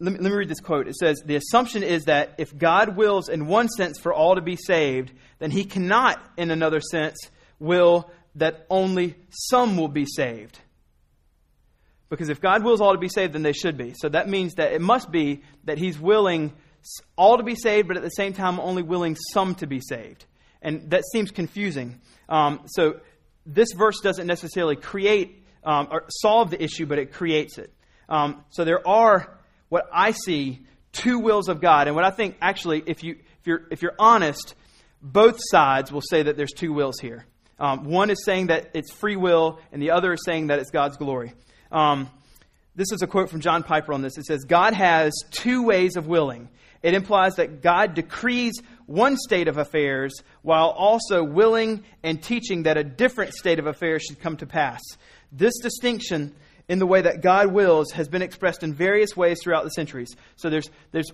let, 0.01 0.15
me, 0.15 0.19
let 0.19 0.31
me 0.33 0.37
read 0.37 0.49
this 0.49 0.61
quote. 0.61 0.89
It 0.89 0.97
says, 0.97 1.23
The 1.25 1.37
assumption 1.37 1.85
is 1.85 2.07
that 2.07 2.35
if 2.39 2.57
God 2.57 2.97
wills 2.97 3.29
in 3.29 3.47
one 3.47 3.69
sense 3.69 4.01
for 4.01 4.13
all 4.13 4.35
to 4.35 4.41
be 4.41 4.57
saved, 4.57 5.13
then 5.39 5.53
he 5.53 5.65
cannot, 5.65 6.21
in 6.37 6.51
another 6.51 6.81
sense, 6.81 7.17
will 7.61 8.11
that 8.35 8.67
only 8.69 9.15
some 9.31 9.77
will 9.77 9.89
be 9.89 10.07
saved. 10.07 10.59
Because 12.09 12.29
if 12.29 12.41
God 12.41 12.65
wills 12.65 12.81
all 12.81 12.93
to 12.93 12.99
be 12.99 13.09
saved, 13.09 13.33
then 13.33 13.43
they 13.43 13.53
should 13.53 13.79
be. 13.79 13.95
So 13.97 14.09
that 14.09 14.29
means 14.29 14.55
that 14.55 14.73
it 14.73 14.81
must 14.81 15.11
be 15.11 15.43
that 15.65 15.79
he's 15.79 15.99
willing 15.99 16.53
all 17.17 17.39
to 17.39 17.45
be 17.45 17.55
saved, 17.55 17.89
but 17.89 17.97
at 17.97 18.03
the 18.03 18.11
same 18.11 18.33
time 18.33 18.59
only 18.59 18.83
willing 18.83 19.17
some 19.33 19.55
to 19.57 19.67
be 19.67 19.81
saved. 19.81 20.27
And 20.61 20.91
that 20.91 21.05
seems 21.13 21.31
confusing. 21.31 22.01
Um, 22.29 22.63
so 22.67 23.01
this 23.47 23.73
verse 23.73 24.01
doesn't 24.01 24.27
necessarily 24.27 24.77
create 24.77 25.45
um, 25.65 25.89
or 25.91 26.05
solve 26.09 26.51
the 26.51 26.63
issue, 26.63 26.87
but 26.87 26.99
it 26.99 27.13
creates 27.13 27.59
it. 27.59 27.73
Um, 28.13 28.45
so 28.51 28.65
there 28.65 28.87
are 28.87 29.39
what 29.71 29.89
I 29.91 30.11
see 30.11 30.61
two 30.93 31.19
wills 31.19 31.49
of 31.49 31.63
God, 31.63 31.87
and 31.87 31.97
what 31.97 32.05
I 32.05 32.11
think 32.11 32.37
actually, 32.43 32.83
if 32.87 33.03
you 33.03 33.17
if 33.41 33.47
you're 33.47 33.63
if 33.71 33.81
you're 33.81 33.95
honest, 33.99 34.55
both 35.01 35.39
sides 35.41 35.91
will 35.91 36.03
say 36.03 36.23
that 36.23 36.37
there's 36.37 36.53
two 36.53 36.75
wills 36.75 37.01
here. 37.01 37.25
Um, 37.59 37.85
one 37.85 38.11
is 38.11 38.23
saying 38.23 38.49
that 38.49 38.71
it's 38.75 38.93
free 38.93 39.17
will, 39.17 39.61
and 39.73 39.81
the 39.81 39.93
other 39.93 40.13
is 40.13 40.21
saying 40.27 40.49
that 40.49 40.59
it's 40.59 40.71
God's 40.71 40.99
glory. 40.99 41.33
Um, 41.71 42.11
this 42.75 42.93
is 42.93 43.01
a 43.01 43.07
quote 43.07 43.31
from 43.31 43.41
John 43.41 43.63
Piper 43.63 43.95
on 43.95 44.03
this. 44.03 44.19
It 44.19 44.27
says, 44.27 44.45
God 44.45 44.75
has 44.75 45.13
two 45.31 45.63
ways 45.63 45.97
of 45.97 46.07
willing. 46.07 46.49
It 46.83 46.95
implies 46.95 47.37
that 47.37 47.63
God 47.63 47.95
decrees 47.95 48.55
one 48.87 49.17
state 49.17 49.47
of 49.49 49.57
affairs 49.57 50.13
while 50.43 50.69
also 50.69 51.23
willing 51.23 51.85
and 52.03 52.23
teaching 52.23 52.65
that 52.65 52.77
a 52.77 52.85
different 52.85 53.35
state 53.35 53.59
of 53.59 53.67
affairs 53.67 54.03
should 54.03 54.21
come 54.21 54.37
to 54.39 54.47
pass. 54.47 54.81
This 55.31 55.53
distinction 55.63 56.35
in 56.69 56.79
the 56.79 56.87
way 56.87 57.03
that 57.03 57.23
God 57.23 57.49
wills 57.49 57.93
has 57.93 58.09
been 58.09 58.23
expressed 58.23 58.63
in 58.63 58.75
various 58.75 59.17
ways 59.17 59.39
throughout 59.43 59.65
the 59.65 59.71
centuries. 59.71 60.15
So 60.37 60.51
there's, 60.51 60.71
there's 60.91 61.11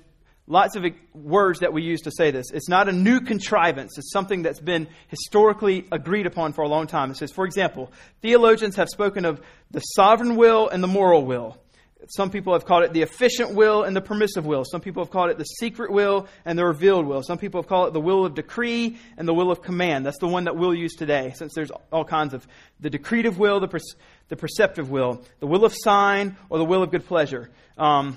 lots 0.47 0.77
of 0.77 0.85
words 1.15 1.61
that 1.61 1.73
we 1.73 1.83
use 1.83 2.01
to 2.03 2.11
say 2.11 2.31
this. 2.31 2.51
It's 2.53 2.69
not 2.69 2.89
a 2.89 2.93
new 2.93 3.21
contrivance, 3.21 3.99
it's 3.99 4.13
something 4.13 4.43
that's 4.43 4.61
been 4.61 4.89
historically 5.09 5.87
agreed 5.93 6.27
upon 6.27 6.53
for 6.53 6.63
a 6.63 6.69
long 6.69 6.87
time. 6.87 7.11
It 7.11 7.17
says, 7.17 7.31
for 7.31 7.45
example, 7.45 7.93
theologians 8.23 8.77
have 8.77 8.89
spoken 8.89 9.25
of 9.25 9.41
the 9.71 9.81
sovereign 9.81 10.37
will 10.37 10.69
and 10.69 10.83
the 10.83 10.89
moral 10.89 11.25
will. 11.25 11.59
Some 12.07 12.31
people 12.31 12.53
have 12.53 12.65
called 12.65 12.85
it 12.85 12.93
the 12.93 13.03
efficient 13.03 13.55
will 13.55 13.83
and 13.83 13.95
the 13.95 14.01
permissive 14.01 14.47
will. 14.47 14.65
Some 14.65 14.81
people 14.81 15.03
have 15.03 15.11
called 15.11 15.31
it 15.31 15.39
the 15.39 15.45
secret 15.45 15.91
will 15.91 16.29
and 16.45 16.57
the 16.57 16.65
revealed 16.65 17.07
will. 17.07 17.23
Some 17.23 17.39
people 17.39 17.61
have 17.61 17.69
called 17.69 17.89
it 17.89 17.93
the 17.93 18.01
will 18.01 18.25
of 18.25 18.35
decree 18.35 18.99
and 19.17 19.27
the 19.27 19.35
will 19.35 19.51
of 19.51 19.63
command. 19.63 20.07
That's 20.07 20.19
the 20.19 20.29
one 20.29 20.45
that 20.45 20.57
we'll 20.57 20.75
use 20.75 20.95
today, 20.95 21.33
since 21.35 21.55
there's 21.55 21.73
all 21.93 22.05
kinds 22.05 22.35
of 22.35 22.47
the 22.79 22.89
decretive 22.89 23.37
will, 23.37 23.59
the, 23.59 23.81
the 24.29 24.37
preceptive 24.37 24.91
will, 24.91 25.23
the 25.41 25.47
will 25.47 25.65
of 25.65 25.75
sign, 25.75 26.37
or 26.49 26.59
the 26.59 26.65
will 26.65 26.85
of 26.85 26.93
good 26.93 27.07
pleasure. 27.07 27.51
Um, 27.77 28.17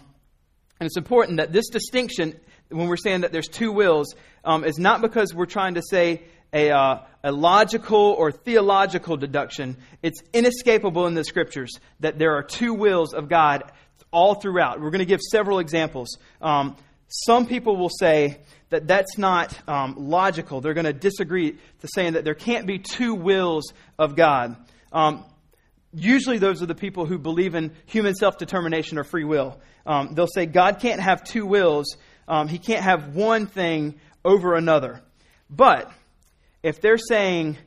and 0.79 0.87
it's 0.87 0.97
important 0.97 1.37
that 1.37 1.51
this 1.51 1.67
distinction, 1.69 2.39
when 2.69 2.87
we're 2.87 2.97
saying 2.97 3.21
that 3.21 3.31
there's 3.31 3.47
two 3.47 3.71
wills, 3.71 4.15
um, 4.45 4.63
is 4.63 4.77
not 4.77 5.01
because 5.01 5.33
we're 5.33 5.45
trying 5.45 5.73
to 5.73 5.81
say 5.81 6.23
a, 6.53 6.71
uh, 6.71 6.99
a 7.23 7.31
logical 7.31 8.15
or 8.17 8.31
theological 8.31 9.17
deduction. 9.17 9.77
It's 10.01 10.21
inescapable 10.33 11.07
in 11.07 11.13
the 11.13 11.23
scriptures 11.23 11.71
that 11.99 12.19
there 12.19 12.35
are 12.35 12.43
two 12.43 12.73
wills 12.73 13.13
of 13.13 13.29
God 13.29 13.71
all 14.11 14.35
throughout. 14.35 14.81
We're 14.81 14.89
going 14.89 14.99
to 14.99 15.05
give 15.05 15.21
several 15.21 15.59
examples. 15.59 16.17
Um, 16.41 16.75
some 17.07 17.45
people 17.45 17.77
will 17.77 17.89
say 17.89 18.39
that 18.69 18.87
that's 18.87 19.17
not 19.17 19.57
um, 19.67 19.95
logical. 19.97 20.61
They're 20.61 20.73
going 20.73 20.85
to 20.85 20.93
disagree 20.93 21.51
to 21.51 21.87
saying 21.93 22.13
that 22.13 22.23
there 22.23 22.35
can't 22.35 22.65
be 22.65 22.79
two 22.79 23.13
wills 23.13 23.73
of 23.99 24.15
God. 24.15 24.55
Um, 24.91 25.25
usually, 25.93 26.37
those 26.37 26.61
are 26.61 26.65
the 26.65 26.75
people 26.75 27.05
who 27.05 27.17
believe 27.17 27.55
in 27.55 27.73
human 27.85 28.15
self 28.15 28.37
determination 28.37 28.97
or 28.97 29.03
free 29.03 29.25
will. 29.25 29.59
Um, 29.85 30.13
they'll 30.13 30.27
say 30.27 30.45
God 30.45 30.79
can't 30.79 31.01
have 31.01 31.23
two 31.23 31.45
wills, 31.45 31.97
um, 32.27 32.47
He 32.47 32.57
can't 32.57 32.83
have 32.83 33.15
one 33.15 33.45
thing 33.45 33.99
over 34.23 34.55
another. 34.55 35.01
But 35.49 35.91
if 36.63 36.81
they're 36.81 36.97
saying, 36.97 37.57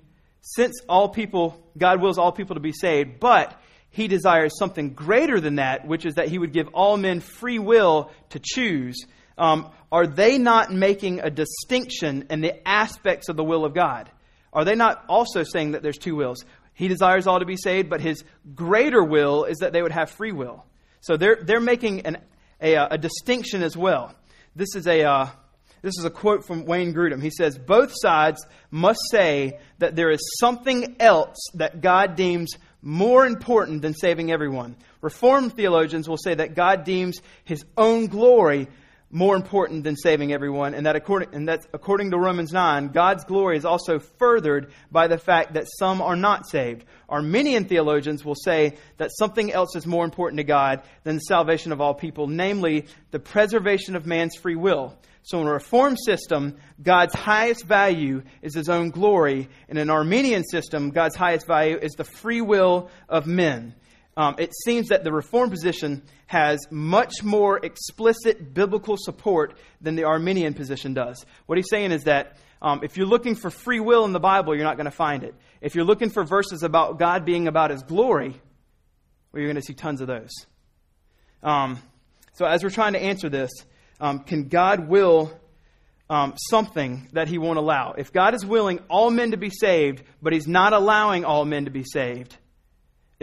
since 0.40 0.80
all 0.88 1.08
people, 1.08 1.62
God 1.76 2.00
wills 2.00 2.18
all 2.18 2.32
people 2.32 2.54
to 2.54 2.60
be 2.60 2.72
saved, 2.72 3.18
but 3.20 3.58
he 3.90 4.08
desires 4.08 4.58
something 4.58 4.94
greater 4.94 5.40
than 5.40 5.56
that, 5.56 5.86
which 5.86 6.04
is 6.04 6.14
that 6.14 6.28
he 6.28 6.38
would 6.38 6.52
give 6.52 6.68
all 6.74 6.96
men 6.96 7.20
free 7.20 7.58
will 7.58 8.10
to 8.30 8.40
choose. 8.42 8.96
Um, 9.38 9.70
are 9.90 10.06
they 10.06 10.38
not 10.38 10.72
making 10.72 11.20
a 11.20 11.30
distinction 11.30 12.26
in 12.30 12.40
the 12.40 12.66
aspects 12.66 13.28
of 13.28 13.36
the 13.36 13.44
will 13.44 13.64
of 13.64 13.74
God? 13.74 14.10
Are 14.52 14.64
they 14.64 14.74
not 14.74 15.04
also 15.08 15.42
saying 15.42 15.72
that 15.72 15.82
there's 15.82 15.98
two 15.98 16.16
wills? 16.16 16.44
He 16.74 16.88
desires 16.88 17.26
all 17.26 17.38
to 17.38 17.46
be 17.46 17.56
saved, 17.56 17.88
but 17.88 18.00
his 18.00 18.24
greater 18.54 19.02
will 19.02 19.44
is 19.44 19.58
that 19.58 19.72
they 19.72 19.82
would 19.82 19.92
have 19.92 20.10
free 20.10 20.32
will. 20.32 20.64
So 21.00 21.16
they're, 21.16 21.38
they're 21.40 21.60
making 21.60 22.00
an, 22.06 22.18
a, 22.60 22.74
a 22.74 22.98
distinction 22.98 23.62
as 23.62 23.76
well. 23.76 24.14
This 24.56 24.74
is 24.74 24.86
a, 24.86 25.04
uh, 25.04 25.26
this 25.84 25.98
is 25.98 26.06
a 26.06 26.10
quote 26.10 26.46
from 26.46 26.64
Wayne 26.64 26.94
Grudem. 26.94 27.20
He 27.20 27.30
says, 27.30 27.58
Both 27.58 27.92
sides 27.94 28.44
must 28.70 29.00
say 29.10 29.58
that 29.80 29.94
there 29.94 30.10
is 30.10 30.20
something 30.40 30.96
else 30.98 31.36
that 31.52 31.82
God 31.82 32.16
deems 32.16 32.54
more 32.80 33.26
important 33.26 33.82
than 33.82 33.92
saving 33.92 34.32
everyone. 34.32 34.76
Reformed 35.02 35.54
theologians 35.54 36.08
will 36.08 36.16
say 36.16 36.34
that 36.34 36.54
God 36.54 36.84
deems 36.84 37.20
his 37.44 37.66
own 37.76 38.06
glory 38.06 38.66
more 39.14 39.36
important 39.36 39.84
than 39.84 39.94
saving 39.94 40.32
everyone, 40.32 40.74
and 40.74 40.86
that 40.86 40.96
according, 40.96 41.32
and 41.32 41.46
that's 41.46 41.68
according 41.72 42.10
to 42.10 42.18
Romans 42.18 42.52
9, 42.52 42.88
God's 42.88 43.24
glory 43.24 43.56
is 43.56 43.64
also 43.64 44.00
furthered 44.00 44.72
by 44.90 45.06
the 45.06 45.18
fact 45.18 45.54
that 45.54 45.68
some 45.78 46.02
are 46.02 46.16
not 46.16 46.48
saved. 46.48 46.84
Arminian 47.08 47.66
theologians 47.66 48.24
will 48.24 48.34
say 48.34 48.76
that 48.96 49.12
something 49.16 49.52
else 49.52 49.76
is 49.76 49.86
more 49.86 50.04
important 50.04 50.38
to 50.38 50.44
God 50.44 50.82
than 51.04 51.14
the 51.14 51.20
salvation 51.20 51.70
of 51.70 51.80
all 51.80 51.94
people, 51.94 52.26
namely 52.26 52.86
the 53.12 53.20
preservation 53.20 53.94
of 53.94 54.04
man's 54.04 54.34
free 54.34 54.56
will. 54.56 54.98
So, 55.22 55.40
in 55.40 55.46
a 55.46 55.52
Reformed 55.52 55.98
system, 56.04 56.56
God's 56.82 57.14
highest 57.14 57.66
value 57.66 58.24
is 58.42 58.56
his 58.56 58.68
own 58.68 58.90
glory. 58.90 59.48
In 59.68 59.76
an 59.78 59.90
Arminian 59.90 60.42
system, 60.42 60.90
God's 60.90 61.14
highest 61.14 61.46
value 61.46 61.78
is 61.80 61.92
the 61.92 62.04
free 62.04 62.40
will 62.40 62.90
of 63.08 63.28
men. 63.28 63.76
Um, 64.16 64.36
it 64.38 64.52
seems 64.64 64.88
that 64.88 65.02
the 65.02 65.12
Reformed 65.12 65.50
position 65.50 66.02
has 66.26 66.60
much 66.70 67.22
more 67.22 67.58
explicit 67.64 68.54
biblical 68.54 68.96
support 68.96 69.56
than 69.80 69.96
the 69.96 70.04
Arminian 70.04 70.54
position 70.54 70.94
does. 70.94 71.24
What 71.46 71.58
he's 71.58 71.68
saying 71.68 71.92
is 71.92 72.04
that 72.04 72.36
um, 72.62 72.80
if 72.82 72.96
you're 72.96 73.06
looking 73.06 73.34
for 73.34 73.50
free 73.50 73.80
will 73.80 74.04
in 74.04 74.12
the 74.12 74.20
Bible, 74.20 74.54
you're 74.54 74.64
not 74.64 74.76
going 74.76 74.86
to 74.86 74.90
find 74.90 75.24
it. 75.24 75.34
If 75.60 75.74
you're 75.74 75.84
looking 75.84 76.10
for 76.10 76.24
verses 76.24 76.62
about 76.62 76.98
God 76.98 77.24
being 77.24 77.48
about 77.48 77.70
his 77.70 77.82
glory, 77.82 78.40
well, 79.32 79.40
you're 79.40 79.50
going 79.50 79.56
to 79.56 79.62
see 79.62 79.74
tons 79.74 80.00
of 80.00 80.06
those. 80.06 80.30
Um, 81.42 81.78
so, 82.32 82.46
as 82.46 82.62
we're 82.62 82.70
trying 82.70 82.94
to 82.94 83.02
answer 83.02 83.28
this, 83.28 83.50
um, 84.00 84.20
can 84.20 84.48
God 84.48 84.88
will 84.88 85.32
um, 86.08 86.34
something 86.50 87.08
that 87.12 87.28
he 87.28 87.38
won't 87.38 87.58
allow? 87.58 87.92
If 87.98 88.12
God 88.12 88.34
is 88.34 88.46
willing 88.46 88.80
all 88.88 89.10
men 89.10 89.32
to 89.32 89.36
be 89.36 89.50
saved, 89.50 90.02
but 90.22 90.32
he's 90.32 90.46
not 90.48 90.72
allowing 90.72 91.24
all 91.24 91.44
men 91.44 91.66
to 91.66 91.70
be 91.70 91.84
saved, 91.84 92.36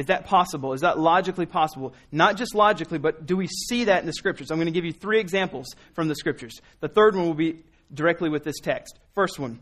is 0.01 0.07
that 0.07 0.25
possible? 0.25 0.73
Is 0.73 0.81
that 0.81 0.97
logically 0.97 1.45
possible? 1.45 1.93
Not 2.11 2.35
just 2.35 2.55
logically, 2.55 2.97
but 2.97 3.27
do 3.27 3.37
we 3.37 3.45
see 3.45 3.83
that 3.83 3.99
in 3.99 4.07
the 4.07 4.13
scriptures? 4.13 4.49
I'm 4.49 4.57
going 4.57 4.65
to 4.65 4.71
give 4.71 4.83
you 4.83 4.93
three 4.93 5.19
examples 5.19 5.67
from 5.93 6.07
the 6.07 6.15
scriptures. 6.15 6.59
The 6.79 6.87
third 6.87 7.15
one 7.15 7.27
will 7.27 7.35
be 7.35 7.59
directly 7.93 8.27
with 8.27 8.43
this 8.43 8.55
text. 8.59 8.97
First 9.13 9.37
one 9.37 9.59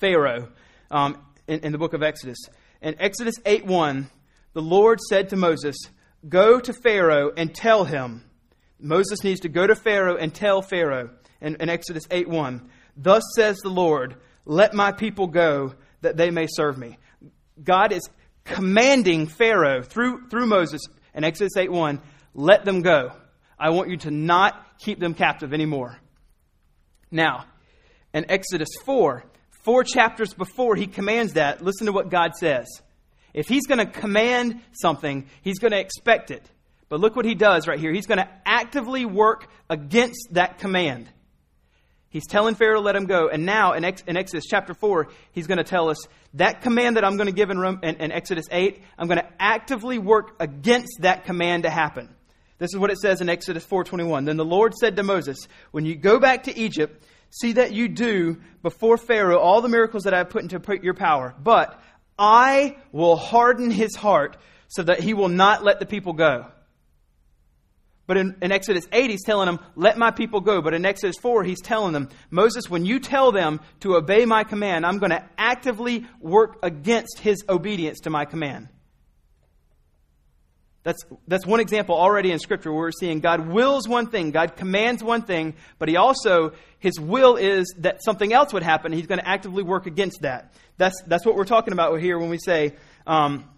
Pharaoh 0.00 0.48
um, 0.90 1.18
in, 1.46 1.60
in 1.60 1.72
the 1.72 1.78
book 1.78 1.92
of 1.92 2.02
Exodus. 2.02 2.38
In 2.80 2.96
Exodus 2.98 3.34
8 3.44 3.66
1, 3.66 4.08
the 4.54 4.62
Lord 4.62 4.98
said 5.10 5.28
to 5.28 5.36
Moses, 5.36 5.76
Go 6.26 6.58
to 6.58 6.72
Pharaoh 6.72 7.30
and 7.36 7.54
tell 7.54 7.84
him, 7.84 8.24
Moses 8.80 9.22
needs 9.24 9.40
to 9.40 9.50
go 9.50 9.66
to 9.66 9.74
Pharaoh 9.74 10.16
and 10.16 10.34
tell 10.34 10.62
Pharaoh 10.62 11.10
in, 11.42 11.56
in 11.56 11.68
Exodus 11.68 12.04
8 12.10 12.30
1, 12.30 12.66
Thus 12.96 13.24
says 13.36 13.58
the 13.58 13.68
Lord, 13.68 14.16
let 14.46 14.72
my 14.72 14.90
people 14.90 15.26
go 15.26 15.74
that 16.00 16.16
they 16.16 16.30
may 16.30 16.46
serve 16.48 16.78
me. 16.78 16.96
God 17.62 17.92
is 17.92 18.08
commanding 18.44 19.26
Pharaoh 19.26 19.82
through, 19.82 20.28
through 20.28 20.46
Moses 20.46 20.82
in 21.14 21.24
Exodus 21.24 21.56
8 21.56 21.70
1, 21.70 22.00
let 22.34 22.64
them 22.64 22.82
go. 22.82 23.12
I 23.58 23.70
want 23.70 23.90
you 23.90 23.96
to 23.98 24.10
not 24.10 24.78
keep 24.78 24.98
them 24.98 25.14
captive 25.14 25.54
anymore. 25.54 25.98
Now, 27.10 27.46
in 28.12 28.30
Exodus 28.30 28.68
4, 28.84 29.24
four 29.62 29.84
chapters 29.84 30.34
before 30.34 30.76
he 30.76 30.86
commands 30.86 31.34
that, 31.34 31.62
listen 31.62 31.86
to 31.86 31.92
what 31.92 32.10
God 32.10 32.34
says. 32.34 32.66
If 33.32 33.48
he's 33.48 33.66
going 33.66 33.78
to 33.78 33.86
command 33.86 34.60
something, 34.72 35.26
he's 35.42 35.58
going 35.58 35.72
to 35.72 35.80
expect 35.80 36.30
it. 36.30 36.48
But 36.88 37.00
look 37.00 37.16
what 37.16 37.24
he 37.24 37.34
does 37.34 37.66
right 37.66 37.78
here. 37.78 37.92
He's 37.92 38.06
going 38.06 38.18
to 38.18 38.28
actively 38.46 39.04
work 39.04 39.48
against 39.68 40.28
that 40.32 40.58
command. 40.58 41.08
He's 42.14 42.28
telling 42.28 42.54
Pharaoh 42.54 42.80
let 42.80 42.94
him 42.94 43.06
go. 43.06 43.28
And 43.28 43.44
now 43.44 43.72
in, 43.72 43.84
Ex- 43.84 44.04
in 44.06 44.16
Exodus 44.16 44.44
chapter 44.48 44.72
4, 44.72 45.08
he's 45.32 45.48
going 45.48 45.58
to 45.58 45.64
tell 45.64 45.90
us 45.90 45.96
that 46.34 46.62
command 46.62 46.96
that 46.96 47.04
I'm 47.04 47.16
going 47.16 47.26
to 47.26 47.32
give 47.32 47.50
in, 47.50 47.58
Rome, 47.58 47.80
in, 47.82 47.96
in 47.96 48.12
Exodus 48.12 48.46
8, 48.52 48.80
I'm 48.96 49.08
going 49.08 49.18
to 49.18 49.28
actively 49.40 49.98
work 49.98 50.36
against 50.38 50.98
that 51.00 51.24
command 51.24 51.64
to 51.64 51.70
happen. 51.70 52.08
This 52.58 52.72
is 52.72 52.78
what 52.78 52.92
it 52.92 52.98
says 52.98 53.20
in 53.20 53.28
Exodus 53.28 53.66
4:21. 53.66 54.26
Then 54.26 54.36
the 54.36 54.44
Lord 54.44 54.74
said 54.74 54.94
to 54.94 55.02
Moses, 55.02 55.48
"When 55.72 55.84
you 55.84 55.96
go 55.96 56.20
back 56.20 56.44
to 56.44 56.56
Egypt, 56.56 57.04
see 57.30 57.54
that 57.54 57.72
you 57.72 57.88
do 57.88 58.40
before 58.62 58.96
Pharaoh 58.96 59.40
all 59.40 59.60
the 59.60 59.68
miracles 59.68 60.04
that 60.04 60.14
I 60.14 60.18
have 60.18 60.30
put 60.30 60.42
into 60.44 60.62
your 60.84 60.94
power, 60.94 61.34
but 61.42 61.82
I 62.16 62.76
will 62.92 63.16
harden 63.16 63.72
his 63.72 63.96
heart 63.96 64.36
so 64.68 64.84
that 64.84 65.00
he 65.00 65.14
will 65.14 65.28
not 65.28 65.64
let 65.64 65.80
the 65.80 65.86
people 65.86 66.12
go." 66.12 66.46
But 68.06 68.18
in, 68.18 68.36
in, 68.42 68.52
Exodus 68.52 68.86
8, 68.92 69.10
he's 69.10 69.24
telling 69.24 69.46
them, 69.46 69.60
let 69.76 69.96
my 69.96 70.10
people 70.10 70.40
go. 70.40 70.60
But 70.60 70.74
in 70.74 70.84
Exodus 70.84 71.16
4, 71.22 71.42
he's 71.42 71.62
telling 71.62 71.94
them, 71.94 72.10
Moses, 72.30 72.68
when 72.68 72.84
you 72.84 73.00
tell 73.00 73.32
them 73.32 73.60
to 73.80 73.96
obey 73.96 74.26
my 74.26 74.44
command, 74.44 74.84
I'm 74.84 74.98
going 74.98 75.10
to 75.10 75.24
actively 75.38 76.04
work 76.20 76.58
against 76.62 77.18
his 77.18 77.42
obedience 77.48 78.00
to 78.00 78.10
my 78.10 78.26
command. 78.26 78.68
That's, 80.82 81.02
that's 81.26 81.46
one 81.46 81.60
example 81.60 81.96
already 81.96 82.30
in 82.30 82.38
Scripture 82.38 82.70
where 82.70 82.82
we're 82.82 82.92
seeing 82.92 83.20
God 83.20 83.48
wills 83.48 83.88
one 83.88 84.08
thing, 84.08 84.32
God 84.32 84.54
commands 84.54 85.02
one 85.02 85.22
thing, 85.22 85.54
but 85.78 85.88
he 85.88 85.96
also, 85.96 86.52
his 86.78 87.00
will 87.00 87.36
is 87.36 87.74
that 87.78 88.04
something 88.04 88.34
else 88.34 88.52
would 88.52 88.62
happen. 88.62 88.92
He's 88.92 89.06
going 89.06 89.18
to 89.18 89.26
actively 89.26 89.62
work 89.62 89.86
against 89.86 90.20
that. 90.20 90.52
That's, 90.76 91.00
that's 91.06 91.24
what 91.24 91.36
we're 91.36 91.46
talking 91.46 91.72
about 91.72 91.98
here 92.02 92.18
when 92.18 92.28
we 92.28 92.36
say 92.36 92.74
um, 93.06 93.48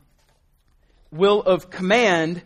will 1.10 1.42
of 1.42 1.68
command 1.68 2.42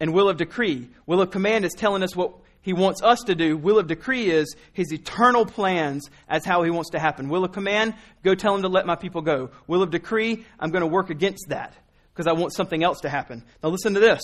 and 0.00 0.12
will 0.12 0.28
of 0.28 0.36
decree. 0.36 0.88
Will 1.06 1.20
of 1.20 1.30
command 1.30 1.64
is 1.64 1.72
telling 1.72 2.02
us 2.02 2.16
what 2.16 2.34
he 2.60 2.72
wants 2.72 3.02
us 3.02 3.20
to 3.26 3.34
do. 3.34 3.56
Will 3.56 3.78
of 3.78 3.86
decree 3.86 4.30
is 4.30 4.56
his 4.72 4.92
eternal 4.92 5.44
plans 5.44 6.08
as 6.28 6.44
how 6.44 6.62
he 6.62 6.70
wants 6.70 6.90
to 6.90 6.98
happen. 6.98 7.28
Will 7.28 7.44
of 7.44 7.52
command, 7.52 7.94
go 8.22 8.34
tell 8.34 8.54
him 8.54 8.62
to 8.62 8.68
let 8.68 8.86
my 8.86 8.96
people 8.96 9.20
go. 9.20 9.50
Will 9.66 9.82
of 9.82 9.90
decree, 9.90 10.44
I'm 10.58 10.70
going 10.70 10.80
to 10.80 10.86
work 10.86 11.10
against 11.10 11.48
that 11.50 11.74
because 12.12 12.26
I 12.26 12.32
want 12.32 12.54
something 12.54 12.82
else 12.82 13.00
to 13.00 13.10
happen. 13.10 13.44
Now 13.62 13.68
listen 13.68 13.94
to 13.94 14.00
this. 14.00 14.22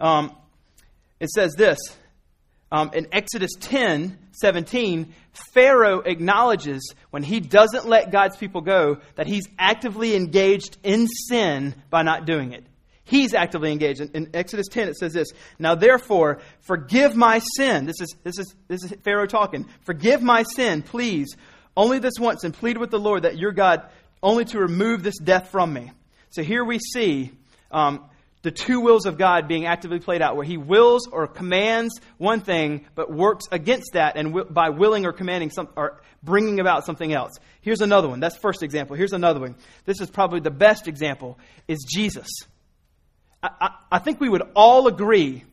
Um, 0.00 0.34
It 1.20 1.28
says 1.28 1.54
this 1.54 1.78
um, 2.72 2.90
in 2.94 3.06
Exodus 3.12 3.52
10 3.60 4.18
17, 4.32 5.14
Pharaoh 5.52 6.00
acknowledges 6.00 6.94
when 7.10 7.22
he 7.22 7.38
doesn't 7.38 7.86
let 7.86 8.10
God's 8.10 8.38
people 8.38 8.62
go 8.62 8.96
that 9.16 9.26
he's 9.26 9.46
actively 9.58 10.16
engaged 10.16 10.78
in 10.82 11.06
sin 11.06 11.74
by 11.90 12.02
not 12.02 12.24
doing 12.24 12.52
it. 12.52 12.64
He's 13.04 13.34
actively 13.34 13.72
engaged. 13.72 14.00
In, 14.00 14.10
in, 14.14 14.30
Exodus 14.34 14.68
10, 14.68 14.88
it 14.88 14.96
says 14.96 15.12
this 15.12 15.28
Now 15.58 15.74
therefore, 15.74 16.40
forgive 16.60 17.16
my 17.16 17.40
sin. 17.56 17.86
This 17.86 18.00
is, 18.00 18.14
this, 18.22 18.38
is, 18.38 18.54
this 18.68 18.84
is 18.84 18.94
Pharaoh 19.02 19.26
talking. 19.26 19.68
Forgive 19.82 20.22
my 20.22 20.44
sin, 20.44 20.82
please, 20.82 21.36
only 21.76 21.98
this 21.98 22.14
once, 22.18 22.44
and 22.44 22.54
plead 22.54 22.78
with 22.78 22.90
the 22.90 23.00
Lord 23.00 23.22
that 23.22 23.38
your 23.38 23.52
God 23.52 23.88
only 24.22 24.44
to 24.46 24.58
remove 24.58 25.02
this 25.02 25.18
death 25.18 25.50
from 25.50 25.72
me. 25.72 25.90
So 26.30 26.42
here 26.42 26.64
we 26.64 26.78
see 26.78 27.32
um, 27.70 28.04
the 28.42 28.50
two 28.50 28.80
wills 28.80 29.06
of 29.06 29.18
God 29.18 29.48
being 29.48 29.66
actively 29.66 29.98
played 29.98 30.22
out, 30.22 30.36
where 30.36 30.44
He 30.44 30.56
wills 30.56 31.08
or 31.08 31.26
commands 31.26 32.00
one 32.18 32.40
thing, 32.40 32.86
but 32.94 33.12
works 33.12 33.46
against 33.50 33.94
that, 33.94 34.16
and 34.16 34.32
w- 34.32 34.48
by 34.48 34.70
willing 34.70 35.06
or 35.06 35.12
commanding 35.12 35.50
some, 35.50 35.68
or 35.76 36.00
bringing 36.22 36.60
about 36.60 36.86
something 36.86 37.12
else. 37.12 37.32
Here's 37.60 37.80
another 37.80 38.08
one. 38.08 38.20
That's 38.20 38.36
first 38.36 38.62
example. 38.62 38.96
Here's 38.96 39.12
another 39.12 39.40
one. 39.40 39.56
This 39.86 40.00
is 40.00 40.10
probably 40.10 40.40
the 40.40 40.50
best 40.50 40.86
example. 40.86 41.38
Is 41.66 41.84
Jesus. 41.88 42.28
I, 43.42 43.70
I, 43.90 43.98
think 43.98 44.20
we 44.20 44.28
would 44.28 44.42
all 44.54 44.86
agree 44.86 45.44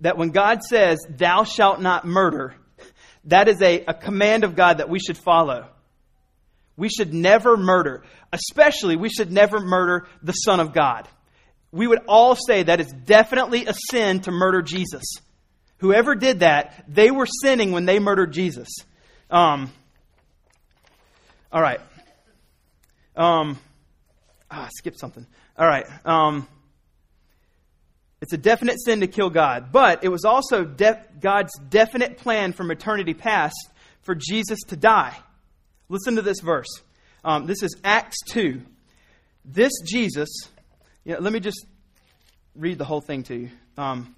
that 0.00 0.16
when 0.16 0.30
God 0.30 0.62
says, 0.62 0.98
"Thou 1.08 1.44
shalt 1.44 1.80
not 1.80 2.04
murder," 2.04 2.54
that 3.24 3.48
is 3.48 3.62
a, 3.62 3.84
a 3.86 3.94
command 3.94 4.44
of 4.44 4.56
God 4.56 4.78
that 4.78 4.88
we 4.88 4.98
should 4.98 5.16
follow. 5.18 5.66
We 6.76 6.88
should 6.88 7.14
never 7.14 7.56
murder. 7.56 8.02
Especially, 8.32 8.96
we 8.96 9.08
should 9.08 9.32
never 9.32 9.60
murder 9.60 10.06
the 10.22 10.32
Son 10.32 10.60
of 10.60 10.72
God 10.72 11.08
we 11.70 11.86
would 11.86 12.00
all 12.08 12.34
say 12.34 12.62
that 12.62 12.80
it's 12.80 12.92
definitely 12.92 13.66
a 13.66 13.74
sin 13.90 14.20
to 14.20 14.30
murder 14.30 14.62
Jesus. 14.62 15.04
Whoever 15.78 16.14
did 16.14 16.40
that, 16.40 16.84
they 16.88 17.10
were 17.10 17.26
sinning 17.26 17.72
when 17.72 17.84
they 17.84 17.98
murdered 17.98 18.32
Jesus. 18.32 18.68
Um, 19.30 19.70
all 21.52 21.62
right. 21.62 21.80
Um, 23.16 23.58
ah, 24.50 24.66
I 24.66 24.68
skipped 24.76 24.98
something. 24.98 25.26
All 25.56 25.66
right. 25.66 25.86
Um, 26.04 26.48
it's 28.20 28.32
a 28.32 28.38
definite 28.38 28.76
sin 28.84 29.00
to 29.00 29.06
kill 29.06 29.30
God, 29.30 29.70
but 29.72 30.02
it 30.02 30.08
was 30.08 30.24
also 30.24 30.64
God's 30.64 31.52
definite 31.68 32.18
plan 32.18 32.52
from 32.52 32.70
eternity 32.70 33.14
past 33.14 33.56
for 34.02 34.14
Jesus 34.14 34.58
to 34.68 34.76
die. 34.76 35.16
Listen 35.88 36.16
to 36.16 36.22
this 36.22 36.40
verse. 36.40 36.82
Um, 37.24 37.46
this 37.46 37.62
is 37.62 37.76
Acts 37.84 38.16
2. 38.28 38.60
This 39.44 39.72
Jesus 39.84 40.28
you 41.08 41.14
know, 41.14 41.20
let 41.20 41.32
me 41.32 41.40
just 41.40 41.64
read 42.54 42.76
the 42.76 42.84
whole 42.84 43.00
thing 43.00 43.22
to 43.22 43.34
you. 43.34 43.50
Um, 43.78 44.14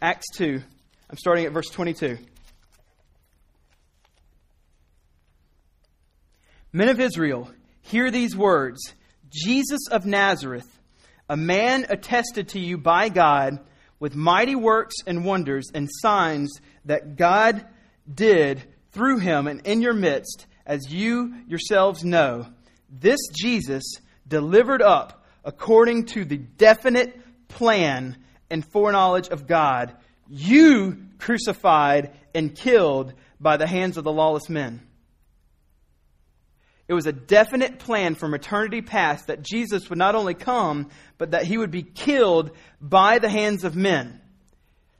Acts 0.00 0.26
2, 0.36 0.62
I'm 1.10 1.16
starting 1.16 1.44
at 1.44 1.50
verse 1.50 1.68
22. 1.70 2.18
Men 6.72 6.88
of 6.88 7.00
Israel, 7.00 7.50
hear 7.82 8.12
these 8.12 8.36
words 8.36 8.78
Jesus 9.28 9.88
of 9.90 10.06
Nazareth, 10.06 10.77
a 11.28 11.36
man 11.36 11.86
attested 11.88 12.50
to 12.50 12.58
you 12.58 12.78
by 12.78 13.08
God 13.08 13.60
with 14.00 14.14
mighty 14.14 14.54
works 14.54 14.96
and 15.06 15.24
wonders 15.24 15.70
and 15.74 15.88
signs 15.90 16.60
that 16.84 17.16
God 17.16 17.66
did 18.12 18.62
through 18.92 19.18
him 19.18 19.46
and 19.46 19.66
in 19.66 19.82
your 19.82 19.92
midst, 19.92 20.46
as 20.64 20.92
you 20.92 21.34
yourselves 21.46 22.04
know. 22.04 22.46
This 22.88 23.20
Jesus 23.34 23.84
delivered 24.26 24.82
up 24.82 25.26
according 25.44 26.06
to 26.06 26.24
the 26.24 26.36
definite 26.36 27.20
plan 27.48 28.16
and 28.50 28.64
foreknowledge 28.64 29.28
of 29.28 29.46
God, 29.46 29.94
you 30.28 30.98
crucified 31.18 32.12
and 32.34 32.54
killed 32.54 33.14
by 33.40 33.56
the 33.56 33.66
hands 33.66 33.96
of 33.96 34.04
the 34.04 34.12
lawless 34.12 34.48
men. 34.48 34.87
It 36.88 36.94
was 36.94 37.06
a 37.06 37.12
definite 37.12 37.78
plan 37.78 38.14
from 38.14 38.32
eternity 38.32 38.80
past 38.80 39.26
that 39.26 39.42
Jesus 39.42 39.90
would 39.90 39.98
not 39.98 40.14
only 40.14 40.32
come, 40.32 40.88
but 41.18 41.32
that 41.32 41.44
he 41.44 41.58
would 41.58 41.70
be 41.70 41.82
killed 41.82 42.50
by 42.80 43.18
the 43.18 43.28
hands 43.28 43.64
of 43.64 43.76
men. 43.76 44.20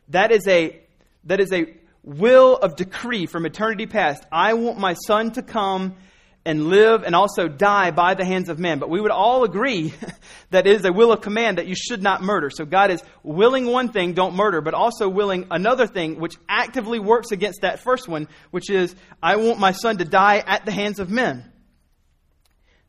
That 0.08 0.30
is 0.30 0.46
a, 0.46 0.78
that 1.24 1.40
is 1.40 1.50
a 1.50 1.74
will 2.04 2.56
of 2.56 2.76
decree 2.76 3.24
from 3.24 3.46
eternity 3.46 3.86
past. 3.86 4.22
I 4.30 4.52
want 4.54 4.78
my 4.78 4.94
son 4.94 5.32
to 5.32 5.42
come 5.42 5.96
and 6.44 6.68
live 6.68 7.04
and 7.04 7.14
also 7.14 7.48
die 7.48 7.90
by 7.90 8.14
the 8.14 8.24
hands 8.24 8.48
of 8.48 8.58
men. 8.58 8.78
But 8.78 8.90
we 8.90 9.00
would 9.00 9.10
all 9.10 9.44
agree 9.44 9.92
that 10.50 10.66
it 10.66 10.76
is 10.76 10.84
a 10.84 10.92
will 10.92 11.12
of 11.12 11.22
command 11.22 11.56
that 11.56 11.66
you 11.66 11.74
should 11.74 12.02
not 12.02 12.22
murder. 12.22 12.50
So 12.50 12.64
God 12.66 12.90
is 12.90 13.02
willing 13.22 13.66
one 13.66 13.92
thing, 13.92 14.12
don't 14.12 14.34
murder, 14.34 14.60
but 14.60 14.74
also 14.74 15.08
willing 15.08 15.46
another 15.50 15.86
thing 15.86 16.20
which 16.20 16.36
actively 16.48 16.98
works 16.98 17.32
against 17.32 17.62
that 17.62 17.80
first 17.80 18.08
one, 18.08 18.28
which 18.50 18.70
is, 18.70 18.94
I 19.22 19.36
want 19.36 19.58
my 19.58 19.72
son 19.72 19.98
to 19.98 20.04
die 20.04 20.42
at 20.46 20.64
the 20.64 20.72
hands 20.72 21.00
of 21.00 21.10
men. 21.10 21.50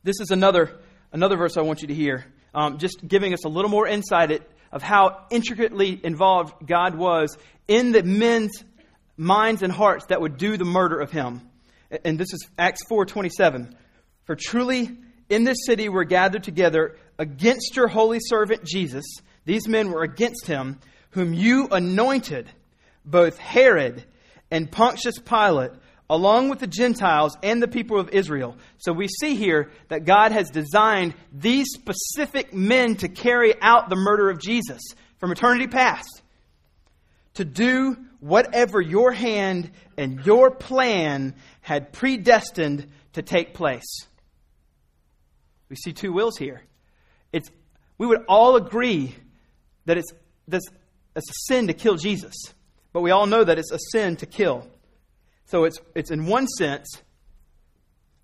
This 0.03 0.19
is 0.19 0.31
another, 0.31 0.79
another 1.11 1.37
verse 1.37 1.57
I 1.57 1.61
want 1.61 1.81
you 1.81 1.87
to 1.89 1.93
hear, 1.93 2.25
um, 2.53 2.77
just 2.77 3.05
giving 3.07 3.33
us 3.33 3.45
a 3.45 3.49
little 3.49 3.71
more 3.71 3.87
insight 3.87 4.41
of 4.71 4.81
how 4.81 5.25
intricately 5.29 5.99
involved 6.03 6.53
God 6.65 6.95
was 6.95 7.37
in 7.67 7.91
the 7.91 8.03
men's 8.03 8.63
minds 9.17 9.61
and 9.63 9.71
hearts 9.71 10.05
that 10.07 10.21
would 10.21 10.37
do 10.37 10.57
the 10.57 10.65
murder 10.65 10.99
of 10.99 11.11
him 11.11 11.49
and 12.03 12.19
this 12.19 12.33
is 12.33 12.47
Acts 12.57 12.81
4:27. 12.89 13.75
For 14.25 14.35
truly 14.35 14.97
in 15.29 15.43
this 15.43 15.65
city 15.65 15.89
were 15.89 16.03
gathered 16.03 16.43
together 16.43 16.97
against 17.17 17.75
your 17.75 17.87
holy 17.87 18.19
servant 18.21 18.63
Jesus. 18.63 19.05
These 19.45 19.67
men 19.67 19.91
were 19.91 20.03
against 20.03 20.45
him, 20.45 20.79
whom 21.11 21.33
you 21.33 21.67
anointed, 21.71 22.47
both 23.05 23.37
Herod 23.37 24.03
and 24.51 24.71
Pontius 24.71 25.17
Pilate, 25.17 25.71
along 26.09 26.49
with 26.49 26.59
the 26.59 26.67
Gentiles 26.67 27.37
and 27.43 27.61
the 27.61 27.67
people 27.67 27.99
of 27.99 28.09
Israel. 28.09 28.57
So 28.79 28.91
we 28.91 29.07
see 29.07 29.35
here 29.35 29.71
that 29.89 30.05
God 30.05 30.31
has 30.31 30.49
designed 30.49 31.13
these 31.31 31.67
specific 31.71 32.53
men 32.53 32.95
to 32.97 33.07
carry 33.07 33.53
out 33.61 33.89
the 33.89 33.95
murder 33.95 34.29
of 34.29 34.39
Jesus 34.39 34.81
from 35.19 35.31
eternity 35.31 35.67
past. 35.67 36.23
To 37.35 37.45
do 37.45 37.95
whatever 38.19 38.81
your 38.81 39.11
hand 39.11 39.69
and 39.97 40.25
your 40.25 40.51
plan 40.51 41.35
had 41.61 41.93
predestined 41.93 42.87
to 43.13 43.21
take 43.21 43.53
place. 43.53 44.07
We 45.69 45.75
see 45.75 45.93
two 45.93 46.11
wills 46.11 46.37
here. 46.37 46.63
It's, 47.31 47.49
we 47.97 48.07
would 48.07 48.25
all 48.27 48.55
agree 48.55 49.15
that 49.85 49.97
it's, 49.97 50.11
it's 50.51 50.69
a 51.15 51.21
sin 51.47 51.67
to 51.67 51.73
kill 51.73 51.95
Jesus, 51.95 52.35
but 52.91 53.01
we 53.01 53.11
all 53.11 53.27
know 53.27 53.43
that 53.43 53.59
it's 53.59 53.71
a 53.71 53.79
sin 53.91 54.15
to 54.17 54.25
kill. 54.25 54.67
So 55.49 55.63
it's, 55.63 55.79
it's 55.95 56.11
in 56.11 56.27
one 56.27 56.47
sense 56.47 57.01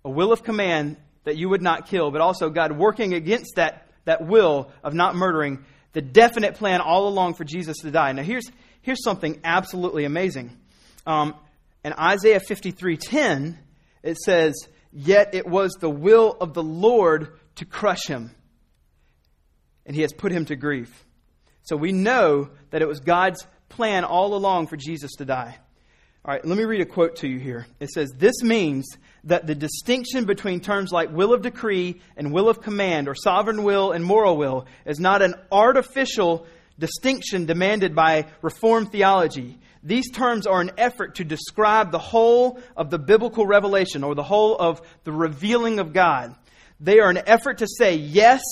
a 0.04 0.10
will 0.10 0.32
of 0.32 0.44
command 0.44 0.96
that 1.24 1.36
you 1.36 1.48
would 1.48 1.60
not 1.60 1.88
kill, 1.88 2.12
but 2.12 2.20
also 2.20 2.50
God 2.50 2.78
working 2.78 3.14
against 3.14 3.56
that, 3.56 3.88
that 4.04 4.24
will 4.24 4.70
of 4.84 4.94
not 4.94 5.16
murdering, 5.16 5.64
the 5.92 6.00
definite 6.00 6.54
plan 6.54 6.80
all 6.80 7.08
along 7.08 7.34
for 7.34 7.42
Jesus 7.42 7.78
to 7.78 7.90
die. 7.90 8.12
Now, 8.12 8.22
here's, 8.22 8.48
here's 8.80 9.02
something 9.02 9.40
absolutely 9.42 10.04
amazing. 10.04 10.56
Um, 11.04 11.34
in 11.84 11.94
Isaiah 11.94 12.38
53:10, 12.38 13.58
it 14.04 14.16
says, 14.18 14.54
"Yet 14.92 15.34
it 15.34 15.48
was 15.48 15.72
the 15.80 15.90
will 15.90 16.36
of 16.40 16.54
the 16.54 16.62
Lord 16.62 17.32
to 17.56 17.64
crush 17.64 18.06
him, 18.06 18.30
and 19.84 19.96
he 19.96 20.02
has 20.02 20.12
put 20.12 20.30
him 20.30 20.44
to 20.44 20.54
grief." 20.54 21.04
So 21.62 21.76
we 21.76 21.90
know 21.90 22.50
that 22.70 22.82
it 22.82 22.88
was 22.88 23.00
God's 23.00 23.44
plan 23.68 24.04
all 24.04 24.34
along 24.34 24.68
for 24.68 24.76
Jesus 24.76 25.12
to 25.16 25.24
die. 25.24 25.58
All 26.26 26.32
right, 26.32 26.44
let 26.44 26.58
me 26.58 26.64
read 26.64 26.80
a 26.80 26.86
quote 26.86 27.14
to 27.18 27.28
you 27.28 27.38
here. 27.38 27.68
It 27.78 27.88
says, 27.90 28.10
This 28.18 28.42
means 28.42 28.84
that 29.22 29.46
the 29.46 29.54
distinction 29.54 30.24
between 30.24 30.58
terms 30.58 30.90
like 30.90 31.12
will 31.12 31.32
of 31.32 31.42
decree 31.42 32.00
and 32.16 32.32
will 32.32 32.48
of 32.48 32.60
command, 32.60 33.06
or 33.06 33.14
sovereign 33.14 33.62
will 33.62 33.92
and 33.92 34.04
moral 34.04 34.36
will, 34.36 34.66
is 34.84 34.98
not 34.98 35.22
an 35.22 35.36
artificial 35.52 36.44
distinction 36.80 37.46
demanded 37.46 37.94
by 37.94 38.26
Reformed 38.42 38.90
theology. 38.90 39.56
These 39.84 40.10
terms 40.10 40.48
are 40.48 40.60
an 40.60 40.72
effort 40.76 41.14
to 41.16 41.24
describe 41.24 41.92
the 41.92 42.00
whole 42.00 42.60
of 42.76 42.90
the 42.90 42.98
biblical 42.98 43.46
revelation 43.46 44.02
or 44.02 44.16
the 44.16 44.24
whole 44.24 44.56
of 44.56 44.82
the 45.04 45.12
revealing 45.12 45.78
of 45.78 45.92
God. 45.92 46.34
They 46.80 46.98
are 46.98 47.08
an 47.08 47.22
effort 47.24 47.58
to 47.58 47.68
say 47.68 47.94
yes 47.94 48.42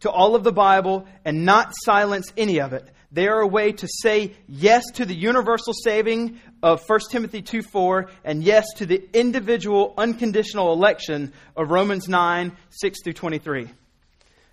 to 0.00 0.10
all 0.10 0.36
of 0.36 0.44
the 0.44 0.52
Bible 0.52 1.08
and 1.24 1.44
not 1.44 1.72
silence 1.82 2.32
any 2.36 2.60
of 2.60 2.72
it. 2.74 2.88
They 3.14 3.28
are 3.28 3.40
a 3.40 3.46
way 3.46 3.70
to 3.70 3.86
say 3.88 4.32
yes 4.48 4.82
to 4.94 5.04
the 5.04 5.14
universal 5.14 5.72
saving 5.72 6.40
of 6.64 6.82
1 6.84 7.00
Timothy 7.12 7.42
2 7.42 7.62
4 7.62 8.10
and 8.24 8.42
yes 8.42 8.66
to 8.78 8.86
the 8.86 9.08
individual 9.12 9.94
unconditional 9.96 10.72
election 10.72 11.32
of 11.56 11.70
Romans 11.70 12.08
9 12.08 12.50
6 12.70 12.98
through 13.04 13.12
23. 13.12 13.68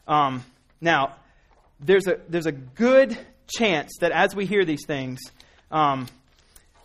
Um, 0.07 0.45
now, 0.80 1.16
there's 1.80 2.05
a, 2.05 2.20
there's 2.30 2.45
a 2.45 2.51
good 2.51 3.18
chance 3.47 3.93
that 3.99 4.12
as 4.12 4.36
we 4.36 4.45
hear 4.45 4.64
these 4.64 4.86
things, 4.86 5.22
um, 5.72 6.07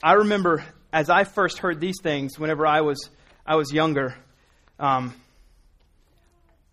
I 0.03 0.15
remember 0.15 0.65
as 0.95 1.11
I 1.11 1.25
first 1.25 1.59
heard 1.59 1.79
these 1.79 2.01
things 2.03 2.39
whenever 2.39 2.67
I 2.67 2.81
was, 2.81 3.11
I 3.45 3.57
was 3.57 3.71
younger, 3.71 4.15
um, 4.81 5.13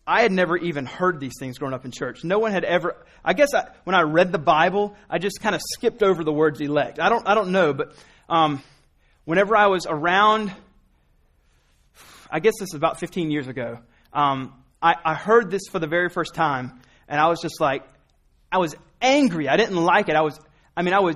I 0.05 0.21
had 0.21 0.31
never 0.31 0.57
even 0.57 0.85
heard 0.85 1.19
these 1.19 1.33
things 1.39 1.57
growing 1.57 1.73
up 1.73 1.85
in 1.85 1.91
church. 1.91 2.23
No 2.23 2.39
one 2.39 2.51
had 2.51 2.65
ever. 2.65 2.95
I 3.23 3.33
guess 3.33 3.53
I, 3.53 3.69
when 3.85 3.95
I 3.95 4.01
read 4.01 4.31
the 4.31 4.39
Bible, 4.39 4.95
I 5.09 5.17
just 5.17 5.39
kind 5.41 5.55
of 5.55 5.61
skipped 5.73 6.03
over 6.03 6.23
the 6.23 6.33
words 6.33 6.59
elect. 6.59 6.99
I 6.99 7.09
don't. 7.09 7.25
I 7.27 7.35
don't 7.35 7.51
know, 7.51 7.73
but 7.73 7.95
um, 8.27 8.61
whenever 9.23 9.55
I 9.55 9.67
was 9.67 9.85
around, 9.87 10.51
I 12.29 12.39
guess 12.39 12.53
this 12.59 12.69
is 12.69 12.75
about 12.75 12.99
15 12.99 13.31
years 13.31 13.47
ago. 13.47 13.79
Um, 14.11 14.53
I, 14.81 14.95
I 15.05 15.13
heard 15.13 15.49
this 15.49 15.61
for 15.71 15.79
the 15.79 15.87
very 15.87 16.09
first 16.09 16.35
time, 16.35 16.81
and 17.07 17.19
I 17.19 17.27
was 17.27 17.39
just 17.41 17.61
like, 17.61 17.83
I 18.51 18.57
was 18.57 18.75
angry. 19.01 19.47
I 19.47 19.55
didn't 19.55 19.77
like 19.77 20.09
it. 20.09 20.15
I 20.15 20.21
was. 20.21 20.37
I 20.75 20.81
mean, 20.81 20.93
I 20.93 20.99
was 20.99 21.15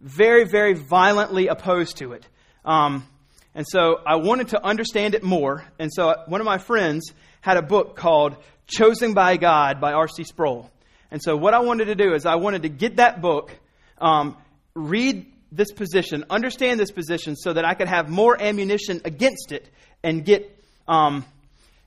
very, 0.00 0.44
very 0.44 0.72
violently 0.72 1.48
opposed 1.48 1.98
to 1.98 2.12
it. 2.12 2.26
Um, 2.64 3.06
and 3.54 3.66
so 3.68 4.00
I 4.06 4.16
wanted 4.16 4.48
to 4.48 4.64
understand 4.64 5.14
it 5.14 5.22
more. 5.22 5.64
And 5.78 5.90
so 5.92 6.14
one 6.26 6.40
of 6.40 6.44
my 6.46 6.58
friends 6.58 7.12
had 7.40 7.56
a 7.56 7.62
book 7.62 7.96
called 7.96 8.36
Chosen 8.66 9.12
by 9.12 9.36
God 9.36 9.80
by 9.80 9.92
R.C. 9.92 10.24
Sproul. 10.24 10.70
And 11.10 11.22
so 11.22 11.36
what 11.36 11.52
I 11.52 11.60
wanted 11.60 11.86
to 11.86 11.94
do 11.94 12.14
is 12.14 12.24
I 12.24 12.36
wanted 12.36 12.62
to 12.62 12.70
get 12.70 12.96
that 12.96 13.20
book, 13.20 13.54
um, 13.98 14.36
read 14.74 15.26
this 15.50 15.70
position, 15.70 16.24
understand 16.30 16.80
this 16.80 16.90
position, 16.90 17.36
so 17.36 17.52
that 17.52 17.66
I 17.66 17.74
could 17.74 17.88
have 17.88 18.08
more 18.08 18.40
ammunition 18.40 19.02
against 19.04 19.52
it 19.52 19.68
and 20.02 20.24
get 20.24 20.58
um, 20.88 21.26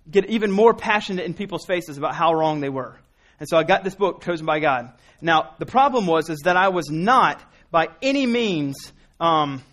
get 0.10 0.30
even 0.30 0.52
more 0.52 0.76
passionate 0.76 1.26
in 1.26 1.34
people's 1.34 1.66
faces 1.66 1.98
about 1.98 2.14
how 2.14 2.34
wrong 2.34 2.60
they 2.60 2.70
were. 2.70 2.96
And 3.40 3.50
so 3.50 3.58
I 3.58 3.64
got 3.64 3.84
this 3.84 3.96
book, 3.96 4.24
Chosen 4.24 4.46
by 4.46 4.60
God. 4.60 4.94
Now 5.20 5.56
the 5.58 5.66
problem 5.66 6.06
was 6.06 6.30
is 6.30 6.42
that 6.44 6.58
I 6.58 6.68
was 6.68 6.92
not 6.92 7.42
by 7.72 7.88
any 8.04 8.28
means. 8.28 8.76
Um, 9.20 9.64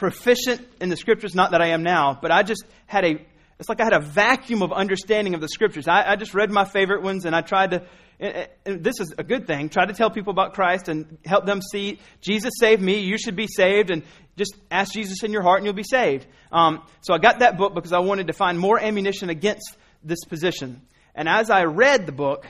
proficient 0.00 0.66
in 0.80 0.88
the 0.88 0.96
scriptures, 0.96 1.34
not 1.34 1.50
that 1.50 1.60
I 1.60 1.68
am 1.68 1.82
now, 1.82 2.18
but 2.20 2.30
I 2.30 2.42
just 2.42 2.64
had 2.86 3.04
a, 3.04 3.18
it's 3.58 3.68
like 3.68 3.82
I 3.82 3.84
had 3.84 3.92
a 3.92 4.00
vacuum 4.00 4.62
of 4.62 4.72
understanding 4.72 5.34
of 5.34 5.42
the 5.42 5.48
scriptures. 5.48 5.86
I, 5.86 6.12
I 6.12 6.16
just 6.16 6.32
read 6.32 6.50
my 6.50 6.64
favorite 6.64 7.02
ones 7.02 7.26
and 7.26 7.36
I 7.36 7.42
tried 7.42 7.72
to, 7.72 7.82
and, 8.18 8.48
and 8.64 8.82
this 8.82 8.98
is 8.98 9.12
a 9.18 9.22
good 9.22 9.46
thing, 9.46 9.68
try 9.68 9.84
to 9.84 9.92
tell 9.92 10.10
people 10.10 10.30
about 10.30 10.54
Christ 10.54 10.88
and 10.88 11.18
help 11.26 11.44
them 11.44 11.60
see 11.60 12.00
Jesus 12.22 12.54
saved 12.58 12.80
me, 12.80 13.00
you 13.00 13.18
should 13.18 13.36
be 13.36 13.46
saved, 13.46 13.90
and 13.90 14.02
just 14.38 14.56
ask 14.70 14.94
Jesus 14.94 15.22
in 15.22 15.32
your 15.32 15.42
heart 15.42 15.58
and 15.58 15.66
you'll 15.66 15.74
be 15.74 15.82
saved. 15.82 16.26
Um, 16.50 16.82
so 17.02 17.12
I 17.12 17.18
got 17.18 17.40
that 17.40 17.58
book 17.58 17.74
because 17.74 17.92
I 17.92 17.98
wanted 17.98 18.28
to 18.28 18.32
find 18.32 18.58
more 18.58 18.80
ammunition 18.80 19.28
against 19.28 19.76
this 20.02 20.24
position. 20.24 20.80
And 21.14 21.28
as 21.28 21.50
I 21.50 21.64
read 21.64 22.06
the 22.06 22.12
book, 22.12 22.46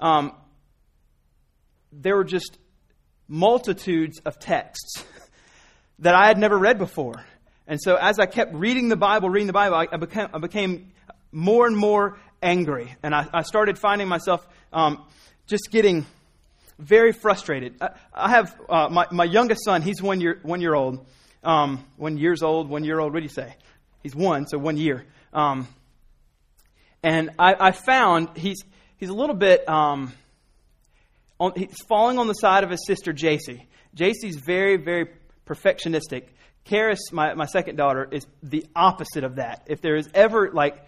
um, 0.00 0.32
there 1.92 2.16
were 2.16 2.24
just 2.24 2.58
multitudes 3.28 4.18
of 4.26 4.40
texts 4.40 5.04
that 6.00 6.14
I 6.14 6.26
had 6.26 6.38
never 6.38 6.58
read 6.58 6.78
before. 6.78 7.24
And 7.66 7.80
so 7.80 7.96
as 7.96 8.18
I 8.18 8.26
kept 8.26 8.54
reading 8.54 8.88
the 8.88 8.96
Bible, 8.96 9.30
reading 9.30 9.46
the 9.46 9.52
Bible, 9.52 9.76
I, 9.76 9.86
I 9.92 9.96
became, 9.96 10.28
I 10.34 10.38
became 10.38 10.92
more 11.30 11.66
and 11.66 11.76
more 11.76 12.18
angry. 12.42 12.94
And 13.02 13.14
I, 13.14 13.28
I 13.32 13.42
started 13.42 13.78
finding 13.78 14.08
myself 14.08 14.46
um, 14.72 15.04
just 15.46 15.70
getting 15.70 16.06
very 16.78 17.12
frustrated. 17.12 17.76
I, 17.80 17.90
I 18.12 18.30
have 18.30 18.56
uh, 18.68 18.88
my, 18.90 19.06
my 19.10 19.24
youngest 19.24 19.64
son, 19.64 19.82
he's 19.82 20.02
one 20.02 20.20
year, 20.20 20.40
one 20.42 20.60
year 20.60 20.74
old. 20.74 21.06
Um, 21.42 21.84
one 21.96 22.18
years 22.18 22.42
old, 22.42 22.68
one 22.68 22.84
year 22.84 22.98
old, 22.98 23.14
what 23.14 23.20
do 23.20 23.22
you 23.22 23.30
say? 23.30 23.54
He's 24.02 24.14
one, 24.14 24.46
so 24.46 24.58
one 24.58 24.76
year. 24.76 25.06
Um, 25.32 25.68
and 27.02 27.30
I, 27.38 27.54
I, 27.68 27.70
found 27.72 28.36
he's, 28.36 28.62
he's 28.98 29.08
a 29.08 29.14
little 29.14 29.34
bit, 29.34 29.66
um, 29.66 30.12
on, 31.38 31.52
he's 31.56 31.80
falling 31.88 32.18
on 32.18 32.26
the 32.26 32.34
side 32.34 32.62
of 32.62 32.70
his 32.70 32.84
sister, 32.86 33.14
JC. 33.14 33.62
JC's 33.96 34.36
very, 34.36 34.76
very 34.76 35.08
perfectionistic. 35.50 36.28
Karis, 36.64 36.98
my, 37.12 37.34
my 37.34 37.46
second 37.46 37.76
daughter, 37.76 38.06
is 38.10 38.26
the 38.42 38.66
opposite 38.76 39.24
of 39.24 39.36
that. 39.36 39.64
If 39.66 39.80
there 39.80 39.96
is 39.96 40.08
ever, 40.14 40.50
like, 40.52 40.84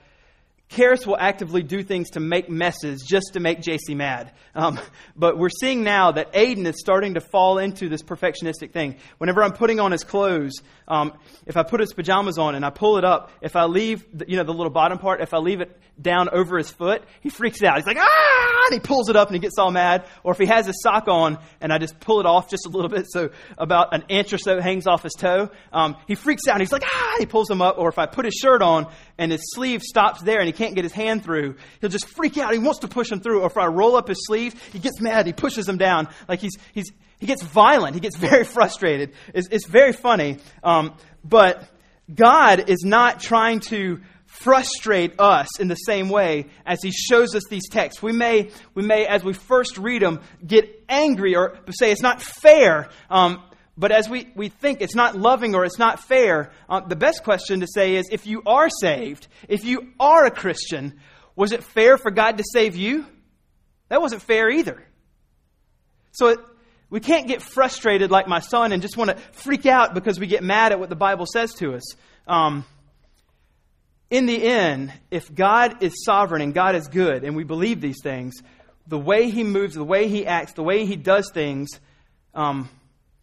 Karis 0.73 1.07
will 1.07 1.19
actively 1.19 1.63
do 1.63 1.83
things 1.83 2.11
to 2.11 2.21
make 2.21 2.49
messes 2.49 3.05
just 3.07 3.35
to 3.35 3.41
make 3.41 3.61
JC 3.61 3.95
mad. 3.95 4.33
Um, 4.55 4.81
but 5.17 5.39
we're 5.39 5.51
seeing 5.51 5.83
now 5.83 6.13
that 6.13 6.33
Aiden 6.33 6.67
is 6.67 6.81
starting 6.81 7.15
to 7.15 7.21
fall 7.21 7.59
into 7.59 7.89
this 7.89 8.03
perfectionistic 8.03 8.73
thing. 8.73 8.97
Whenever 9.19 9.43
I'm 9.43 9.53
putting 9.53 9.81
on 9.81 9.93
his 9.93 10.03
clothes, 10.03 10.53
um, 10.89 11.13
if 11.47 11.57
I 11.57 11.63
put 11.63 11.81
his 11.81 11.93
pajamas 11.93 12.39
on 12.39 12.55
and 12.55 12.65
I 12.65 12.71
pull 12.71 12.97
it 12.97 13.05
up, 13.05 13.31
if 13.43 13.55
I 13.55 13.65
leave, 13.65 14.05
the, 14.17 14.25
you 14.29 14.37
know, 14.37 14.45
the 14.45 14.53
little 14.53 14.73
bottom 14.73 14.99
part, 14.99 15.21
if 15.21 15.35
I 15.35 15.39
leave 15.39 15.61
it 15.61 15.79
down 16.01 16.29
over 16.31 16.57
his 16.57 16.71
foot, 16.71 17.03
he 17.21 17.29
freaks 17.29 17.63
out. 17.63 17.77
He's 17.77 17.87
like, 17.87 17.99
ah! 18.01 18.67
And 18.67 18.75
he 18.75 18.81
pulls 18.81 19.09
it 19.09 19.17
up 19.17 19.29
and 19.29 19.35
he 19.35 19.41
gets 19.41 19.59
all 19.59 19.71
mad. 19.71 20.07
Or 20.23 20.33
if 20.33 20.39
he 20.39 20.47
has 20.47 20.67
his 20.67 20.81
sock 20.83 21.09
on 21.09 21.39
and 21.61 21.73
I 21.73 21.79
just 21.79 22.01
pull 22.01 22.21
it 22.21 22.27
off 22.27 22.49
just 22.49 22.67
a 22.67 22.71
little 22.71 22.89
bit, 22.89 23.07
so 23.09 23.31
about 23.59 23.95
an 23.95 24.05
inch 24.09 24.33
or 24.33 24.39
so 24.39 24.61
hangs 24.61 24.87
off 24.87 25.03
his 25.03 25.13
toe, 25.13 25.51
um, 25.73 25.97
he 26.07 26.15
freaks 26.15 26.47
out 26.49 26.55
and 26.55 26.63
he's 26.63 26.73
like, 26.73 26.85
ah! 26.85 27.17
He 27.19 27.27
pulls 27.27 27.49
them 27.49 27.61
up. 27.61 27.79
Or 27.79 27.89
if 27.89 27.99
I 27.99 28.07
put 28.07 28.25
his 28.25 28.35
shirt 28.35 28.63
on 28.63 28.91
and 29.19 29.31
his 29.31 29.43
sleeve 29.55 29.83
stops 29.83 30.23
there 30.23 30.39
and 30.39 30.47
he 30.47 30.53
can't 30.63 30.77
get 30.77 30.85
his 30.85 30.93
hand 30.93 31.25
through, 31.25 31.57
he'll 31.81 31.91
just 31.91 32.07
freak 32.07 32.39
out. 32.39 32.53
He 32.53 32.61
wants 32.61 32.81
to 32.81 32.89
push 32.89 33.11
him 33.11 33.21
through. 33.21 33.41
Or 33.41 33.47
if 33.47 33.57
I 33.57 33.67
roll 33.67 33.97
up 33.97 34.07
his 34.07 34.25
sleeve, 34.27 34.55
he 34.73 34.79
gets 34.79 35.01
mad. 35.01 35.27
He 35.27 35.33
pushes 35.33 35.69
him 35.69 35.77
down. 35.77 36.09
Like 36.29 36.39
he's, 36.39 36.57
he's, 36.73 36.93
he 37.19 37.27
gets 37.27 37.43
violent. 37.43 37.95
He 37.95 38.01
gets 38.01 38.17
very 38.31 38.45
frustrated. 38.45 39.13
It's, 39.35 39.49
it's 39.51 39.67
very 39.67 39.93
funny. 39.93 40.39
Um, 40.63 40.95
but 41.25 41.69
God 42.15 42.71
is 42.71 42.85
not 42.85 43.21
trying 43.21 43.59
to 43.61 44.01
frustrate 44.27 45.19
us 45.19 45.59
in 45.61 45.67
the 45.69 45.75
same 45.75 46.09
way 46.09 46.47
as 46.65 46.81
he 46.81 46.93
shows 46.93 47.35
us 47.35 47.43
these 47.51 47.69
texts. 47.69 48.01
We 48.01 48.13
may, 48.13 48.51
we 48.75 48.83
may 48.85 49.07
as 49.07 49.25
we 49.25 49.33
first 49.33 49.79
read 49.79 50.03
them, 50.03 50.21
get 50.47 50.85
angry 50.89 51.35
or 51.35 51.59
say 51.71 51.91
it's 51.91 52.03
not 52.03 52.23
fair. 52.23 52.89
Um, 53.11 53.43
but 53.83 53.91
as 53.91 54.09
we, 54.09 54.29
we 54.37 54.49
think 54.49 54.81
it's 54.81 54.95
not 54.95 55.17
loving 55.17 55.57
or 55.57 55.65
it's 55.65 55.77
not 55.77 55.99
fair, 55.99 56.53
uh, 56.69 56.79
the 56.79 56.95
best 56.95 57.25
question 57.25 57.59
to 57.59 57.67
say 57.67 57.97
is 57.97 58.11
if 58.13 58.29
you 58.29 58.41
are 58.47 58.71
saved, 58.71 59.27
if 59.49 59.65
you 59.65 59.89
are 59.99 60.25
a 60.25 60.31
Christian, 60.31 61.01
was 61.35 61.51
it 61.51 61.65
fair 61.65 61.99
for 61.99 62.13
God 62.13 62.39
to 62.39 62.45
save 62.53 62.77
you? 62.77 63.05
That 63.89 64.01
wasn't 64.01 64.23
fair 64.23 64.49
either. 64.49 64.81
So 66.13 66.29
it, 66.29 66.39
we 66.91 67.01
can't 67.01 67.27
get 67.27 67.43
frustrated 67.43 68.13
like 68.13 68.29
my 68.29 68.39
son 68.39 68.71
and 68.71 68.83
just 68.83 68.97
want 68.97 69.11
to 69.11 69.17
freak 69.33 69.67
out 69.67 69.95
because 69.95 70.21
we 70.21 70.29
get 70.29 70.45
mad 70.45 70.71
at 70.71 70.79
what 70.79 70.89
the 70.89 70.95
Bible 70.95 71.27
says 71.27 71.53
to 71.55 71.75
us. 71.75 71.97
Um, 72.29 72.65
in 74.11 74.27
the 74.27 74.45
end, 74.45 74.93
if 75.11 75.35
God 75.35 75.83
is 75.83 76.05
sovereign 76.05 76.41
and 76.41 76.55
God 76.55 76.77
is 76.77 76.87
good, 76.87 77.25
and 77.25 77.35
we 77.35 77.43
believe 77.43 77.81
these 77.81 78.01
things, 78.01 78.35
the 78.87 78.97
way 78.97 79.29
He 79.29 79.43
moves, 79.43 79.75
the 79.75 79.83
way 79.83 80.07
He 80.07 80.25
acts, 80.25 80.53
the 80.53 80.63
way 80.63 80.87
He 80.87 80.95
does 80.95 81.33
things 81.35 81.81
um, 82.33 82.69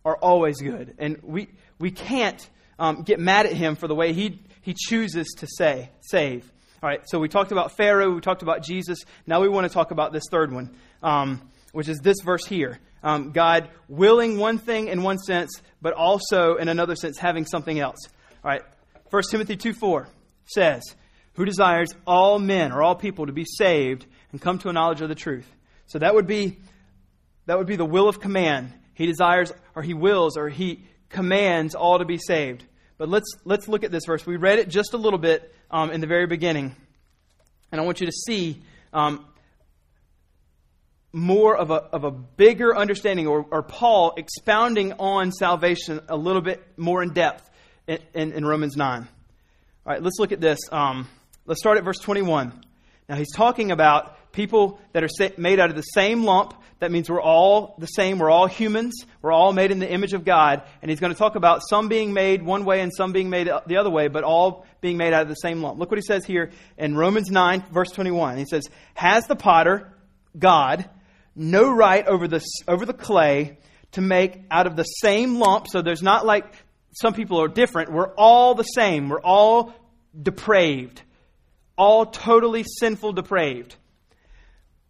are 0.09 0.17
always 0.17 0.59
good. 0.59 0.95
And 0.97 1.19
we, 1.21 1.49
we 1.77 1.91
can't 1.91 2.49
um, 2.79 3.03
get 3.03 3.19
mad 3.19 3.45
at 3.45 3.53
Him 3.53 3.75
for 3.75 3.87
the 3.87 3.95
way 3.95 4.13
He, 4.13 4.41
he 4.61 4.73
chooses 4.73 5.27
to 5.37 5.47
say, 5.47 5.91
save. 6.01 6.51
All 6.81 6.89
right, 6.89 7.01
so 7.05 7.19
we 7.19 7.27
talked 7.27 7.51
about 7.51 7.75
Pharaoh, 7.77 8.13
we 8.13 8.21
talked 8.21 8.41
about 8.41 8.63
Jesus. 8.63 8.99
Now 9.27 9.41
we 9.41 9.49
want 9.49 9.67
to 9.67 9.73
talk 9.73 9.91
about 9.91 10.13
this 10.13 10.23
third 10.31 10.51
one, 10.51 10.75
um, 11.03 11.41
which 11.73 11.89
is 11.89 11.99
this 11.99 12.17
verse 12.23 12.45
here. 12.45 12.79
Um, 13.03 13.31
God 13.31 13.69
willing 13.87 14.37
one 14.37 14.57
thing 14.57 14.87
in 14.87 15.03
one 15.03 15.19
sense, 15.19 15.61
but 15.81 15.93
also 15.93 16.55
in 16.55 16.69
another 16.69 16.95
sense 16.95 17.17
having 17.17 17.45
something 17.45 17.79
else. 17.79 17.97
All 18.43 18.51
right, 18.51 18.61
1 19.09 19.23
Timothy 19.29 19.57
2 19.57 19.73
4 19.73 20.07
says, 20.45 20.81
Who 21.33 21.45
desires 21.45 21.89
all 22.07 22.39
men 22.39 22.71
or 22.71 22.81
all 22.81 22.95
people 22.95 23.27
to 23.27 23.33
be 23.33 23.45
saved 23.45 24.05
and 24.31 24.41
come 24.41 24.57
to 24.59 24.69
a 24.69 24.73
knowledge 24.73 25.01
of 25.01 25.09
the 25.09 25.15
truth. 25.15 25.47
So 25.85 25.99
that 25.99 26.15
would 26.15 26.27
be 26.27 26.59
that 27.45 27.57
would 27.57 27.67
be 27.67 27.75
the 27.75 27.85
will 27.85 28.07
of 28.07 28.19
command. 28.19 28.73
He 28.99 29.05
desires 29.05 29.53
or 29.75 29.81
he 29.81 29.93
wills 29.93 30.35
or 30.35 30.49
he 30.49 30.83
commands 31.07 31.73
all 31.73 31.99
to 31.99 32.05
be 32.05 32.17
saved. 32.17 32.65
But 32.97 33.07
let's 33.07 33.31
let's 33.45 33.69
look 33.69 33.85
at 33.85 33.91
this 33.91 34.03
verse. 34.05 34.25
We 34.25 34.35
read 34.35 34.59
it 34.59 34.67
just 34.67 34.93
a 34.93 34.97
little 34.97 35.17
bit 35.17 35.55
um, 35.71 35.89
in 35.89 36.01
the 36.01 36.05
very 36.07 36.27
beginning, 36.27 36.75
and 37.71 37.79
I 37.79 37.85
want 37.85 38.01
you 38.01 38.07
to 38.07 38.11
see 38.11 38.61
um, 38.91 39.25
more 41.13 41.55
of 41.55 41.71
a, 41.71 41.75
of 41.75 42.03
a 42.03 42.11
bigger 42.11 42.75
understanding, 42.75 43.25
or, 43.25 43.45
or, 43.49 43.63
Paul 43.63 44.15
expounding 44.17 44.91
on 44.99 45.31
salvation 45.31 46.01
a 46.09 46.17
little 46.17 46.41
bit 46.41 46.61
more 46.77 47.01
in 47.01 47.13
depth 47.13 47.49
in, 47.87 47.99
in, 48.13 48.33
in 48.33 48.45
Romans 48.45 48.75
9. 48.75 49.01
All 49.01 49.07
right, 49.85 50.03
let's 50.03 50.19
look 50.19 50.33
at 50.33 50.41
this. 50.41 50.59
Um, 50.73 51.07
let's 51.45 51.61
start 51.61 51.77
at 51.77 51.85
verse 51.85 51.99
21. 51.99 52.51
Now, 53.07 53.15
he's 53.15 53.33
talking 53.33 53.71
about 53.71 54.17
people 54.31 54.79
that 54.93 55.03
are 55.03 55.09
made 55.37 55.59
out 55.59 55.69
of 55.69 55.75
the 55.75 55.81
same 55.81 56.23
lump. 56.23 56.53
That 56.79 56.91
means 56.91 57.09
we're 57.09 57.21
all 57.21 57.75
the 57.77 57.87
same. 57.87 58.19
We're 58.19 58.29
all 58.29 58.47
humans. 58.47 59.03
We're 59.21 59.33
all 59.33 59.51
made 59.51 59.71
in 59.71 59.79
the 59.79 59.91
image 59.91 60.13
of 60.13 60.23
God. 60.23 60.63
And 60.81 60.89
he's 60.89 60.99
going 60.99 61.11
to 61.11 61.17
talk 61.17 61.35
about 61.35 61.61
some 61.67 61.89
being 61.89 62.13
made 62.13 62.41
one 62.41 62.63
way 62.63 62.81
and 62.81 62.91
some 62.95 63.11
being 63.11 63.29
made 63.29 63.47
the 63.47 63.77
other 63.77 63.89
way, 63.89 64.07
but 64.07 64.23
all 64.23 64.65
being 64.79 64.97
made 64.97 65.13
out 65.13 65.23
of 65.23 65.27
the 65.27 65.35
same 65.35 65.61
lump. 65.61 65.77
Look 65.77 65.91
what 65.91 65.97
he 65.97 66.05
says 66.05 66.25
here 66.25 66.51
in 66.77 66.95
Romans 66.95 67.29
9, 67.29 67.65
verse 67.71 67.91
21. 67.91 68.37
He 68.37 68.45
says, 68.45 68.63
Has 68.93 69.25
the 69.27 69.35
potter, 69.35 69.91
God, 70.37 70.89
no 71.35 71.69
right 71.69 72.05
over 72.07 72.27
the, 72.27 72.41
over 72.67 72.85
the 72.85 72.93
clay 72.93 73.57
to 73.91 74.01
make 74.01 74.41
out 74.49 74.67
of 74.67 74.77
the 74.77 74.83
same 74.83 75.37
lump? 75.37 75.67
So 75.67 75.81
there's 75.81 76.03
not 76.03 76.25
like 76.25 76.45
some 76.93 77.13
people 77.13 77.41
are 77.41 77.47
different. 77.47 77.91
We're 77.91 78.13
all 78.13 78.55
the 78.55 78.63
same. 78.63 79.09
We're 79.09 79.21
all 79.21 79.73
depraved. 80.19 81.01
All 81.77 82.05
totally 82.05 82.63
sinful, 82.63 83.13
depraved. 83.13 83.75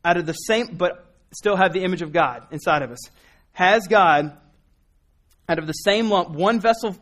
Out 0.10 0.18
of 0.18 0.26
the 0.26 0.34
same, 0.34 0.76
but 0.76 1.06
still 1.32 1.56
have 1.56 1.72
the 1.72 1.84
image 1.84 2.02
of 2.02 2.12
God 2.12 2.48
inside 2.50 2.82
of 2.82 2.90
us. 2.90 2.98
Has 3.52 3.86
God, 3.86 4.36
out 5.48 5.60
of 5.60 5.68
the 5.68 5.74
same 5.74 6.10
lump, 6.10 6.32
one 6.32 6.60
vessel, 6.60 6.98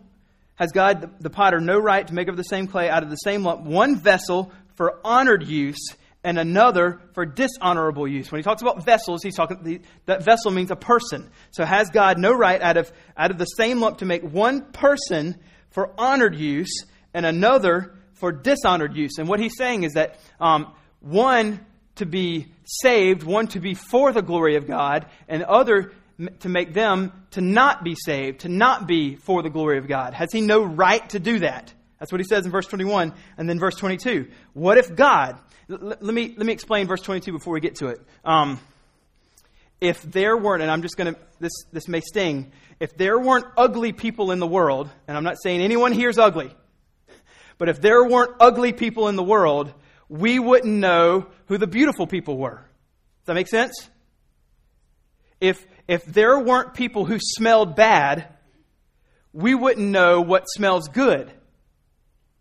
has 0.55 0.73
God, 0.73 0.99
the, 0.99 1.09
the 1.21 1.29
potter, 1.29 1.61
no 1.61 1.79
right 1.79 2.05
to 2.05 2.13
make 2.13 2.27
of 2.27 2.35
the 2.35 2.43
same 2.43 2.67
clay 2.67 2.89
out 2.89 3.03
of 3.03 3.09
the 3.09 3.15
same 3.15 3.43
lump, 3.45 3.61
one 3.61 3.95
vessel 3.95 4.51
for 4.75 4.99
honored 5.05 5.47
use 5.47 5.95
and 6.21 6.37
another 6.37 6.99
for 7.13 7.25
dishonorable 7.25 8.09
use. 8.09 8.29
When 8.29 8.39
he 8.39 8.43
talks 8.43 8.61
about 8.61 8.83
vessels, 8.83 9.23
he's 9.23 9.37
talking 9.37 9.81
that 10.07 10.25
vessel 10.25 10.51
means 10.51 10.69
a 10.69 10.75
person. 10.75 11.29
So 11.51 11.63
has 11.63 11.89
God 11.89 12.17
no 12.17 12.33
right 12.33 12.61
out 12.61 12.75
of 12.75 12.91
out 13.15 13.31
of 13.31 13.37
the 13.37 13.45
same 13.45 13.79
lump 13.79 13.99
to 13.99 14.05
make 14.05 14.23
one 14.23 14.73
person 14.73 15.37
for 15.69 15.93
honored 15.97 16.35
use 16.35 16.83
and 17.13 17.25
another 17.25 17.95
for 18.15 18.33
dishonored 18.33 18.93
use? 18.97 19.19
And 19.19 19.29
what 19.29 19.39
he's 19.39 19.55
saying 19.57 19.83
is 19.83 19.93
that 19.93 20.19
um, 20.41 20.73
one 20.99 21.65
to 21.97 22.05
be 22.05 22.47
saved, 22.63 23.23
one 23.23 23.47
to 23.47 23.59
be 23.59 23.73
for 23.73 24.11
the 24.11 24.21
glory 24.21 24.55
of 24.55 24.67
God, 24.67 25.05
and 25.27 25.41
the 25.41 25.49
other 25.49 25.93
to 26.39 26.49
make 26.49 26.73
them 26.73 27.11
to 27.31 27.41
not 27.41 27.83
be 27.83 27.95
saved, 27.95 28.41
to 28.41 28.49
not 28.49 28.87
be 28.87 29.15
for 29.15 29.43
the 29.43 29.49
glory 29.49 29.77
of 29.77 29.87
God. 29.87 30.13
Has 30.13 30.31
he 30.31 30.41
no 30.41 30.63
right 30.63 31.07
to 31.09 31.19
do 31.19 31.39
that? 31.39 31.73
That's 31.99 32.11
what 32.11 32.19
he 32.21 32.25
says 32.25 32.45
in 32.45 32.51
verse 32.51 32.67
21 32.67 33.13
and 33.37 33.49
then 33.49 33.59
verse 33.59 33.75
22. 33.75 34.27
What 34.53 34.77
if 34.77 34.95
God, 34.95 35.37
l- 35.69 35.79
let, 35.79 36.01
me, 36.01 36.33
let 36.35 36.45
me 36.45 36.53
explain 36.53 36.87
verse 36.87 37.01
22 37.01 37.31
before 37.31 37.53
we 37.53 37.59
get 37.59 37.75
to 37.75 37.87
it. 37.87 38.01
Um, 38.23 38.59
if 39.79 40.01
there 40.01 40.35
weren't, 40.35 40.63
and 40.63 40.71
I'm 40.71 40.81
just 40.81 40.97
going 40.97 41.13
to, 41.13 41.19
this, 41.39 41.51
this 41.71 41.87
may 41.87 42.01
sting, 42.01 42.51
if 42.79 42.97
there 42.97 43.19
weren't 43.19 43.45
ugly 43.55 43.93
people 43.93 44.31
in 44.31 44.39
the 44.39 44.47
world, 44.47 44.89
and 45.07 45.15
I'm 45.15 45.23
not 45.23 45.37
saying 45.41 45.61
anyone 45.61 45.91
here 45.91 46.09
is 46.09 46.17
ugly, 46.17 46.51
but 47.57 47.69
if 47.69 47.81
there 47.81 48.03
weren't 48.03 48.35
ugly 48.39 48.73
people 48.73 49.07
in 49.07 49.15
the 49.15 49.23
world, 49.23 49.73
we 50.09 50.39
wouldn't 50.39 50.73
know 50.73 51.27
who 51.47 51.57
the 51.57 51.67
beautiful 51.67 52.07
people 52.07 52.37
were. 52.37 52.55
Does 53.21 53.25
that 53.25 53.33
make 53.35 53.47
sense? 53.47 53.89
If, 55.39 55.65
if 55.87 56.05
there 56.05 56.39
weren't 56.39 56.73
people 56.73 57.05
who 57.05 57.17
smelled 57.19 57.75
bad, 57.75 58.27
we 59.33 59.53
wouldn't 59.53 59.87
know 59.87 60.21
what 60.21 60.45
smells 60.45 60.87
good. 60.87 61.31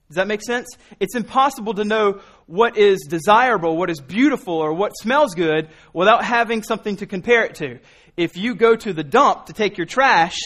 Does 0.08 0.16
that 0.16 0.28
make 0.28 0.42
sense? 0.42 0.68
It's 1.00 1.16
impossible 1.16 1.74
to 1.74 1.84
know 1.84 2.20
what 2.46 2.78
is 2.78 3.06
desirable, 3.08 3.76
what 3.76 3.90
is 3.90 4.00
beautiful, 4.00 4.54
or 4.54 4.72
what 4.72 4.92
smells 4.96 5.34
good 5.34 5.68
without 5.92 6.24
having 6.24 6.62
something 6.62 6.96
to 6.96 7.06
compare 7.06 7.44
it 7.44 7.56
to. 7.56 7.80
If 8.16 8.36
you 8.36 8.54
go 8.54 8.76
to 8.76 8.92
the 8.92 9.02
dump 9.02 9.46
to 9.46 9.52
take 9.52 9.76
your 9.76 9.86
trash, 9.86 10.36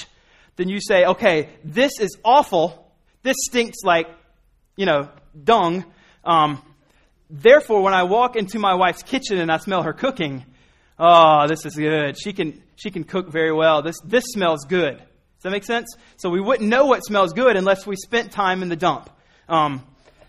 then 0.56 0.68
you 0.68 0.80
say, 0.80 1.04
okay, 1.04 1.50
this 1.62 1.92
is 2.00 2.16
awful. 2.24 2.90
This 3.22 3.36
stinks 3.48 3.78
like, 3.84 4.08
you 4.76 4.86
know, 4.86 5.10
dung. 5.44 5.84
Um, 6.24 6.62
therefore, 7.31 7.83
when 7.83 7.95
I 7.95 8.03
walk 8.03 8.37
into 8.37 8.59
my 8.59 8.74
wife's 8.74 9.03
kitchen 9.03 9.39
and 9.39 9.51
I 9.51 9.59
smell 9.59 9.83
her 9.83 9.93
cooking, 9.93 10.45
oh, 10.99 11.47
this 11.47 11.64
is 11.64 11.74
good. 11.74 12.18
She 12.18 12.33
can, 12.33 12.62
she 12.76 12.91
can 12.91 13.05
cook 13.05 13.31
very 13.31 13.53
well. 13.53 13.83
This, 13.83 13.97
this 14.05 14.24
smells 14.28 14.64
good. 14.68 14.99
Does 14.99 15.45
that 15.45 15.51
make 15.51 15.64
sense? 15.64 15.95
So 16.16 16.28
we 16.28 16.41
wouldn't 16.41 16.68
know 16.68 16.87
what 16.87 17.01
smells 17.01 17.33
good 17.33 17.57
unless 17.57 17.87
we 17.87 17.97
spent 17.97 18.33
time 18.33 18.62
in 18.62 18.68
the 18.68 18.76
dump. 18.76 19.09
Um, 19.49 19.87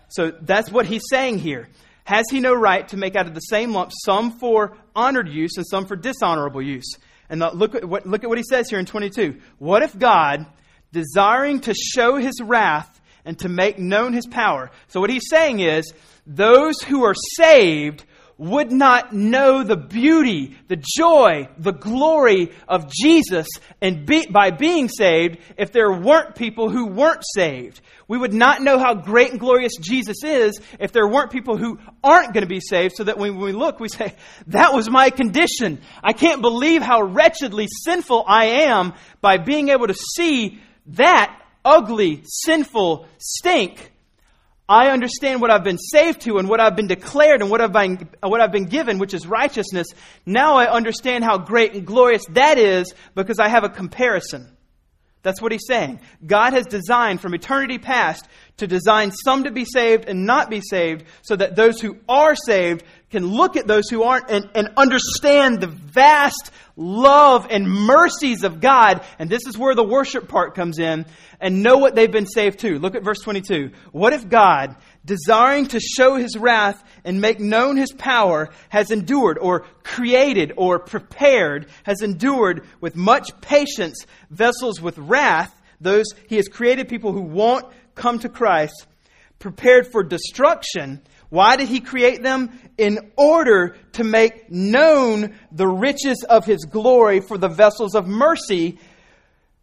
so 0.08 0.30
that's 0.30 0.70
what 0.70 0.86
he's 0.86 1.02
saying 1.10 1.38
here. 1.38 1.68
Has 2.04 2.24
he 2.30 2.40
no 2.40 2.54
right 2.54 2.86
to 2.88 2.96
make 2.96 3.14
out 3.14 3.26
of 3.26 3.34
the 3.34 3.40
same 3.40 3.72
lump 3.72 3.92
some 4.04 4.38
for 4.38 4.76
honored 4.94 5.28
use 5.28 5.56
and 5.56 5.66
some 5.66 5.86
for 5.86 5.96
dishonorable 5.96 6.62
use? 6.62 6.96
And 7.28 7.40
look 7.40 7.74
at, 7.74 7.84
what, 7.84 8.06
look 8.06 8.24
at 8.24 8.28
what 8.28 8.38
he 8.38 8.44
says 8.48 8.68
here 8.68 8.78
in 8.78 8.86
22. 8.86 9.40
What 9.58 9.82
if 9.82 9.98
God, 9.98 10.46
desiring 10.92 11.60
to 11.60 11.74
show 11.74 12.16
his 12.16 12.40
wrath 12.42 13.00
and 13.24 13.38
to 13.38 13.48
make 13.48 13.78
known 13.78 14.12
his 14.12 14.26
power? 14.26 14.70
So 14.88 15.00
what 15.00 15.10
he's 15.10 15.28
saying 15.30 15.60
is, 15.60 15.92
those 16.26 16.80
who 16.82 17.04
are 17.04 17.14
saved 17.36 18.04
would 18.38 18.72
not 18.72 19.12
know 19.12 19.62
the 19.62 19.76
beauty, 19.76 20.56
the 20.66 20.82
joy, 20.98 21.48
the 21.58 21.72
glory 21.72 22.50
of 22.66 22.90
Jesus 22.90 23.46
and 23.80 24.04
be, 24.04 24.26
by 24.26 24.50
being 24.50 24.88
saved 24.88 25.38
if 25.56 25.70
there 25.70 25.92
weren't 25.92 26.34
people 26.34 26.68
who 26.68 26.86
weren't 26.86 27.22
saved. 27.34 27.80
We 28.08 28.18
would 28.18 28.34
not 28.34 28.60
know 28.60 28.78
how 28.78 28.94
great 28.94 29.30
and 29.30 29.38
glorious 29.38 29.76
Jesus 29.76 30.24
is 30.24 30.60
if 30.80 30.92
there 30.92 31.06
weren't 31.06 31.30
people 31.30 31.56
who 31.56 31.78
aren't 32.02 32.34
going 32.34 32.42
to 32.42 32.48
be 32.48 32.60
saved, 32.60 32.96
so 32.96 33.04
that 33.04 33.16
when 33.16 33.38
we 33.38 33.52
look, 33.52 33.78
we 33.78 33.88
say, 33.88 34.14
That 34.48 34.74
was 34.74 34.90
my 34.90 35.10
condition. 35.10 35.80
I 36.02 36.12
can't 36.12 36.42
believe 36.42 36.82
how 36.82 37.02
wretchedly 37.02 37.68
sinful 37.84 38.24
I 38.26 38.64
am 38.64 38.94
by 39.20 39.38
being 39.38 39.68
able 39.68 39.86
to 39.86 39.94
see 39.94 40.60
that 40.88 41.40
ugly, 41.64 42.22
sinful 42.24 43.06
stink 43.18 43.91
I 44.72 44.88
understand 44.88 45.42
what 45.42 45.50
I've 45.50 45.64
been 45.64 45.76
saved 45.76 46.22
to 46.22 46.38
and 46.38 46.48
what 46.48 46.58
I've 46.58 46.74
been 46.74 46.86
declared 46.86 47.42
and 47.42 47.50
what 47.50 47.60
I've 47.60 47.74
been, 47.74 48.08
what 48.22 48.40
I've 48.40 48.52
been 48.52 48.64
given, 48.64 48.98
which 48.98 49.12
is 49.12 49.26
righteousness. 49.26 49.86
Now 50.24 50.56
I 50.56 50.64
understand 50.64 51.24
how 51.24 51.36
great 51.36 51.74
and 51.74 51.86
glorious 51.86 52.24
that 52.30 52.56
is 52.56 52.94
because 53.14 53.38
I 53.38 53.48
have 53.48 53.64
a 53.64 53.68
comparison. 53.68 54.56
That's 55.22 55.42
what 55.42 55.52
he's 55.52 55.66
saying. 55.68 56.00
God 56.24 56.54
has 56.54 56.64
designed 56.64 57.20
from 57.20 57.34
eternity 57.34 57.76
past 57.76 58.26
to 58.56 58.66
design 58.66 59.12
some 59.12 59.44
to 59.44 59.50
be 59.50 59.66
saved 59.66 60.08
and 60.08 60.24
not 60.24 60.48
be 60.48 60.62
saved 60.62 61.04
so 61.20 61.36
that 61.36 61.54
those 61.54 61.78
who 61.78 61.98
are 62.08 62.34
saved 62.34 62.82
can 63.12 63.26
look 63.26 63.56
at 63.56 63.66
those 63.66 63.88
who 63.88 64.02
aren't 64.02 64.30
and, 64.30 64.50
and 64.54 64.70
understand 64.76 65.60
the 65.60 65.68
vast 65.68 66.50
love 66.76 67.46
and 67.50 67.70
mercies 67.70 68.42
of 68.42 68.60
God. 68.60 69.04
And 69.18 69.28
this 69.28 69.46
is 69.46 69.56
where 69.56 69.74
the 69.74 69.84
worship 69.84 70.28
part 70.28 70.54
comes 70.54 70.78
in 70.78 71.04
and 71.38 71.62
know 71.62 71.76
what 71.76 71.94
they've 71.94 72.10
been 72.10 72.26
saved 72.26 72.60
to. 72.60 72.78
Look 72.78 72.94
at 72.94 73.04
verse 73.04 73.20
22. 73.20 73.70
What 73.92 74.14
if 74.14 74.28
God, 74.28 74.76
desiring 75.04 75.66
to 75.68 75.78
show 75.78 76.16
his 76.16 76.36
wrath 76.36 76.82
and 77.04 77.20
make 77.20 77.38
known 77.38 77.76
his 77.76 77.92
power, 77.92 78.48
has 78.70 78.90
endured 78.90 79.38
or 79.38 79.66
created 79.84 80.54
or 80.56 80.78
prepared, 80.78 81.66
has 81.84 82.00
endured 82.00 82.66
with 82.80 82.96
much 82.96 83.28
patience 83.42 84.06
vessels 84.30 84.80
with 84.80 84.96
wrath, 84.96 85.54
those 85.80 86.06
he 86.28 86.36
has 86.36 86.48
created 86.48 86.88
people 86.88 87.12
who 87.12 87.20
won't 87.20 87.66
come 87.94 88.18
to 88.20 88.30
Christ, 88.30 88.86
prepared 89.38 89.92
for 89.92 90.02
destruction 90.02 91.02
why 91.32 91.56
did 91.56 91.68
he 91.68 91.80
create 91.80 92.22
them? 92.22 92.50
In 92.76 93.10
order 93.16 93.74
to 93.92 94.04
make 94.04 94.50
known 94.50 95.34
the 95.50 95.66
riches 95.66 96.26
of 96.28 96.44
his 96.44 96.66
glory 96.66 97.20
for 97.20 97.38
the 97.38 97.48
vessels 97.48 97.94
of 97.94 98.06
mercy, 98.06 98.78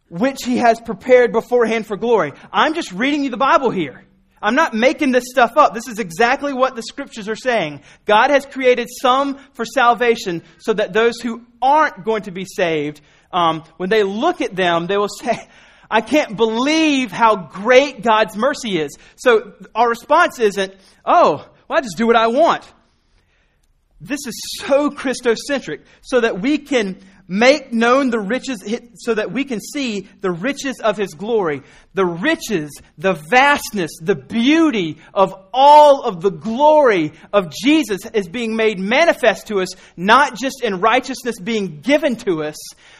which 0.08 0.42
he 0.42 0.56
has 0.56 0.80
prepared 0.80 1.30
beforehand 1.30 1.86
for 1.86 1.96
glory. 1.96 2.32
I'm 2.52 2.74
just 2.74 2.90
reading 2.90 3.22
you 3.22 3.30
the 3.30 3.36
Bible 3.36 3.70
here. 3.70 4.04
I'm 4.42 4.56
not 4.56 4.74
making 4.74 5.12
this 5.12 5.26
stuff 5.30 5.56
up. 5.56 5.72
This 5.72 5.86
is 5.86 6.00
exactly 6.00 6.52
what 6.52 6.74
the 6.74 6.82
scriptures 6.82 7.28
are 7.28 7.36
saying. 7.36 7.82
God 8.04 8.30
has 8.30 8.44
created 8.44 8.88
some 9.00 9.38
for 9.52 9.64
salvation 9.64 10.42
so 10.58 10.72
that 10.72 10.92
those 10.92 11.20
who 11.20 11.46
aren't 11.62 12.04
going 12.04 12.22
to 12.22 12.32
be 12.32 12.46
saved, 12.46 13.00
um, 13.32 13.62
when 13.76 13.90
they 13.90 14.02
look 14.02 14.40
at 14.40 14.56
them, 14.56 14.88
they 14.88 14.96
will 14.96 15.06
say, 15.22 15.48
I 15.88 16.00
can't 16.00 16.36
believe 16.36 17.12
how 17.12 17.36
great 17.36 18.02
God's 18.02 18.36
mercy 18.36 18.76
is. 18.76 18.96
So 19.14 19.54
our 19.72 19.88
response 19.88 20.40
isn't, 20.40 20.74
oh, 21.04 21.48
well, 21.70 21.78
I 21.78 21.82
just 21.82 21.96
do 21.96 22.08
what 22.08 22.16
I 22.16 22.26
want. 22.26 22.64
This 24.00 24.18
is 24.26 24.34
so 24.58 24.90
Christocentric 24.90 25.82
so 26.00 26.20
that 26.20 26.42
we 26.42 26.58
can 26.58 26.98
make 27.28 27.72
known 27.72 28.10
the 28.10 28.18
riches, 28.18 28.64
so 28.94 29.14
that 29.14 29.30
we 29.30 29.44
can 29.44 29.60
see 29.60 30.08
the 30.20 30.32
riches 30.32 30.80
of 30.80 30.96
His 30.96 31.14
glory, 31.14 31.62
the 31.94 32.04
riches, 32.04 32.72
the 32.98 33.12
vastness, 33.12 33.92
the 34.02 34.16
beauty 34.16 34.98
of 35.14 35.32
all 35.54 36.02
of 36.02 36.20
the 36.20 36.32
glory 36.32 37.12
of 37.32 37.52
Jesus 37.52 38.00
is 38.14 38.26
being 38.26 38.56
made 38.56 38.80
manifest 38.80 39.46
to 39.46 39.60
us, 39.60 39.68
not 39.96 40.36
just 40.36 40.64
in 40.64 40.80
righteousness 40.80 41.38
being 41.38 41.82
given 41.82 42.16
to 42.16 42.42
us, 42.42 42.56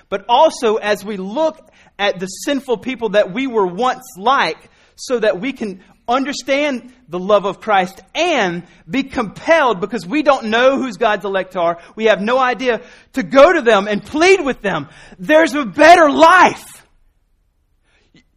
but 0.08 0.24
also 0.28 0.76
as 0.76 1.04
we 1.04 1.16
look 1.16 1.72
at 1.98 2.20
the 2.20 2.26
sinful 2.26 2.78
people 2.78 3.08
that 3.10 3.34
we 3.34 3.48
were 3.48 3.66
once 3.66 4.04
like, 4.16 4.70
so 4.94 5.18
that 5.18 5.40
we 5.40 5.52
can 5.52 5.82
understand 6.10 6.92
the 7.08 7.18
love 7.18 7.44
of 7.44 7.60
Christ 7.60 8.00
and 8.14 8.66
be 8.88 9.04
compelled 9.04 9.80
because 9.80 10.06
we 10.06 10.22
don't 10.22 10.46
know 10.46 10.76
whose 10.76 10.96
God's 10.96 11.24
elect 11.24 11.56
are. 11.56 11.80
We 11.96 12.04
have 12.06 12.20
no 12.20 12.38
idea 12.38 12.82
to 13.14 13.22
go 13.22 13.52
to 13.52 13.62
them 13.62 13.88
and 13.88 14.04
plead 14.04 14.44
with 14.44 14.60
them. 14.60 14.88
There's 15.18 15.54
a 15.54 15.64
better 15.64 16.10
life. 16.10 16.86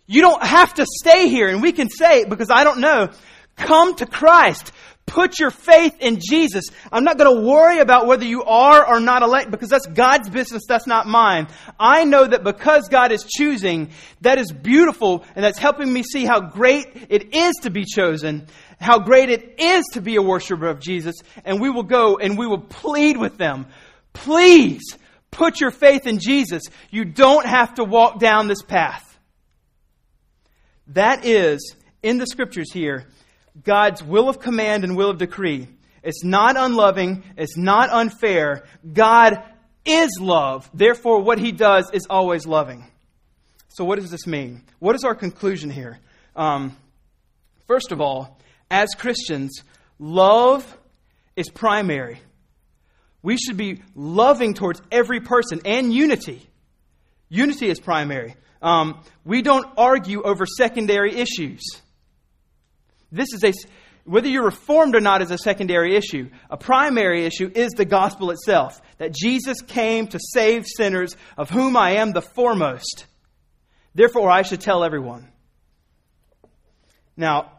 You 0.06 0.22
don't 0.22 0.44
have 0.44 0.74
to 0.76 0.86
stay 0.86 1.28
here 1.28 1.48
and 1.48 1.62
we 1.62 1.72
can 1.72 1.90
say, 1.90 2.26
because 2.26 2.50
I 2.52 2.64
don't 2.64 2.80
know, 2.80 3.10
come 3.56 3.96
to 3.96 4.06
Christ. 4.06 4.72
Put 5.06 5.38
your 5.38 5.52
faith 5.52 5.96
in 6.00 6.20
Jesus. 6.20 6.66
I'm 6.92 7.04
not 7.04 7.18
going 7.18 7.36
to 7.36 7.48
worry 7.48 7.80
about 7.80 8.08
whether 8.08 8.26
you 8.26 8.44
are 8.44 8.88
or 8.88 9.00
not 9.00 9.22
elect 9.22 9.52
because 9.52 9.70
that's 9.70 9.86
God's 9.86 10.30
business, 10.30 10.64
that's 10.68 10.88
not 10.88 11.08
mine. 11.08 11.48
I 11.80 12.06
know 12.06 12.26
that 12.26 12.44
because 12.44 12.88
God 12.88 13.12
is 13.12 13.24
choosing, 13.24 13.92
that 14.22 14.40
is 14.40 14.52
beautiful 14.52 15.26
and 15.36 15.44
that's 15.44 15.60
helping 15.60 15.92
me 15.92 16.04
see 16.04 16.26
how 16.26 16.40
great 16.40 16.88
it 17.10 17.36
is 17.36 17.54
to 17.64 17.70
be 17.70 17.84
chosen, 17.86 18.48
how 18.80 19.00
great 19.00 19.30
it 19.30 19.60
is 19.60 19.86
to 19.94 20.02
be 20.02 20.16
a 20.16 20.22
worshiper 20.22 20.68
of 20.68 20.80
Jesus, 20.80 21.16
and 21.44 21.60
we 21.62 21.70
will 21.70 21.84
go 21.84 22.18
and 22.18 22.38
we 22.38 22.48
will 22.48 22.62
plead 22.62 23.18
with 23.18 23.38
them. 23.38 23.68
Please 24.14 24.98
put 25.32 25.60
your 25.60 25.72
faith 25.72 26.08
in 26.08 26.20
Jesus. 26.20 26.64
You 26.92 27.04
don't 27.06 27.46
have 27.46 27.76
to 27.76 27.84
walk 27.84 28.20
down 28.20 28.48
this 28.48 28.62
path. 28.62 29.18
That 30.88 31.26
is, 31.26 31.76
in 32.02 32.18
the 32.18 32.28
scriptures 32.28 32.72
here, 32.72 33.08
God's 33.62 34.04
will 34.04 34.30
of 34.30 34.40
command 34.40 34.84
and 34.84 34.96
will 34.96 35.10
of 35.10 35.18
decree. 35.18 35.68
It's 36.02 36.24
not 36.24 36.56
unloving. 36.58 37.24
It's 37.38 37.58
not 37.58 37.90
unfair. 37.90 38.66
God 38.92 39.42
is 39.86 40.10
love. 40.20 40.70
Therefore, 40.74 41.22
what 41.22 41.40
he 41.40 41.52
does 41.52 41.90
is 41.94 42.08
always 42.10 42.46
loving. 42.46 42.86
So, 43.70 43.86
what 43.86 44.00
does 44.00 44.12
this 44.12 44.28
mean? 44.28 44.64
What 44.80 44.96
is 44.96 45.04
our 45.04 45.16
conclusion 45.16 45.70
here? 45.70 46.00
Um, 46.36 46.78
first 47.68 47.92
of 47.92 48.02
all, 48.02 48.40
as 48.70 48.90
Christians, 48.98 49.62
love 50.00 50.78
is 51.36 51.50
primary. 51.50 52.20
We 53.22 53.38
should 53.38 53.58
be 53.58 53.82
loving 53.96 54.54
towards 54.54 54.82
every 54.92 55.22
person 55.22 55.62
and 55.66 55.94
unity. 55.94 56.48
Unity 57.30 57.70
is 57.70 57.80
primary. 57.80 58.36
Um, 58.62 59.02
we 59.26 59.42
don't 59.42 59.66
argue 59.78 60.22
over 60.22 60.46
secondary 60.46 61.16
issues. 61.16 61.62
This 63.14 63.32
is 63.32 63.44
a, 63.44 63.54
whether 64.06 64.28
you're 64.28 64.44
reformed 64.44 64.96
or 64.96 65.00
not 65.00 65.22
is 65.22 65.30
a 65.30 65.38
secondary 65.38 65.96
issue. 65.96 66.30
A 66.50 66.58
primary 66.58 67.26
issue 67.26 67.52
is 67.54 67.72
the 67.74 67.86
gospel 67.86 68.32
itself 68.32 68.82
that 68.98 69.14
Jesus 69.14 69.62
came 69.62 70.08
to 70.08 70.20
save 70.20 70.66
sinners, 70.66 71.16
of 71.38 71.52
whom 71.52 71.78
I 71.78 71.98
am 71.98 72.12
the 72.12 72.24
foremost. 72.24 73.06
Therefore, 73.94 74.32
I 74.32 74.42
should 74.42 74.62
tell 74.62 74.84
everyone. 74.84 75.32
Now, 77.16 77.52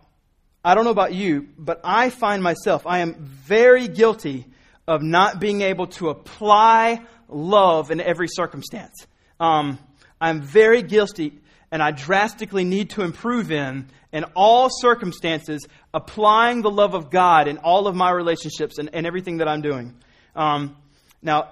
I 0.64 0.74
don't 0.74 0.84
know 0.84 0.90
about 0.90 1.14
you, 1.14 1.48
but 1.56 1.80
I 1.84 2.10
find 2.10 2.42
myself, 2.42 2.84
I 2.84 2.98
am 2.98 3.14
very 3.24 3.86
guilty 3.86 4.46
of 4.88 5.02
not 5.02 5.38
being 5.38 5.60
able 5.60 5.86
to 5.86 6.08
apply 6.08 7.00
love 7.28 7.92
in 7.92 8.00
every 8.00 8.26
circumstance. 8.28 9.06
Um, 9.38 9.78
I'm 10.20 10.42
very 10.42 10.82
guilty, 10.82 11.38
and 11.70 11.80
I 11.80 11.92
drastically 11.92 12.64
need 12.64 12.90
to 12.90 13.02
improve 13.02 13.52
in, 13.52 13.88
in 14.14 14.24
all 14.36 14.68
circumstances, 14.70 15.66
applying 15.92 16.62
the 16.62 16.70
love 16.70 16.94
of 16.94 17.10
God 17.10 17.48
in 17.48 17.58
all 17.58 17.88
of 17.88 17.96
my 17.96 18.10
relationships 18.10 18.78
and, 18.78 18.88
and 18.92 19.06
everything 19.06 19.38
that 19.38 19.48
I'm 19.48 19.60
doing. 19.60 19.96
Um, 20.36 20.76
now, 21.20 21.48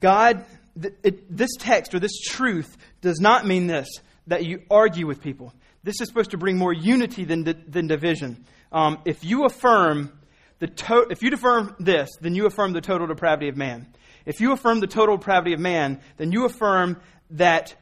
God, 0.00 0.44
th- 0.80 0.94
it, 1.02 1.36
this 1.36 1.50
text 1.58 1.94
or 1.94 1.98
this 1.98 2.16
truth 2.20 2.76
does 3.00 3.20
not 3.20 3.44
mean 3.44 3.66
this 3.66 3.88
that 4.28 4.44
you 4.44 4.62
argue 4.70 5.08
with 5.08 5.20
people. 5.20 5.52
This 5.82 6.00
is 6.00 6.06
supposed 6.06 6.30
to 6.30 6.38
bring 6.38 6.56
more 6.56 6.72
unity 6.72 7.24
than, 7.24 7.42
than 7.66 7.88
division. 7.88 8.44
Um, 8.70 9.00
if 9.04 9.24
you 9.24 9.44
affirm 9.44 10.12
the 10.60 10.68
to- 10.68 11.08
if 11.10 11.24
you 11.24 11.32
affirm 11.32 11.74
this, 11.80 12.08
then 12.20 12.36
you 12.36 12.46
affirm 12.46 12.72
the 12.72 12.80
total 12.80 13.08
depravity 13.08 13.48
of 13.48 13.56
man. 13.56 13.88
If 14.24 14.40
you 14.40 14.52
affirm 14.52 14.78
the 14.78 14.86
total 14.86 15.16
depravity 15.16 15.54
of 15.54 15.58
man, 15.58 16.00
then 16.18 16.30
you 16.30 16.44
affirm 16.44 17.00
that 17.30 17.74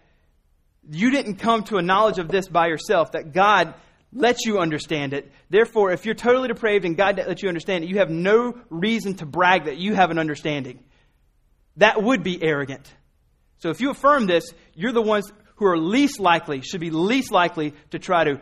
you 0.89 1.11
didn't 1.11 1.37
come 1.37 1.65
to 1.65 1.77
a 1.77 1.83
knowledge 1.83 2.19
of 2.19 2.29
this 2.29 2.49
by 2.49 2.69
yourself, 2.69 3.13
that 3.13 3.33
God 3.33 3.75
lets 4.13 4.45
you 4.45 4.59
understand 4.59 5.13
it. 5.13 5.31
Therefore, 5.49 5.93
if 5.93 6.05
you're 6.05 6.15
totally 6.15 6.49
depraved 6.49 6.85
and 6.85 6.97
God 6.97 7.17
lets 7.19 7.43
you 7.43 7.49
understand 7.49 7.85
it, 7.85 7.91
you 7.91 7.99
have 7.99 8.11
no 8.11 8.59
reason 8.69 9.15
to 9.17 9.27
brag 9.27 9.67
that 9.67 9.77
you 9.77 9.95
have 9.95 10.11
an 10.11 10.19
understanding. 10.19 10.81
That 11.77 12.03
would 12.03 12.23
be 12.23 12.43
arrogant. 12.43 12.93
So 13.59 13.71
if 13.71 13.81
you 13.81 13.91
affirm 13.91 14.27
this, 14.27 14.53
you're 14.75 14.93
the 14.93 15.03
ones 15.03 15.31
who 15.57 15.67
are 15.67 15.79
least 15.79 16.19
likely, 16.19 16.63
should 16.63 16.81
be 16.81 16.91
least 16.91 17.31
likely 17.31 17.75
to 17.91 17.99
try 17.99 18.25
to 18.25 18.41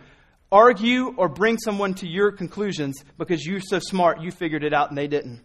argue 0.51 1.15
or 1.17 1.29
bring 1.29 1.59
someone 1.59 1.95
to 1.95 2.07
your 2.07 2.33
conclusions 2.33 3.03
because 3.19 3.45
you're 3.45 3.61
so 3.61 3.79
smart, 3.79 4.23
you 4.23 4.31
figured 4.31 4.65
it 4.65 4.73
out 4.73 4.89
and 4.89 4.97
they 4.97 5.09
didn't. 5.09 5.43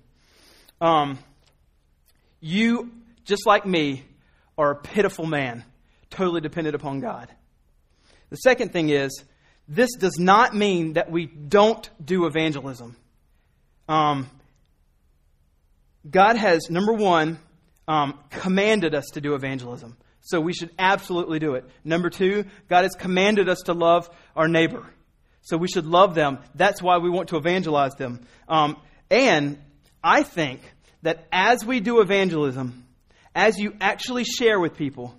Um, 0.79 1.19
you, 2.39 2.91
just 3.25 3.45
like 3.45 3.65
me, 3.65 4.05
are 4.57 4.71
a 4.71 4.75
pitiful 4.75 5.25
man, 5.25 5.65
totally 6.13 6.41
dependent 6.41 6.75
upon 6.75 6.99
God. 6.99 7.29
The 8.29 8.37
second 8.37 8.71
thing 8.71 8.89
is, 8.89 9.23
this 9.67 9.89
does 9.95 10.17
not 10.19 10.55
mean 10.55 10.93
that 10.93 11.11
we 11.11 11.25
don't 11.25 11.89
do 12.03 12.25
evangelism. 12.25 12.95
Um, 13.87 14.29
God 16.09 16.35
has, 16.37 16.69
number 16.69 16.93
one, 16.93 17.39
um, 17.87 18.19
commanded 18.29 18.95
us 18.95 19.05
to 19.13 19.21
do 19.21 19.35
evangelism. 19.35 19.97
So 20.21 20.39
we 20.39 20.53
should 20.53 20.71
absolutely 20.79 21.39
do 21.39 21.55
it. 21.55 21.65
Number 21.83 22.09
two, 22.09 22.45
God 22.69 22.83
has 22.83 22.93
commanded 22.93 23.49
us 23.49 23.59
to 23.65 23.73
love 23.73 24.09
our 24.35 24.47
neighbor. 24.47 24.85
So 25.41 25.57
we 25.57 25.67
should 25.67 25.85
love 25.85 26.15
them. 26.15 26.39
That's 26.55 26.81
why 26.81 26.97
we 26.97 27.09
want 27.09 27.29
to 27.29 27.37
evangelize 27.37 27.95
them. 27.95 28.25
Um, 28.47 28.77
and 29.09 29.61
I 30.01 30.23
think 30.23 30.61
that 31.01 31.27
as 31.31 31.65
we 31.65 31.81
do 31.81 31.99
evangelism, 31.99 32.85
as 33.35 33.57
you 33.57 33.75
actually 33.81 34.23
share 34.23 34.59
with 34.59 34.77
people, 34.77 35.13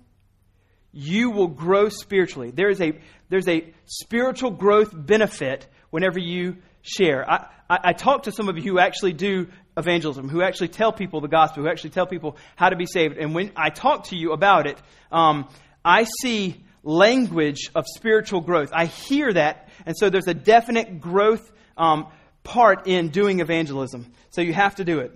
you 0.95 1.29
will 1.29 1.49
grow 1.49 1.89
spiritually. 1.89 2.51
There 2.51 2.69
is 2.69 2.81
a, 2.81 2.93
there's 3.29 3.49
a 3.49 3.73
spiritual 3.85 4.51
growth 4.51 4.91
benefit 4.93 5.67
whenever 5.89 6.17
you 6.17 6.55
share. 6.81 7.29
I, 7.29 7.47
I, 7.69 7.79
I 7.83 7.93
talk 7.93 8.23
to 8.23 8.31
some 8.31 8.47
of 8.47 8.57
you 8.57 8.63
who 8.63 8.79
actually 8.79 9.11
do 9.11 9.47
evangelism, 9.75 10.29
who 10.29 10.41
actually 10.41 10.69
tell 10.69 10.93
people 10.93 11.19
the 11.19 11.27
gospel, 11.27 11.63
who 11.63 11.69
actually 11.69 11.89
tell 11.89 12.07
people 12.07 12.37
how 12.55 12.69
to 12.69 12.77
be 12.77 12.85
saved. 12.85 13.17
And 13.17 13.35
when 13.35 13.51
I 13.57 13.71
talk 13.71 14.05
to 14.05 14.15
you 14.15 14.31
about 14.31 14.67
it, 14.67 14.81
um, 15.11 15.49
I 15.83 16.05
see 16.21 16.63
language 16.81 17.71
of 17.75 17.83
spiritual 17.93 18.39
growth. 18.39 18.69
I 18.71 18.85
hear 18.85 19.33
that, 19.33 19.67
and 19.85 19.95
so 19.97 20.09
there's 20.09 20.27
a 20.27 20.33
definite 20.33 21.01
growth 21.01 21.51
um, 21.75 22.07
part 22.43 22.87
in 22.87 23.09
doing 23.09 23.41
evangelism. 23.41 24.13
So 24.29 24.39
you 24.39 24.53
have 24.53 24.75
to 24.75 24.85
do 24.85 24.99
it. 24.99 25.11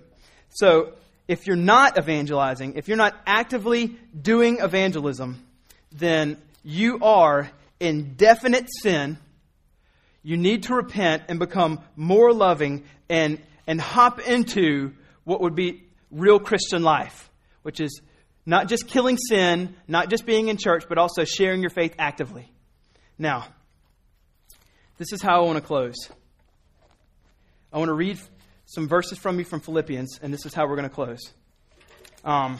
So 0.50 0.94
if 1.30 1.48
you're 1.48 1.56
not 1.56 1.98
evangelizing, 1.98 2.74
if 2.76 2.90
you're 2.90 2.98
not 2.98 3.16
actively 3.26 3.98
doing 4.20 4.60
evangelism, 4.60 5.46
then 5.92 6.38
you 6.64 7.00
are 7.02 7.50
in 7.80 8.16
definite 8.16 8.68
sin. 8.82 9.18
You 10.24 10.38
need 10.38 10.64
to 10.64 10.76
repent 10.76 11.24
and 11.30 11.40
become 11.40 11.82
more 11.96 12.34
loving 12.34 12.84
and 13.10 13.40
and 13.66 13.80
hop 13.80 14.20
into 14.20 14.94
what 15.24 15.42
would 15.42 15.54
be 15.54 15.84
real 16.10 16.40
Christian 16.40 16.82
life, 16.82 17.30
which 17.62 17.80
is 17.80 18.02
not 18.46 18.68
just 18.68 18.88
killing 18.88 19.18
sin, 19.18 19.76
not 19.88 20.10
just 20.10 20.26
being 20.26 20.48
in 20.48 20.58
church, 20.58 20.86
but 20.90 20.98
also 20.98 21.24
sharing 21.24 21.62
your 21.62 21.70
faith 21.70 21.94
actively. 22.00 22.52
Now, 23.20 23.46
this 24.98 25.14
is 25.14 25.22
how 25.22 25.44
I 25.44 25.46
want 25.46 25.58
to 25.58 25.62
close. 25.62 26.10
I 27.72 27.78
want 27.78 27.90
to 27.90 27.94
read 27.94 28.20
some 28.66 28.88
verses 28.88 29.20
from 29.20 29.38
you 29.38 29.46
from 29.46 29.60
Philippians, 29.60 30.20
and 30.24 30.34
this 30.34 30.46
is 30.48 30.54
how 30.54 30.68
we're 30.68 30.76
going 30.76 30.90
to 30.90 30.96
close. 30.96 31.22
Um, 32.26 32.58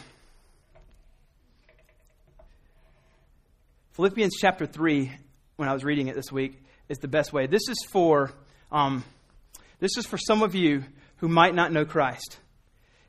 Philippians 4.00 4.38
chapter 4.40 4.66
3, 4.66 5.12
when 5.58 5.68
I 5.68 5.74
was 5.74 5.84
reading 5.84 6.08
it 6.08 6.16
this 6.16 6.32
week, 6.32 6.64
is 6.88 7.00
the 7.00 7.10
best 7.10 7.34
way. 7.34 7.48
This 7.48 7.68
is 7.68 7.86
for. 7.92 8.32
Um, 8.72 9.04
this 9.82 9.98
is 9.98 10.06
for 10.06 10.18
some 10.18 10.42
of 10.42 10.56
you 10.56 10.86
who 11.18 11.28
might 11.28 11.54
not 11.54 11.74
know 11.74 11.84
Christ. 11.84 12.40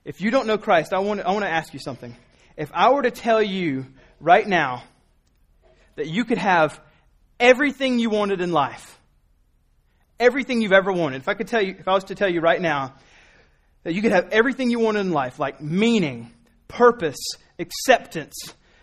If 0.05 0.21
you 0.21 0.33
don't 0.33 0.49
know 0.49 0.59
Christ, 0.59 0.93
I 0.93 0.99
want, 0.99 1.21
I 1.21 1.31
want 1.31 1.45
to 1.45 1.49
ask 1.49 1.73
you 1.73 1.79
something. 1.79 2.17
If 2.57 2.73
I 2.75 2.91
were 2.91 3.03
to 3.03 3.13
tell 3.13 3.41
you 3.41 3.87
right 4.19 4.45
now 4.45 4.83
that 5.95 6.09
you 6.09 6.25
could 6.25 6.39
have 6.39 6.81
everything 7.39 8.01
you 8.01 8.11
wanted 8.11 8.41
in 8.41 8.51
life, 8.51 8.99
everything 10.19 10.61
you've 10.61 10.73
ever 10.73 10.93
wanted, 10.93 11.19
if 11.19 11.29
I 11.29 11.35
could 11.35 11.47
tell 11.47 11.63
you, 11.63 11.77
if 11.79 11.87
I 11.87 11.93
was 11.93 12.03
to 12.07 12.17
tell 12.17 12.29
you 12.29 12.41
right 12.41 12.61
now 12.61 12.95
that 13.85 13.95
you 13.95 14.03
could 14.03 14.11
have 14.11 14.31
everything 14.33 14.73
you 14.73 14.81
wanted 14.81 15.07
in 15.07 15.13
life, 15.13 15.39
like 15.39 15.61
meaning, 15.61 16.33
purpose, 16.67 17.21
acceptance, 17.61 18.35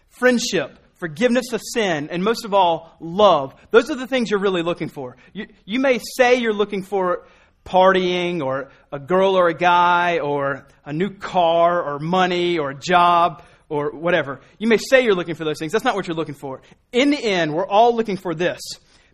friendship, 0.07 0.79
forgiveness 0.97 1.53
of 1.53 1.61
sin, 1.73 2.09
and 2.11 2.23
most 2.23 2.45
of 2.45 2.53
all, 2.53 2.95
love. 2.99 3.55
Those 3.71 3.89
are 3.89 3.95
the 3.95 4.07
things 4.07 4.29
you're 4.31 4.39
really 4.39 4.63
looking 4.63 4.89
for. 4.89 5.17
You, 5.33 5.47
you 5.65 5.79
may 5.79 5.99
say 6.17 6.35
you're 6.35 6.53
looking 6.53 6.83
for 6.83 7.27
partying 7.65 8.41
or 8.41 8.71
a 8.91 8.99
girl 8.99 9.37
or 9.37 9.49
a 9.49 9.53
guy 9.53 10.19
or 10.19 10.67
a 10.85 10.93
new 10.93 11.09
car 11.09 11.83
or 11.83 11.99
money 11.99 12.57
or 12.57 12.71
a 12.71 12.75
job 12.75 13.43
or 13.69 13.91
whatever. 13.91 14.39
You 14.57 14.67
may 14.67 14.77
say 14.77 15.03
you're 15.03 15.15
looking 15.15 15.35
for 15.35 15.43
those 15.43 15.59
things. 15.59 15.71
That's 15.71 15.83
not 15.83 15.95
what 15.95 16.07
you're 16.07 16.15
looking 16.15 16.35
for. 16.35 16.61
In 16.91 17.09
the 17.09 17.21
end, 17.21 17.53
we're 17.53 17.67
all 17.67 17.95
looking 17.95 18.17
for 18.17 18.33
this 18.33 18.59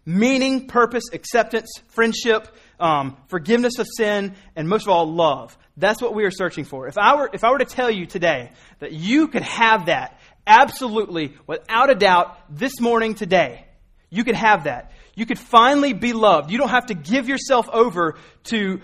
meaning, 0.06 0.68
purpose, 0.68 1.06
acceptance, 1.14 1.70
friendship, 1.88 2.48
um, 2.80 3.18
forgiveness 3.28 3.80
of 3.80 3.88
sin, 3.96 4.36
and 4.56 4.68
most 4.68 4.84
of 4.84 4.90
all, 4.90 5.12
love. 5.12 5.58
That's 5.78 6.02
what 6.02 6.14
we 6.14 6.26
are 6.26 6.32
searching 6.32 6.66
for. 6.66 6.88
If 6.88 6.98
I, 6.98 7.16
were, 7.16 7.30
if 7.34 7.44
I 7.44 7.52
were 7.52 7.60
to 7.60 7.66
tell 7.66 7.90
you 7.90 8.06
today 8.06 8.52
that 8.80 8.92
you 8.92 9.28
could 9.28 9.44
have 9.44 9.88
that 9.88 10.20
absolutely, 10.46 11.36
without 11.48 11.90
a 11.90 11.96
doubt, 11.96 12.38
this 12.50 12.80
morning, 12.80 13.16
today, 13.16 13.66
you 14.10 14.24
could 14.24 14.36
have 14.36 14.66
that 14.66 14.92
you 15.16 15.26
could 15.26 15.38
finally 15.38 15.94
be 15.94 16.14
loved. 16.14 16.52
You 16.52 16.58
don't 16.58 16.70
have 16.70 16.88
to 16.88 16.96
give 16.96 17.28
yourself 17.30 17.70
over 17.70 18.16
to, 18.46 18.82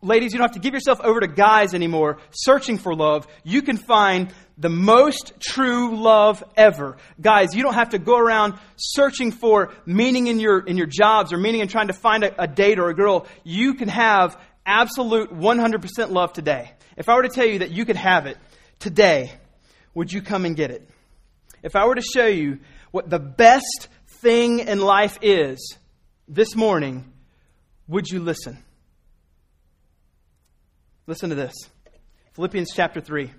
ladies, 0.00 0.32
you 0.32 0.38
don't 0.38 0.48
have 0.48 0.54
to 0.54 0.60
give 0.60 0.72
yourself 0.72 1.00
over 1.00 1.20
to 1.20 1.26
guys 1.26 1.74
anymore 1.74 2.18
searching 2.30 2.78
for 2.78 2.94
love. 2.94 3.26
You 3.44 3.60
can 3.60 3.76
find 3.76 4.32
the 4.56 4.70
most 4.70 5.34
true 5.40 5.96
love 5.96 6.42
ever. 6.56 6.96
Guys, 7.20 7.54
you 7.54 7.62
don't 7.62 7.74
have 7.74 7.90
to 7.90 7.98
go 7.98 8.18
around 8.18 8.54
searching 8.76 9.30
for 9.30 9.72
meaning 9.84 10.26
in 10.26 10.40
your, 10.40 10.60
in 10.60 10.76
your 10.78 10.86
jobs 10.86 11.32
or 11.32 11.38
meaning 11.38 11.60
in 11.60 11.68
trying 11.68 11.88
to 11.88 11.92
find 11.92 12.24
a, 12.24 12.42
a 12.42 12.46
date 12.46 12.78
or 12.78 12.88
a 12.88 12.94
girl. 12.94 13.26
You 13.44 13.74
can 13.74 13.88
have 13.88 14.40
absolute 14.64 15.30
100% 15.30 16.10
love 16.10 16.32
today. 16.32 16.72
If 16.96 17.08
I 17.08 17.14
were 17.14 17.22
to 17.22 17.28
tell 17.28 17.46
you 17.46 17.60
that 17.60 17.70
you 17.70 17.84
could 17.84 17.96
have 17.96 18.26
it 18.26 18.38
today, 18.78 19.32
would 19.98 20.12
you 20.12 20.22
come 20.22 20.44
and 20.44 20.54
get 20.54 20.70
it? 20.70 20.88
If 21.60 21.74
I 21.74 21.84
were 21.84 21.96
to 21.96 22.02
show 22.14 22.26
you 22.26 22.60
what 22.92 23.10
the 23.10 23.18
best 23.18 23.88
thing 24.06 24.60
in 24.60 24.78
life 24.78 25.18
is 25.22 25.76
this 26.28 26.54
morning, 26.54 27.12
would 27.88 28.08
you 28.08 28.20
listen? 28.20 28.62
Listen 31.08 31.30
to 31.30 31.34
this 31.34 31.52
Philippians 32.34 32.70
chapter 32.72 33.00
3. 33.00 33.32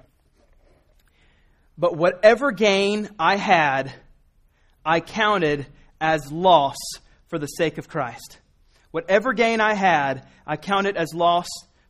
But 1.77 1.95
whatever 1.95 2.51
gain 2.51 3.07
I 3.17 3.37
had, 3.37 3.93
I 4.85 4.99
counted 4.99 5.65
as 6.01 6.29
loss 6.29 6.75
for 7.27 7.39
the 7.39 7.47
sake 7.47 7.77
of 7.77 7.87
Christ. 7.87 8.37
Whatever 8.91 9.31
gain 9.31 9.61
I 9.61 9.75
had, 9.75 10.27
I 10.45 10.57
counted 10.57 10.97
as 10.97 11.13
loss 11.13 11.47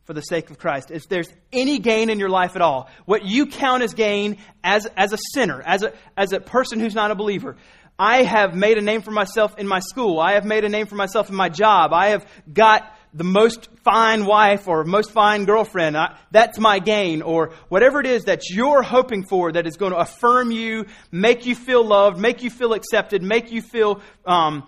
for 0.09 0.15
the 0.15 0.21
sake 0.21 0.49
of 0.49 0.57
Christ. 0.57 0.89
If 0.89 1.07
there's 1.07 1.31
any 1.53 1.77
gain 1.77 2.09
in 2.09 2.17
your 2.17 2.29
life 2.29 2.55
at 2.55 2.63
all, 2.63 2.89
what 3.05 3.25
you 3.25 3.45
count 3.45 3.83
as 3.83 3.93
gain 3.93 4.37
as, 4.63 4.87
as 4.97 5.13
a 5.13 5.19
sinner, 5.35 5.61
as 5.61 5.83
a, 5.83 5.93
as 6.17 6.33
a 6.33 6.39
person 6.39 6.79
who's 6.79 6.95
not 6.95 7.11
a 7.11 7.15
believer, 7.15 7.57
I 7.99 8.23
have 8.23 8.55
made 8.55 8.79
a 8.79 8.81
name 8.81 9.03
for 9.03 9.11
myself 9.11 9.59
in 9.59 9.67
my 9.67 9.77
school. 9.77 10.19
I 10.19 10.31
have 10.31 10.45
made 10.45 10.63
a 10.63 10.69
name 10.69 10.87
for 10.87 10.95
myself 10.95 11.29
in 11.29 11.35
my 11.35 11.47
job. 11.47 11.93
I 11.93 12.07
have 12.07 12.25
got 12.51 12.91
the 13.13 13.23
most 13.23 13.69
fine 13.83 14.25
wife 14.25 14.67
or 14.67 14.83
most 14.83 15.11
fine 15.11 15.45
girlfriend. 15.45 15.95
I, 15.95 16.17
that's 16.31 16.57
my 16.57 16.79
gain. 16.79 17.21
Or 17.21 17.51
whatever 17.67 17.99
it 17.99 18.07
is 18.07 18.23
that 18.23 18.49
you're 18.49 18.81
hoping 18.81 19.27
for 19.27 19.51
that 19.51 19.67
is 19.67 19.77
going 19.77 19.91
to 19.91 19.99
affirm 19.99 20.49
you, 20.49 20.87
make 21.11 21.45
you 21.45 21.53
feel 21.53 21.85
loved, 21.85 22.17
make 22.17 22.41
you 22.41 22.49
feel 22.49 22.73
accepted, 22.73 23.21
make 23.21 23.51
you 23.51 23.61
feel 23.61 24.01
um, 24.25 24.67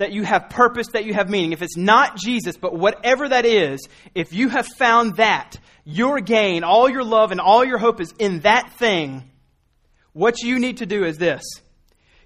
that 0.00 0.12
you 0.12 0.22
have 0.22 0.48
purpose, 0.48 0.86
that 0.94 1.04
you 1.04 1.12
have 1.12 1.28
meaning, 1.28 1.52
if 1.52 1.60
it's 1.60 1.76
not 1.76 2.16
Jesus, 2.16 2.56
but 2.56 2.74
whatever 2.74 3.28
that 3.28 3.44
is, 3.44 3.86
if 4.14 4.32
you 4.32 4.48
have 4.48 4.66
found 4.66 5.16
that, 5.16 5.56
your 5.84 6.20
gain, 6.20 6.64
all 6.64 6.88
your 6.88 7.04
love, 7.04 7.32
and 7.32 7.40
all 7.40 7.62
your 7.62 7.76
hope 7.76 8.00
is 8.00 8.14
in 8.18 8.40
that 8.40 8.72
thing, 8.78 9.30
what 10.14 10.40
you 10.40 10.58
need 10.58 10.78
to 10.78 10.86
do 10.86 11.04
is 11.04 11.18
this. 11.18 11.42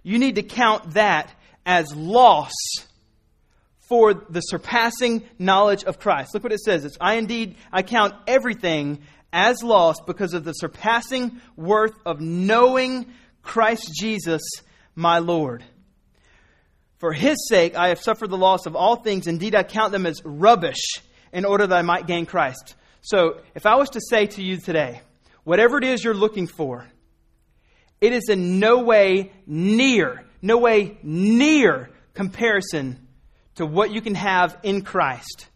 You 0.04 0.20
need 0.20 0.36
to 0.36 0.44
count 0.44 0.94
that 0.94 1.34
as 1.66 1.92
loss 1.96 2.52
for 3.88 4.14
the 4.14 4.40
surpassing 4.40 5.24
knowledge 5.40 5.82
of 5.82 5.98
Christ. 5.98 6.32
Look 6.32 6.44
what 6.44 6.52
it 6.52 6.60
says. 6.60 6.84
It's, 6.84 6.96
I 7.00 7.14
indeed, 7.14 7.56
I 7.72 7.82
count 7.82 8.14
everything 8.28 9.00
as 9.32 9.64
lost 9.64 10.06
because 10.06 10.32
of 10.32 10.44
the 10.44 10.52
surpassing 10.52 11.40
worth 11.56 11.94
of 12.06 12.20
knowing 12.20 13.06
Christ 13.42 13.90
Jesus, 13.98 14.42
my 14.94 15.18
Lord 15.18 15.64
for 17.04 17.12
his 17.12 17.36
sake, 17.50 17.76
I 17.76 17.88
have 17.88 18.00
suffered 18.00 18.30
the 18.30 18.38
loss 18.38 18.64
of 18.64 18.74
all 18.74 18.96
things. 18.96 19.26
Indeed, 19.26 19.54
I 19.54 19.62
count 19.62 19.92
them 19.92 20.06
as 20.06 20.22
rubbish 20.24 21.02
in 21.34 21.44
order 21.44 21.66
that 21.66 21.78
I 21.78 21.82
might 21.82 22.06
gain 22.06 22.24
Christ. 22.24 22.76
So, 23.02 23.42
if 23.54 23.66
I 23.66 23.74
was 23.74 23.90
to 23.90 24.00
say 24.00 24.24
to 24.28 24.42
you 24.42 24.56
today, 24.56 25.02
whatever 25.42 25.76
it 25.76 25.84
is 25.84 26.02
you're 26.02 26.14
looking 26.14 26.46
for, 26.46 26.88
it 28.00 28.14
is 28.14 28.30
in 28.30 28.58
no 28.58 28.84
way 28.84 29.32
near, 29.46 30.24
no 30.40 30.56
way 30.56 30.96
near 31.02 31.90
comparison 32.14 33.06
to 33.56 33.66
what 33.66 33.90
you 33.90 34.00
can 34.00 34.14
have 34.14 34.56
in 34.62 34.80
Christ. 34.80 35.48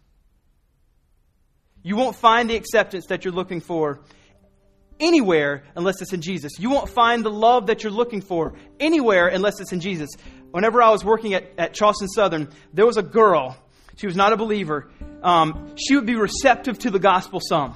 You 1.83 1.97
won't 1.97 2.17
find 2.17 2.51
the 2.51 2.57
acceptance 2.57 3.07
that 3.07 3.25
you're 3.25 3.33
looking 3.33 3.63
for 3.63 4.01
anywhere 5.01 5.63
unless 5.75 6.03
it's 6.03 6.13
in 6.13 6.21
Jesus. 6.21 6.59
You 6.59 6.69
won't 6.69 6.91
find 6.91 7.25
the 7.25 7.31
love 7.31 7.69
that 7.69 7.83
you're 7.83 7.93
looking 7.93 8.21
for 8.21 8.53
anywhere 8.79 9.29
unless 9.29 9.61
it's 9.61 9.73
in 9.73 9.81
Jesus 9.81 10.11
whenever 10.51 10.83
I 10.83 10.91
was 10.91 11.05
working 11.05 11.35
at, 11.35 11.53
at 11.59 11.75
Charleston 11.75 12.09
Southern, 12.09 12.49
there 12.73 12.87
was 12.87 12.97
a 12.97 13.03
girl. 13.03 13.57
She 13.97 14.07
was 14.07 14.17
not 14.17 14.33
a 14.33 14.37
believer. 14.37 14.91
Um, 15.23 15.75
she 15.77 15.97
would 15.97 16.07
be 16.07 16.15
receptive 16.15 16.79
to 16.81 16.91
the 16.91 16.99
gospel 16.99 17.41
some. 17.41 17.75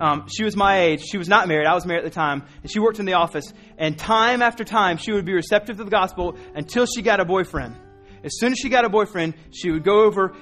Um, 0.00 0.26
she 0.28 0.44
was 0.44 0.54
my 0.54 0.80
age. 0.80 1.02
She 1.02 1.18
was 1.18 1.28
not 1.28 1.48
married. 1.48 1.66
I 1.66 1.74
was 1.74 1.84
married 1.86 2.04
at 2.04 2.12
the 2.12 2.14
time. 2.14 2.44
And 2.62 2.70
she 2.70 2.78
worked 2.78 3.00
in 3.00 3.06
the 3.06 3.14
office. 3.14 3.52
And 3.78 3.98
time 3.98 4.42
after 4.42 4.64
time, 4.64 4.96
she 4.96 5.12
would 5.12 5.24
be 5.24 5.32
receptive 5.32 5.78
to 5.78 5.84
the 5.84 5.90
gospel 5.90 6.36
until 6.54 6.86
she 6.86 7.02
got 7.02 7.20
a 7.20 7.24
boyfriend. 7.24 7.74
As 8.22 8.38
soon 8.38 8.52
as 8.52 8.58
she 8.58 8.68
got 8.68 8.84
a 8.84 8.88
boyfriend, 8.88 9.34
she 9.50 9.70
would 9.70 9.84
go 9.84 10.04
over. 10.04 10.34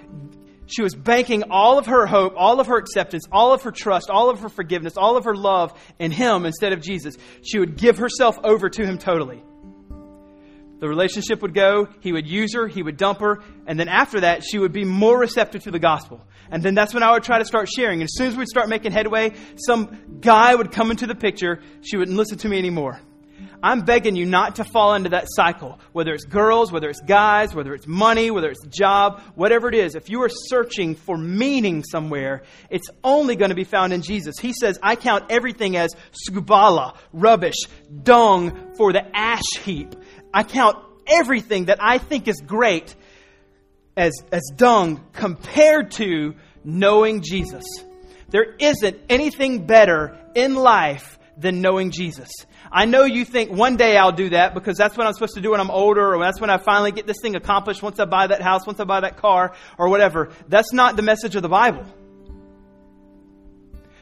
She 0.66 0.82
was 0.82 0.94
banking 0.94 1.44
all 1.50 1.78
of 1.78 1.86
her 1.86 2.06
hope, 2.06 2.34
all 2.36 2.58
of 2.60 2.66
her 2.66 2.76
acceptance, 2.76 3.24
all 3.30 3.52
of 3.52 3.62
her 3.62 3.70
trust, 3.70 4.10
all 4.10 4.30
of 4.30 4.40
her 4.40 4.48
forgiveness, 4.48 4.96
all 4.96 5.16
of 5.16 5.24
her 5.24 5.36
love 5.36 5.78
in 5.98 6.10
Him 6.10 6.44
instead 6.44 6.72
of 6.72 6.80
Jesus. 6.80 7.16
She 7.42 7.58
would 7.58 7.76
give 7.76 7.98
herself 7.98 8.36
over 8.42 8.68
to 8.68 8.84
Him 8.84 8.98
totally. 8.98 9.42
The 10.78 10.88
relationship 10.88 11.40
would 11.42 11.54
go, 11.54 11.88
he 12.00 12.12
would 12.12 12.26
use 12.26 12.54
her, 12.54 12.68
he 12.68 12.82
would 12.82 12.96
dump 12.96 13.20
her, 13.20 13.42
and 13.66 13.80
then 13.80 13.88
after 13.88 14.20
that, 14.20 14.44
she 14.44 14.58
would 14.58 14.72
be 14.72 14.84
more 14.84 15.18
receptive 15.18 15.62
to 15.64 15.70
the 15.70 15.78
gospel. 15.78 16.20
And 16.50 16.62
then 16.62 16.74
that's 16.74 16.92
when 16.92 17.02
I 17.02 17.12
would 17.12 17.22
try 17.22 17.38
to 17.38 17.44
start 17.44 17.68
sharing. 17.74 18.00
And 18.00 18.04
as 18.04 18.14
soon 18.14 18.28
as 18.28 18.36
we'd 18.36 18.48
start 18.48 18.68
making 18.68 18.92
headway, 18.92 19.32
some 19.56 20.18
guy 20.20 20.54
would 20.54 20.72
come 20.72 20.90
into 20.90 21.06
the 21.06 21.14
picture, 21.14 21.60
she 21.82 21.96
wouldn't 21.96 22.16
listen 22.16 22.38
to 22.38 22.48
me 22.48 22.58
anymore. 22.58 23.00
I'm 23.62 23.82
begging 23.82 24.16
you 24.16 24.26
not 24.26 24.56
to 24.56 24.64
fall 24.64 24.94
into 24.94 25.10
that 25.10 25.26
cycle. 25.28 25.80
Whether 25.92 26.12
it's 26.12 26.24
girls, 26.24 26.70
whether 26.70 26.88
it's 26.88 27.00
guys, 27.00 27.54
whether 27.54 27.74
it's 27.74 27.86
money, 27.86 28.30
whether 28.30 28.50
it's 28.50 28.64
job, 28.66 29.20
whatever 29.34 29.68
it 29.68 29.74
is, 29.74 29.94
if 29.94 30.10
you 30.10 30.22
are 30.22 30.28
searching 30.28 30.94
for 30.94 31.16
meaning 31.16 31.82
somewhere, 31.82 32.42
it's 32.70 32.88
only 33.02 33.34
going 33.34 33.48
to 33.48 33.54
be 33.54 33.64
found 33.64 33.92
in 33.92 34.02
Jesus. 34.02 34.36
He 34.38 34.52
says, 34.52 34.78
I 34.82 34.96
count 34.96 35.24
everything 35.30 35.76
as 35.76 35.90
skubala, 36.12 36.96
rubbish, 37.12 37.56
dung 38.02 38.74
for 38.76 38.92
the 38.92 39.04
ash 39.16 39.42
heap. 39.64 39.94
I 40.32 40.42
count 40.42 40.78
everything 41.06 41.66
that 41.66 41.78
I 41.80 41.98
think 41.98 42.28
is 42.28 42.40
great 42.40 42.94
as, 43.96 44.12
as 44.32 44.42
dung 44.54 45.04
compared 45.12 45.92
to 45.92 46.34
knowing 46.64 47.22
Jesus. 47.22 47.64
There 48.28 48.54
isn't 48.58 48.98
anything 49.08 49.66
better 49.66 50.18
in 50.34 50.54
life 50.54 51.18
than 51.38 51.60
knowing 51.60 51.90
Jesus. 51.90 52.30
I 52.72 52.84
know 52.86 53.04
you 53.04 53.24
think 53.24 53.50
one 53.50 53.76
day 53.76 53.96
I'll 53.96 54.12
do 54.12 54.30
that 54.30 54.54
because 54.54 54.76
that's 54.76 54.96
what 54.96 55.06
I'm 55.06 55.12
supposed 55.12 55.34
to 55.34 55.40
do 55.40 55.52
when 55.52 55.60
I'm 55.60 55.70
older, 55.70 56.14
or 56.14 56.22
that's 56.22 56.40
when 56.40 56.50
I 56.50 56.58
finally 56.58 56.92
get 56.92 57.06
this 57.06 57.18
thing 57.22 57.36
accomplished 57.36 57.82
once 57.82 58.00
I 58.00 58.04
buy 58.04 58.26
that 58.26 58.42
house, 58.42 58.66
once 58.66 58.80
I 58.80 58.84
buy 58.84 59.00
that 59.00 59.18
car, 59.18 59.54
or 59.78 59.88
whatever. 59.88 60.30
That's 60.48 60.72
not 60.72 60.96
the 60.96 61.02
message 61.02 61.36
of 61.36 61.42
the 61.42 61.48
Bible. 61.48 61.86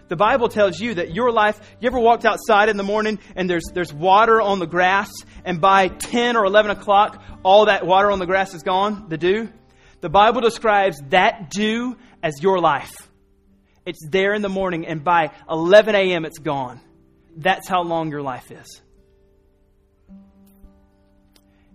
The 0.08 0.16
Bible 0.16 0.48
tells 0.48 0.78
you 0.78 0.94
that 0.94 1.14
your 1.14 1.32
life, 1.32 1.58
you 1.80 1.86
ever 1.86 1.98
walked 1.98 2.24
outside 2.24 2.68
in 2.68 2.76
the 2.76 2.82
morning 2.82 3.18
and 3.36 3.48
there's, 3.48 3.64
there's 3.72 3.92
water 3.92 4.40
on 4.40 4.58
the 4.58 4.66
grass, 4.66 5.10
and 5.44 5.60
by 5.60 5.88
10 5.88 6.36
or 6.36 6.44
11 6.44 6.70
o'clock, 6.70 7.22
all 7.42 7.66
that 7.66 7.86
water 7.86 8.10
on 8.10 8.18
the 8.18 8.26
grass 8.26 8.54
is 8.54 8.62
gone, 8.62 9.08
the 9.08 9.18
dew? 9.18 9.50
The 10.00 10.08
Bible 10.08 10.40
describes 10.40 11.00
that 11.10 11.50
dew 11.50 11.96
as 12.22 12.34
your 12.42 12.58
life. 12.58 12.94
It's 13.86 14.00
there 14.08 14.32
in 14.32 14.42
the 14.42 14.48
morning, 14.48 14.86
and 14.86 15.04
by 15.04 15.30
11 15.48 15.94
a.m., 15.94 16.24
it's 16.24 16.38
gone. 16.38 16.80
That's 17.36 17.68
how 17.68 17.82
long 17.82 18.10
your 18.10 18.22
life 18.22 18.50
is. 18.50 18.80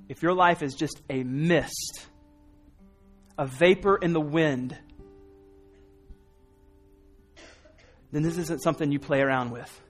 If 0.07 0.23
your 0.23 0.33
life 0.33 0.63
is 0.63 0.73
just 0.73 0.99
a 1.09 1.23
mist, 1.23 2.07
a 3.37 3.45
vapor 3.45 3.95
in 3.95 4.13
the 4.13 4.21
wind, 4.21 4.75
then 8.11 8.23
this 8.23 8.39
isn't 8.39 8.63
something 8.63 8.91
you 8.91 8.99
play 8.99 9.21
around 9.21 9.51
with. 9.51 9.81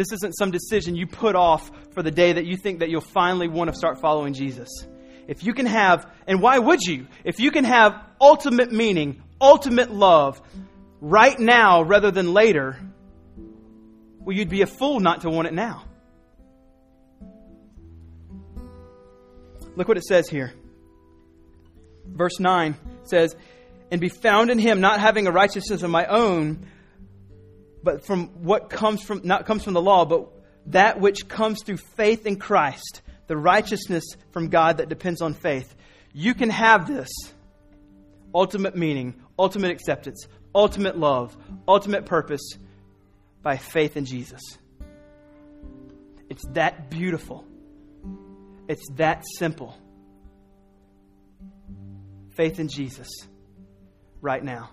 This 0.00 0.12
isn't 0.12 0.32
some 0.32 0.50
decision 0.50 0.96
you 0.96 1.06
put 1.06 1.36
off 1.36 1.70
for 1.92 2.02
the 2.02 2.10
day 2.10 2.32
that 2.32 2.46
you 2.46 2.56
think 2.56 2.78
that 2.78 2.88
you'll 2.88 3.02
finally 3.02 3.48
want 3.48 3.68
to 3.68 3.76
start 3.76 4.00
following 4.00 4.32
Jesus. 4.32 4.70
If 5.28 5.44
you 5.44 5.52
can 5.52 5.66
have, 5.66 6.10
and 6.26 6.40
why 6.40 6.58
would 6.58 6.80
you? 6.80 7.06
If 7.22 7.38
you 7.38 7.50
can 7.50 7.64
have 7.64 8.02
ultimate 8.18 8.72
meaning, 8.72 9.22
ultimate 9.42 9.90
love 9.90 10.40
right 11.02 11.38
now 11.38 11.82
rather 11.82 12.10
than 12.10 12.32
later, 12.32 12.78
well, 14.20 14.34
you'd 14.34 14.48
be 14.48 14.62
a 14.62 14.66
fool 14.66 15.00
not 15.00 15.20
to 15.20 15.28
want 15.28 15.48
it 15.48 15.52
now. 15.52 15.84
Look 19.76 19.86
what 19.86 19.98
it 19.98 20.04
says 20.04 20.30
here. 20.30 20.54
Verse 22.06 22.40
9 22.40 22.74
says, 23.02 23.36
And 23.90 24.00
be 24.00 24.08
found 24.08 24.50
in 24.50 24.58
him, 24.58 24.80
not 24.80 24.98
having 24.98 25.26
a 25.26 25.30
righteousness 25.30 25.82
of 25.82 25.90
my 25.90 26.06
own 26.06 26.66
but 27.82 28.04
from 28.04 28.28
what 28.42 28.70
comes 28.70 29.02
from, 29.02 29.22
not 29.24 29.46
comes 29.46 29.64
from 29.64 29.74
the 29.74 29.82
law, 29.82 30.04
but 30.04 30.28
that 30.66 31.00
which 31.00 31.28
comes 31.28 31.62
through 31.62 31.78
faith 31.96 32.26
in 32.26 32.36
Christ, 32.36 33.02
the 33.26 33.36
righteousness 33.36 34.04
from 34.32 34.48
God 34.48 34.78
that 34.78 34.88
depends 34.88 35.22
on 35.22 35.34
faith. 35.34 35.74
You 36.12 36.34
can 36.34 36.50
have 36.50 36.86
this 36.86 37.08
ultimate 38.34 38.76
meaning, 38.76 39.22
ultimate 39.38 39.70
acceptance, 39.70 40.26
ultimate 40.54 40.98
love, 40.98 41.36
ultimate 41.66 42.06
purpose 42.06 42.42
by 43.42 43.56
faith 43.56 43.96
in 43.96 44.04
Jesus. 44.04 44.42
It's 46.28 46.46
that 46.50 46.90
beautiful. 46.90 47.44
It's 48.68 48.86
that 48.96 49.24
simple. 49.38 49.76
Faith 52.30 52.60
in 52.60 52.68
Jesus 52.68 53.08
right 54.20 54.42
now. 54.42 54.70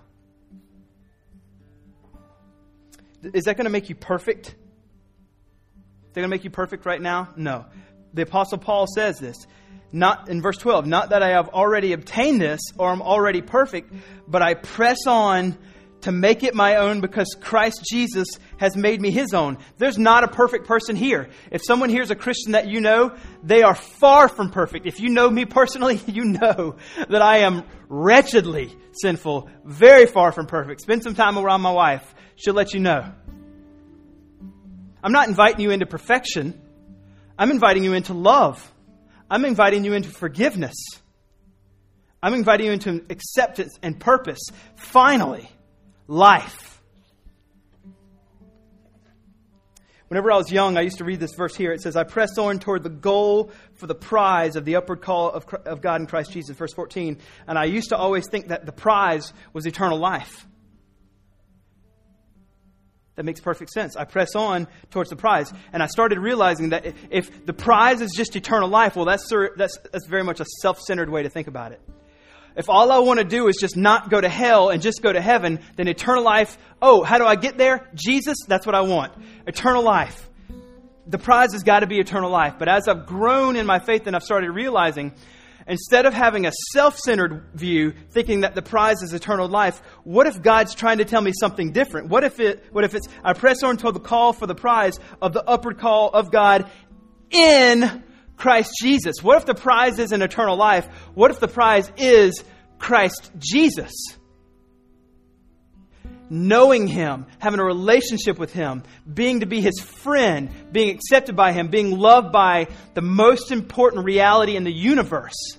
Is 3.22 3.44
that 3.44 3.56
going 3.56 3.64
to 3.64 3.70
make 3.70 3.88
you 3.88 3.94
perfect? 3.94 4.46
Is 4.48 4.54
that 6.12 6.20
going 6.20 6.24
to 6.24 6.28
make 6.28 6.44
you 6.44 6.50
perfect 6.50 6.86
right 6.86 7.00
now? 7.00 7.28
No. 7.36 7.66
The 8.14 8.22
Apostle 8.22 8.58
Paul 8.58 8.86
says 8.86 9.18
this. 9.18 9.36
Not 9.90 10.28
in 10.28 10.42
verse 10.42 10.58
12, 10.58 10.86
not 10.86 11.10
that 11.10 11.22
I 11.22 11.30
have 11.30 11.48
already 11.48 11.94
obtained 11.94 12.42
this 12.42 12.60
or 12.76 12.90
i'm 12.90 13.00
already 13.00 13.40
perfect, 13.40 13.90
but 14.26 14.42
I 14.42 14.52
press 14.52 15.06
on 15.06 15.56
to 16.02 16.12
make 16.12 16.42
it 16.42 16.54
my 16.54 16.76
own 16.76 17.00
because 17.00 17.36
Christ 17.40 17.84
Jesus 17.90 18.28
has 18.58 18.76
made 18.76 19.00
me 19.00 19.10
his 19.10 19.34
own. 19.34 19.58
There's 19.78 19.98
not 19.98 20.24
a 20.24 20.28
perfect 20.28 20.66
person 20.66 20.94
here. 20.94 21.28
If 21.50 21.62
someone 21.64 21.88
here 21.88 22.02
is 22.02 22.10
a 22.10 22.16
Christian 22.16 22.52
that 22.52 22.68
you 22.68 22.80
know, 22.80 23.16
they 23.42 23.62
are 23.62 23.74
far 23.74 24.28
from 24.28 24.50
perfect. 24.50 24.86
If 24.86 25.00
you 25.00 25.08
know 25.08 25.28
me 25.28 25.44
personally, 25.44 26.00
you 26.06 26.24
know 26.24 26.76
that 27.08 27.22
I 27.22 27.38
am 27.38 27.64
wretchedly 27.88 28.76
sinful, 28.92 29.48
very 29.64 30.06
far 30.06 30.32
from 30.32 30.46
perfect. 30.46 30.82
Spend 30.82 31.02
some 31.02 31.14
time 31.14 31.38
around 31.38 31.62
my 31.62 31.72
wife 31.72 32.14
she'll 32.38 32.54
let 32.54 32.72
you 32.72 32.80
know. 32.80 33.12
I'm 35.02 35.12
not 35.12 35.28
inviting 35.28 35.60
you 35.60 35.70
into 35.70 35.86
perfection. 35.86 36.60
I'm 37.38 37.50
inviting 37.50 37.84
you 37.84 37.92
into 37.92 38.14
love. 38.14 38.72
I'm 39.30 39.44
inviting 39.44 39.84
you 39.84 39.92
into 39.92 40.08
forgiveness. 40.08 40.76
I'm 42.22 42.34
inviting 42.34 42.66
you 42.66 42.72
into 42.72 43.04
acceptance 43.10 43.78
and 43.82 43.98
purpose. 44.00 44.40
Finally, 44.76 45.48
life. 46.06 46.80
Whenever 50.08 50.32
I 50.32 50.36
was 50.36 50.50
young, 50.50 50.78
I 50.78 50.80
used 50.80 50.98
to 50.98 51.04
read 51.04 51.20
this 51.20 51.34
verse 51.34 51.54
here. 51.54 51.70
It 51.70 51.82
says, 51.82 51.94
I 51.94 52.04
press 52.04 52.38
on 52.38 52.58
toward 52.58 52.82
the 52.82 52.88
goal 52.88 53.52
for 53.74 53.86
the 53.86 53.94
prize 53.94 54.56
of 54.56 54.64
the 54.64 54.76
upward 54.76 55.02
call 55.02 55.30
of, 55.30 55.44
of 55.66 55.82
God 55.82 56.00
in 56.00 56.06
Christ 56.06 56.32
Jesus, 56.32 56.56
verse 56.56 56.72
14. 56.72 57.18
And 57.46 57.58
I 57.58 57.66
used 57.66 57.90
to 57.90 57.96
always 57.96 58.26
think 58.26 58.48
that 58.48 58.64
the 58.64 58.72
prize 58.72 59.34
was 59.52 59.66
eternal 59.66 59.98
life. 59.98 60.46
That 63.18 63.24
makes 63.24 63.40
perfect 63.40 63.72
sense. 63.72 63.96
I 63.96 64.04
press 64.04 64.36
on 64.36 64.68
towards 64.92 65.10
the 65.10 65.16
prize. 65.16 65.52
And 65.72 65.82
I 65.82 65.86
started 65.88 66.20
realizing 66.20 66.68
that 66.68 66.94
if 67.10 67.44
the 67.44 67.52
prize 67.52 68.00
is 68.00 68.12
just 68.16 68.36
eternal 68.36 68.68
life, 68.68 68.94
well, 68.94 69.06
that's, 69.06 69.28
that's, 69.56 69.76
that's 69.90 70.06
very 70.06 70.22
much 70.22 70.38
a 70.38 70.44
self 70.62 70.78
centered 70.78 71.10
way 71.10 71.24
to 71.24 71.28
think 71.28 71.48
about 71.48 71.72
it. 71.72 71.80
If 72.54 72.68
all 72.68 72.92
I 72.92 73.00
want 73.00 73.18
to 73.18 73.24
do 73.24 73.48
is 73.48 73.56
just 73.56 73.76
not 73.76 74.08
go 74.08 74.20
to 74.20 74.28
hell 74.28 74.68
and 74.68 74.80
just 74.80 75.02
go 75.02 75.12
to 75.12 75.20
heaven, 75.20 75.58
then 75.74 75.88
eternal 75.88 76.22
life, 76.22 76.56
oh, 76.80 77.02
how 77.02 77.18
do 77.18 77.24
I 77.26 77.34
get 77.34 77.58
there? 77.58 77.90
Jesus, 77.92 78.36
that's 78.46 78.64
what 78.64 78.76
I 78.76 78.82
want. 78.82 79.12
Eternal 79.48 79.82
life. 79.82 80.30
The 81.08 81.18
prize 81.18 81.54
has 81.54 81.64
got 81.64 81.80
to 81.80 81.88
be 81.88 81.98
eternal 81.98 82.30
life. 82.30 82.54
But 82.56 82.68
as 82.68 82.86
I've 82.86 83.04
grown 83.04 83.56
in 83.56 83.66
my 83.66 83.80
faith 83.80 84.06
and 84.06 84.14
I've 84.14 84.22
started 84.22 84.52
realizing, 84.52 85.12
instead 85.68 86.06
of 86.06 86.14
having 86.14 86.46
a 86.46 86.52
self 86.72 86.98
centered 86.98 87.44
view, 87.54 87.92
thinking 88.10 88.40
that 88.40 88.54
the 88.54 88.62
prize 88.62 89.02
is 89.02 89.12
eternal 89.12 89.48
life, 89.48 89.80
what 90.02 90.26
if 90.26 90.42
God's 90.42 90.74
trying 90.74 90.98
to 90.98 91.04
tell 91.04 91.20
me 91.20 91.32
something 91.38 91.72
different? 91.72 92.08
What 92.08 92.24
if, 92.24 92.40
it, 92.40 92.64
what 92.72 92.84
if 92.84 92.94
it's, 92.94 93.06
I 93.22 93.34
press 93.34 93.62
on 93.62 93.76
toward 93.76 93.94
the 93.94 94.00
call 94.00 94.32
for 94.32 94.46
the 94.46 94.54
prize 94.54 94.98
of 95.22 95.32
the 95.32 95.44
upward 95.44 95.78
call 95.78 96.10
of 96.10 96.32
God 96.32 96.68
in 97.30 98.02
Christ 98.36 98.72
Jesus? 98.80 99.16
What 99.22 99.36
if 99.36 99.46
the 99.46 99.54
prize 99.54 99.98
isn't 99.98 100.22
eternal 100.22 100.56
life? 100.56 100.86
What 101.14 101.30
if 101.30 101.38
the 101.38 101.48
prize 101.48 101.90
is 101.96 102.42
Christ 102.78 103.30
Jesus? 103.38 103.92
Knowing 106.30 106.86
Him, 106.86 107.26
having 107.38 107.58
a 107.58 107.64
relationship 107.64 108.38
with 108.38 108.52
Him, 108.52 108.82
being 109.12 109.40
to 109.40 109.46
be 109.46 109.60
His 109.60 109.80
friend, 109.80 110.50
being 110.72 110.94
accepted 110.94 111.36
by 111.36 111.52
Him, 111.52 111.68
being 111.68 111.98
loved 111.98 112.32
by 112.32 112.68
the 112.94 113.00
most 113.00 113.50
important 113.50 114.04
reality 114.04 114.54
in 114.54 114.64
the 114.64 114.72
universe. 114.72 115.57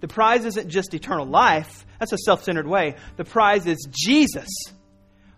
The 0.00 0.08
prize 0.08 0.44
isn't 0.44 0.68
just 0.68 0.94
eternal 0.94 1.26
life. 1.26 1.86
That's 1.98 2.12
a 2.12 2.18
self 2.18 2.42
centered 2.42 2.66
way. 2.66 2.96
The 3.16 3.24
prize 3.24 3.66
is 3.66 3.86
Jesus. 3.90 4.48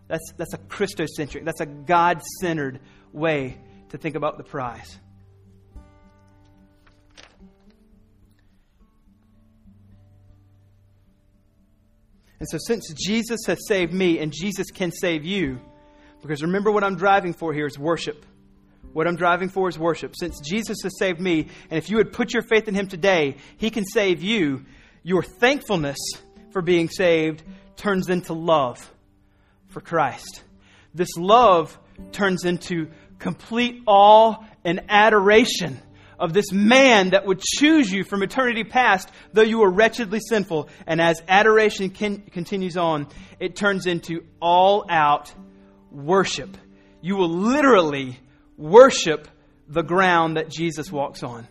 That's, 0.08 0.32
that's 0.36 0.54
a 0.54 0.58
Christocentric, 0.58 1.44
that's 1.44 1.60
a 1.60 1.66
God 1.66 2.22
centered 2.40 2.80
way 3.12 3.58
to 3.90 3.98
think 3.98 4.14
about 4.14 4.36
the 4.38 4.44
prize. 4.44 4.98
And 12.40 12.48
so, 12.48 12.58
since 12.58 12.92
Jesus 12.92 13.40
has 13.46 13.58
saved 13.68 13.92
me 13.92 14.18
and 14.18 14.32
Jesus 14.32 14.70
can 14.72 14.90
save 14.90 15.24
you, 15.24 15.60
because 16.20 16.42
remember 16.42 16.72
what 16.72 16.82
I'm 16.82 16.96
driving 16.96 17.32
for 17.32 17.54
here 17.54 17.66
is 17.66 17.78
worship. 17.78 18.26
What 18.93 19.07
I'm 19.07 19.16
driving 19.16 19.49
for 19.49 19.68
is 19.68 19.78
worship. 19.78 20.14
Since 20.18 20.40
Jesus 20.40 20.78
has 20.82 20.99
saved 20.99 21.20
me, 21.20 21.49
and 21.70 21.78
if 21.78 21.88
you 21.88 21.97
would 21.97 22.12
put 22.12 22.34
your 22.34 22.43
faith 22.43 22.68
in 22.68 22.74
Him 22.74 22.88
today, 22.88 23.36
He 23.57 23.70
can 23.70 23.84
save 23.84 24.22
you. 24.22 24.64
Your 25.03 25.22
thankfulness 25.22 25.99
for 26.51 26.62
being 26.62 26.88
saved 26.88 27.43
turns 27.76 28.09
into 28.09 28.34
love 28.34 28.90
for 29.68 29.80
Christ. 29.80 30.43
This 30.95 31.16
love 31.16 31.78
turns 32.12 32.45
into 32.45 32.88
complete 33.18 33.82
awe 33.86 34.36
and 34.64 34.82
adoration 34.88 35.80
of 36.18 36.32
this 36.32 36.53
man 36.53 37.11
that 37.11 37.26
would 37.26 37.40
choose 37.40 37.90
you 37.90 38.05
from 38.05 38.22
eternity 38.22 38.62
past, 38.62 39.11
though 39.32 39.43
you 39.43 39.59
were 39.59 39.70
wretchedly 39.70 40.20
sinful. 40.20 40.68
And 40.86 41.01
as 41.01 41.20
adoration 41.26 41.90
can, 41.90 42.20
continues 42.30 42.76
on, 42.76 43.09
it 43.40 43.57
turns 43.57 43.86
into 43.86 44.24
all 44.40 44.84
out 44.88 45.34
worship. 45.90 46.57
You 47.01 47.16
will 47.16 47.30
literally 47.30 48.20
worship 48.62 49.26
the 49.66 49.82
ground 49.82 50.36
that 50.36 50.48
Jesus 50.48 50.90
walks 50.90 51.22
on. 51.22 51.48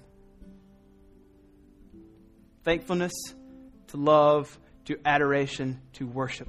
Thankfulness 2.64 3.12
to 3.88 3.98
love 3.98 4.58
to 4.86 4.98
adoration 5.06 5.82
to 5.94 6.08
worship. 6.08 6.48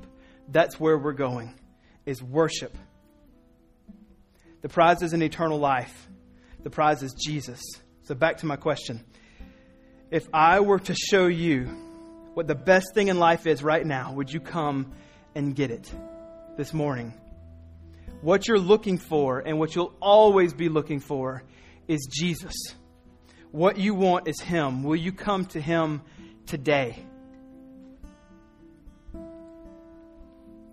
That's 0.48 0.78
where 0.78 0.96
we're 0.96 1.12
going, 1.12 1.54
is 2.06 2.22
worship. 2.22 2.76
The 4.60 4.68
prize 4.68 5.02
is 5.02 5.12
an 5.12 5.22
eternal 5.22 5.58
life. 5.58 6.08
The 6.62 6.70
prize 6.70 7.02
is 7.02 7.12
Jesus. 7.14 7.60
So, 8.04 8.14
back 8.14 8.38
to 8.38 8.46
my 8.46 8.56
question. 8.56 9.04
If 10.10 10.28
I 10.32 10.60
were 10.60 10.78
to 10.78 10.94
show 10.94 11.26
you 11.26 11.64
what 12.34 12.46
the 12.46 12.54
best 12.54 12.94
thing 12.94 13.08
in 13.08 13.18
life 13.18 13.46
is 13.46 13.62
right 13.62 13.84
now, 13.84 14.12
would 14.12 14.32
you 14.32 14.40
come 14.40 14.92
and 15.34 15.56
get 15.56 15.70
it 15.70 15.92
this 16.56 16.72
morning? 16.72 17.14
What 18.22 18.46
you're 18.46 18.58
looking 18.58 18.98
for 18.98 19.40
and 19.40 19.58
what 19.58 19.74
you'll 19.74 19.94
always 20.00 20.54
be 20.54 20.68
looking 20.68 21.00
for 21.00 21.42
is 21.88 22.08
Jesus. 22.10 22.54
What 23.50 23.78
you 23.78 23.94
want 23.94 24.28
is 24.28 24.40
Him. 24.40 24.84
Will 24.84 24.96
you 24.96 25.10
come 25.10 25.44
to 25.46 25.60
Him 25.60 26.02
today? 26.46 27.04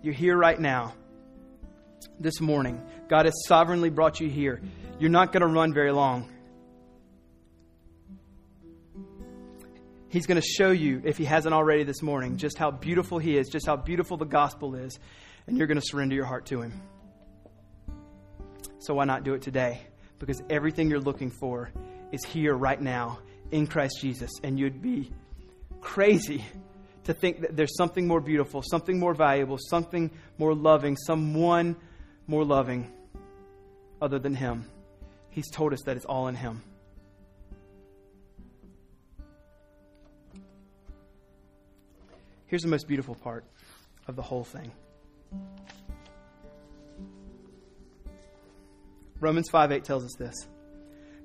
You're 0.00 0.14
here 0.14 0.36
right 0.36 0.58
now, 0.58 0.94
this 2.20 2.40
morning. 2.40 2.80
God 3.08 3.26
has 3.26 3.34
sovereignly 3.46 3.90
brought 3.90 4.20
you 4.20 4.30
here. 4.30 4.60
You're 5.00 5.10
not 5.10 5.32
going 5.32 5.42
to 5.42 5.48
run 5.48 5.74
very 5.74 5.92
long. 5.92 6.30
He's 10.08 10.26
going 10.26 10.40
to 10.40 10.46
show 10.46 10.70
you, 10.70 11.02
if 11.04 11.18
he 11.18 11.24
hasn't 11.24 11.52
already 11.52 11.82
this 11.82 12.00
morning, 12.00 12.36
just 12.36 12.58
how 12.58 12.70
beautiful 12.70 13.18
he 13.18 13.36
is, 13.36 13.48
just 13.48 13.66
how 13.66 13.76
beautiful 13.76 14.16
the 14.16 14.24
gospel 14.24 14.76
is, 14.76 14.98
and 15.46 15.58
you're 15.58 15.66
going 15.66 15.80
to 15.80 15.86
surrender 15.86 16.14
your 16.14 16.24
heart 16.24 16.46
to 16.46 16.62
him. 16.62 16.80
So 18.80 18.94
why 18.94 19.04
not 19.04 19.24
do 19.24 19.34
it 19.34 19.42
today? 19.42 19.82
Because 20.18 20.42
everything 20.48 20.90
you're 20.90 21.00
looking 21.00 21.30
for 21.30 21.70
is 22.12 22.24
here 22.24 22.54
right 22.54 22.80
now 22.80 23.18
in 23.50 23.66
Christ 23.66 23.98
Jesus, 24.00 24.30
and 24.42 24.58
you'd 24.58 24.80
be 24.80 25.12
crazy 25.80 26.44
to 27.04 27.12
think 27.14 27.42
that 27.42 27.56
there's 27.56 27.76
something 27.76 28.06
more 28.06 28.20
beautiful, 28.20 28.62
something 28.62 28.98
more 28.98 29.14
valuable, 29.14 29.58
something 29.58 30.10
more 30.38 30.54
loving, 30.54 30.96
someone 30.96 31.76
more 32.26 32.44
loving 32.44 32.90
other 34.00 34.18
than 34.18 34.34
him. 34.34 34.64
He's 35.28 35.50
told 35.50 35.72
us 35.74 35.80
that 35.84 35.96
it's 35.96 36.06
all 36.06 36.28
in 36.28 36.34
him. 36.34 36.62
Here's 42.46 42.62
the 42.62 42.68
most 42.68 42.88
beautiful 42.88 43.14
part 43.14 43.44
of 44.08 44.16
the 44.16 44.22
whole 44.22 44.44
thing. 44.44 44.72
Romans 49.20 49.48
5 49.50 49.72
8 49.72 49.84
tells 49.84 50.04
us 50.04 50.14
this 50.18 50.34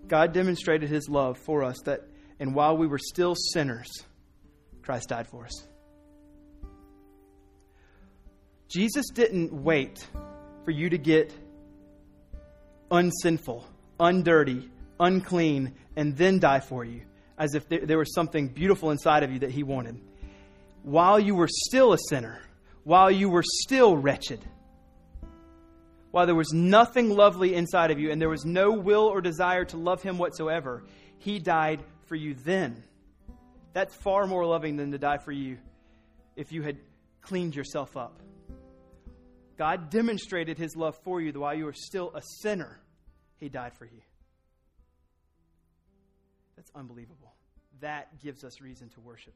God 0.08 0.34
demonstrated 0.34 0.90
his 0.90 1.10
love 1.10 1.38
for 1.38 1.64
us 1.64 1.78
that, 1.86 2.02
and 2.40 2.54
while 2.54 2.78
we 2.78 2.88
were 2.88 3.00
still 3.00 3.36
sinners, 3.36 3.90
Christ 4.82 5.10
died 5.10 5.28
for 5.28 5.46
us. 5.46 5.68
Jesus 8.68 9.06
didn't 9.14 9.54
wait 9.54 10.06
for 10.64 10.72
you 10.72 10.90
to 10.90 10.98
get 10.98 11.34
unsinful, 12.92 13.66
undirty, 14.00 14.70
unclean, 15.00 15.74
and 15.96 16.18
then 16.18 16.40
die 16.40 16.60
for 16.60 16.84
you, 16.84 17.02
as 17.38 17.56
if 17.56 17.68
there, 17.70 17.98
was 17.98 18.14
something 18.14 18.48
beautiful 18.48 18.92
inside 18.92 19.24
of 19.24 19.32
you 19.32 19.40
that 19.40 19.52
he 19.52 19.64
wanted 19.64 20.00
while 20.86 21.20
you 21.20 21.34
were 21.34 21.50
still 21.50 21.94
a 21.94 21.98
sinner, 22.10 22.40
while 22.84 23.10
you 23.10 23.28
were 23.28 23.44
still 23.44 23.98
wretched, 23.98 24.40
while 26.16 26.26
there 26.26 26.34
was 26.34 26.54
nothing 26.54 27.10
lovely 27.10 27.56
inside 27.56 27.92
of 27.92 28.00
you 28.00 28.10
and 28.10 28.22
there 28.22 28.30
was 28.30 28.46
no 28.46 28.72
will 28.72 29.02
or 29.02 29.20
desire 29.20 29.66
to 29.66 29.76
love 29.76 30.02
Him 30.02 30.18
whatsoever, 30.18 30.86
He 31.18 31.40
died 31.40 31.84
for 32.06 32.16
you 32.16 32.36
then. 32.36 32.82
That's 33.74 33.94
far 33.94 34.26
more 34.26 34.46
loving 34.46 34.78
than 34.78 34.94
to 34.94 34.98
die 34.98 35.18
for 35.18 35.34
you 35.34 35.58
if 36.38 36.54
you 36.54 36.62
had 36.62 36.78
cleaned 37.20 37.54
yourself 37.54 37.98
up. 37.98 38.22
God 39.58 39.90
demonstrated 39.90 40.58
His 40.58 40.78
love 40.78 40.96
for 41.04 41.20
you 41.20 41.34
while 41.34 41.54
you 41.54 41.66
were 41.66 41.74
still 41.74 42.14
a 42.16 42.22
sinner. 42.40 42.80
He 43.36 43.50
died 43.50 43.74
for 43.74 43.84
you. 43.84 44.02
That's 46.56 46.72
unbelievable. 46.74 47.34
That 47.82 48.22
gives 48.24 48.46
us 48.46 48.62
reason 48.62 48.88
to 48.92 49.02
worship. 49.02 49.34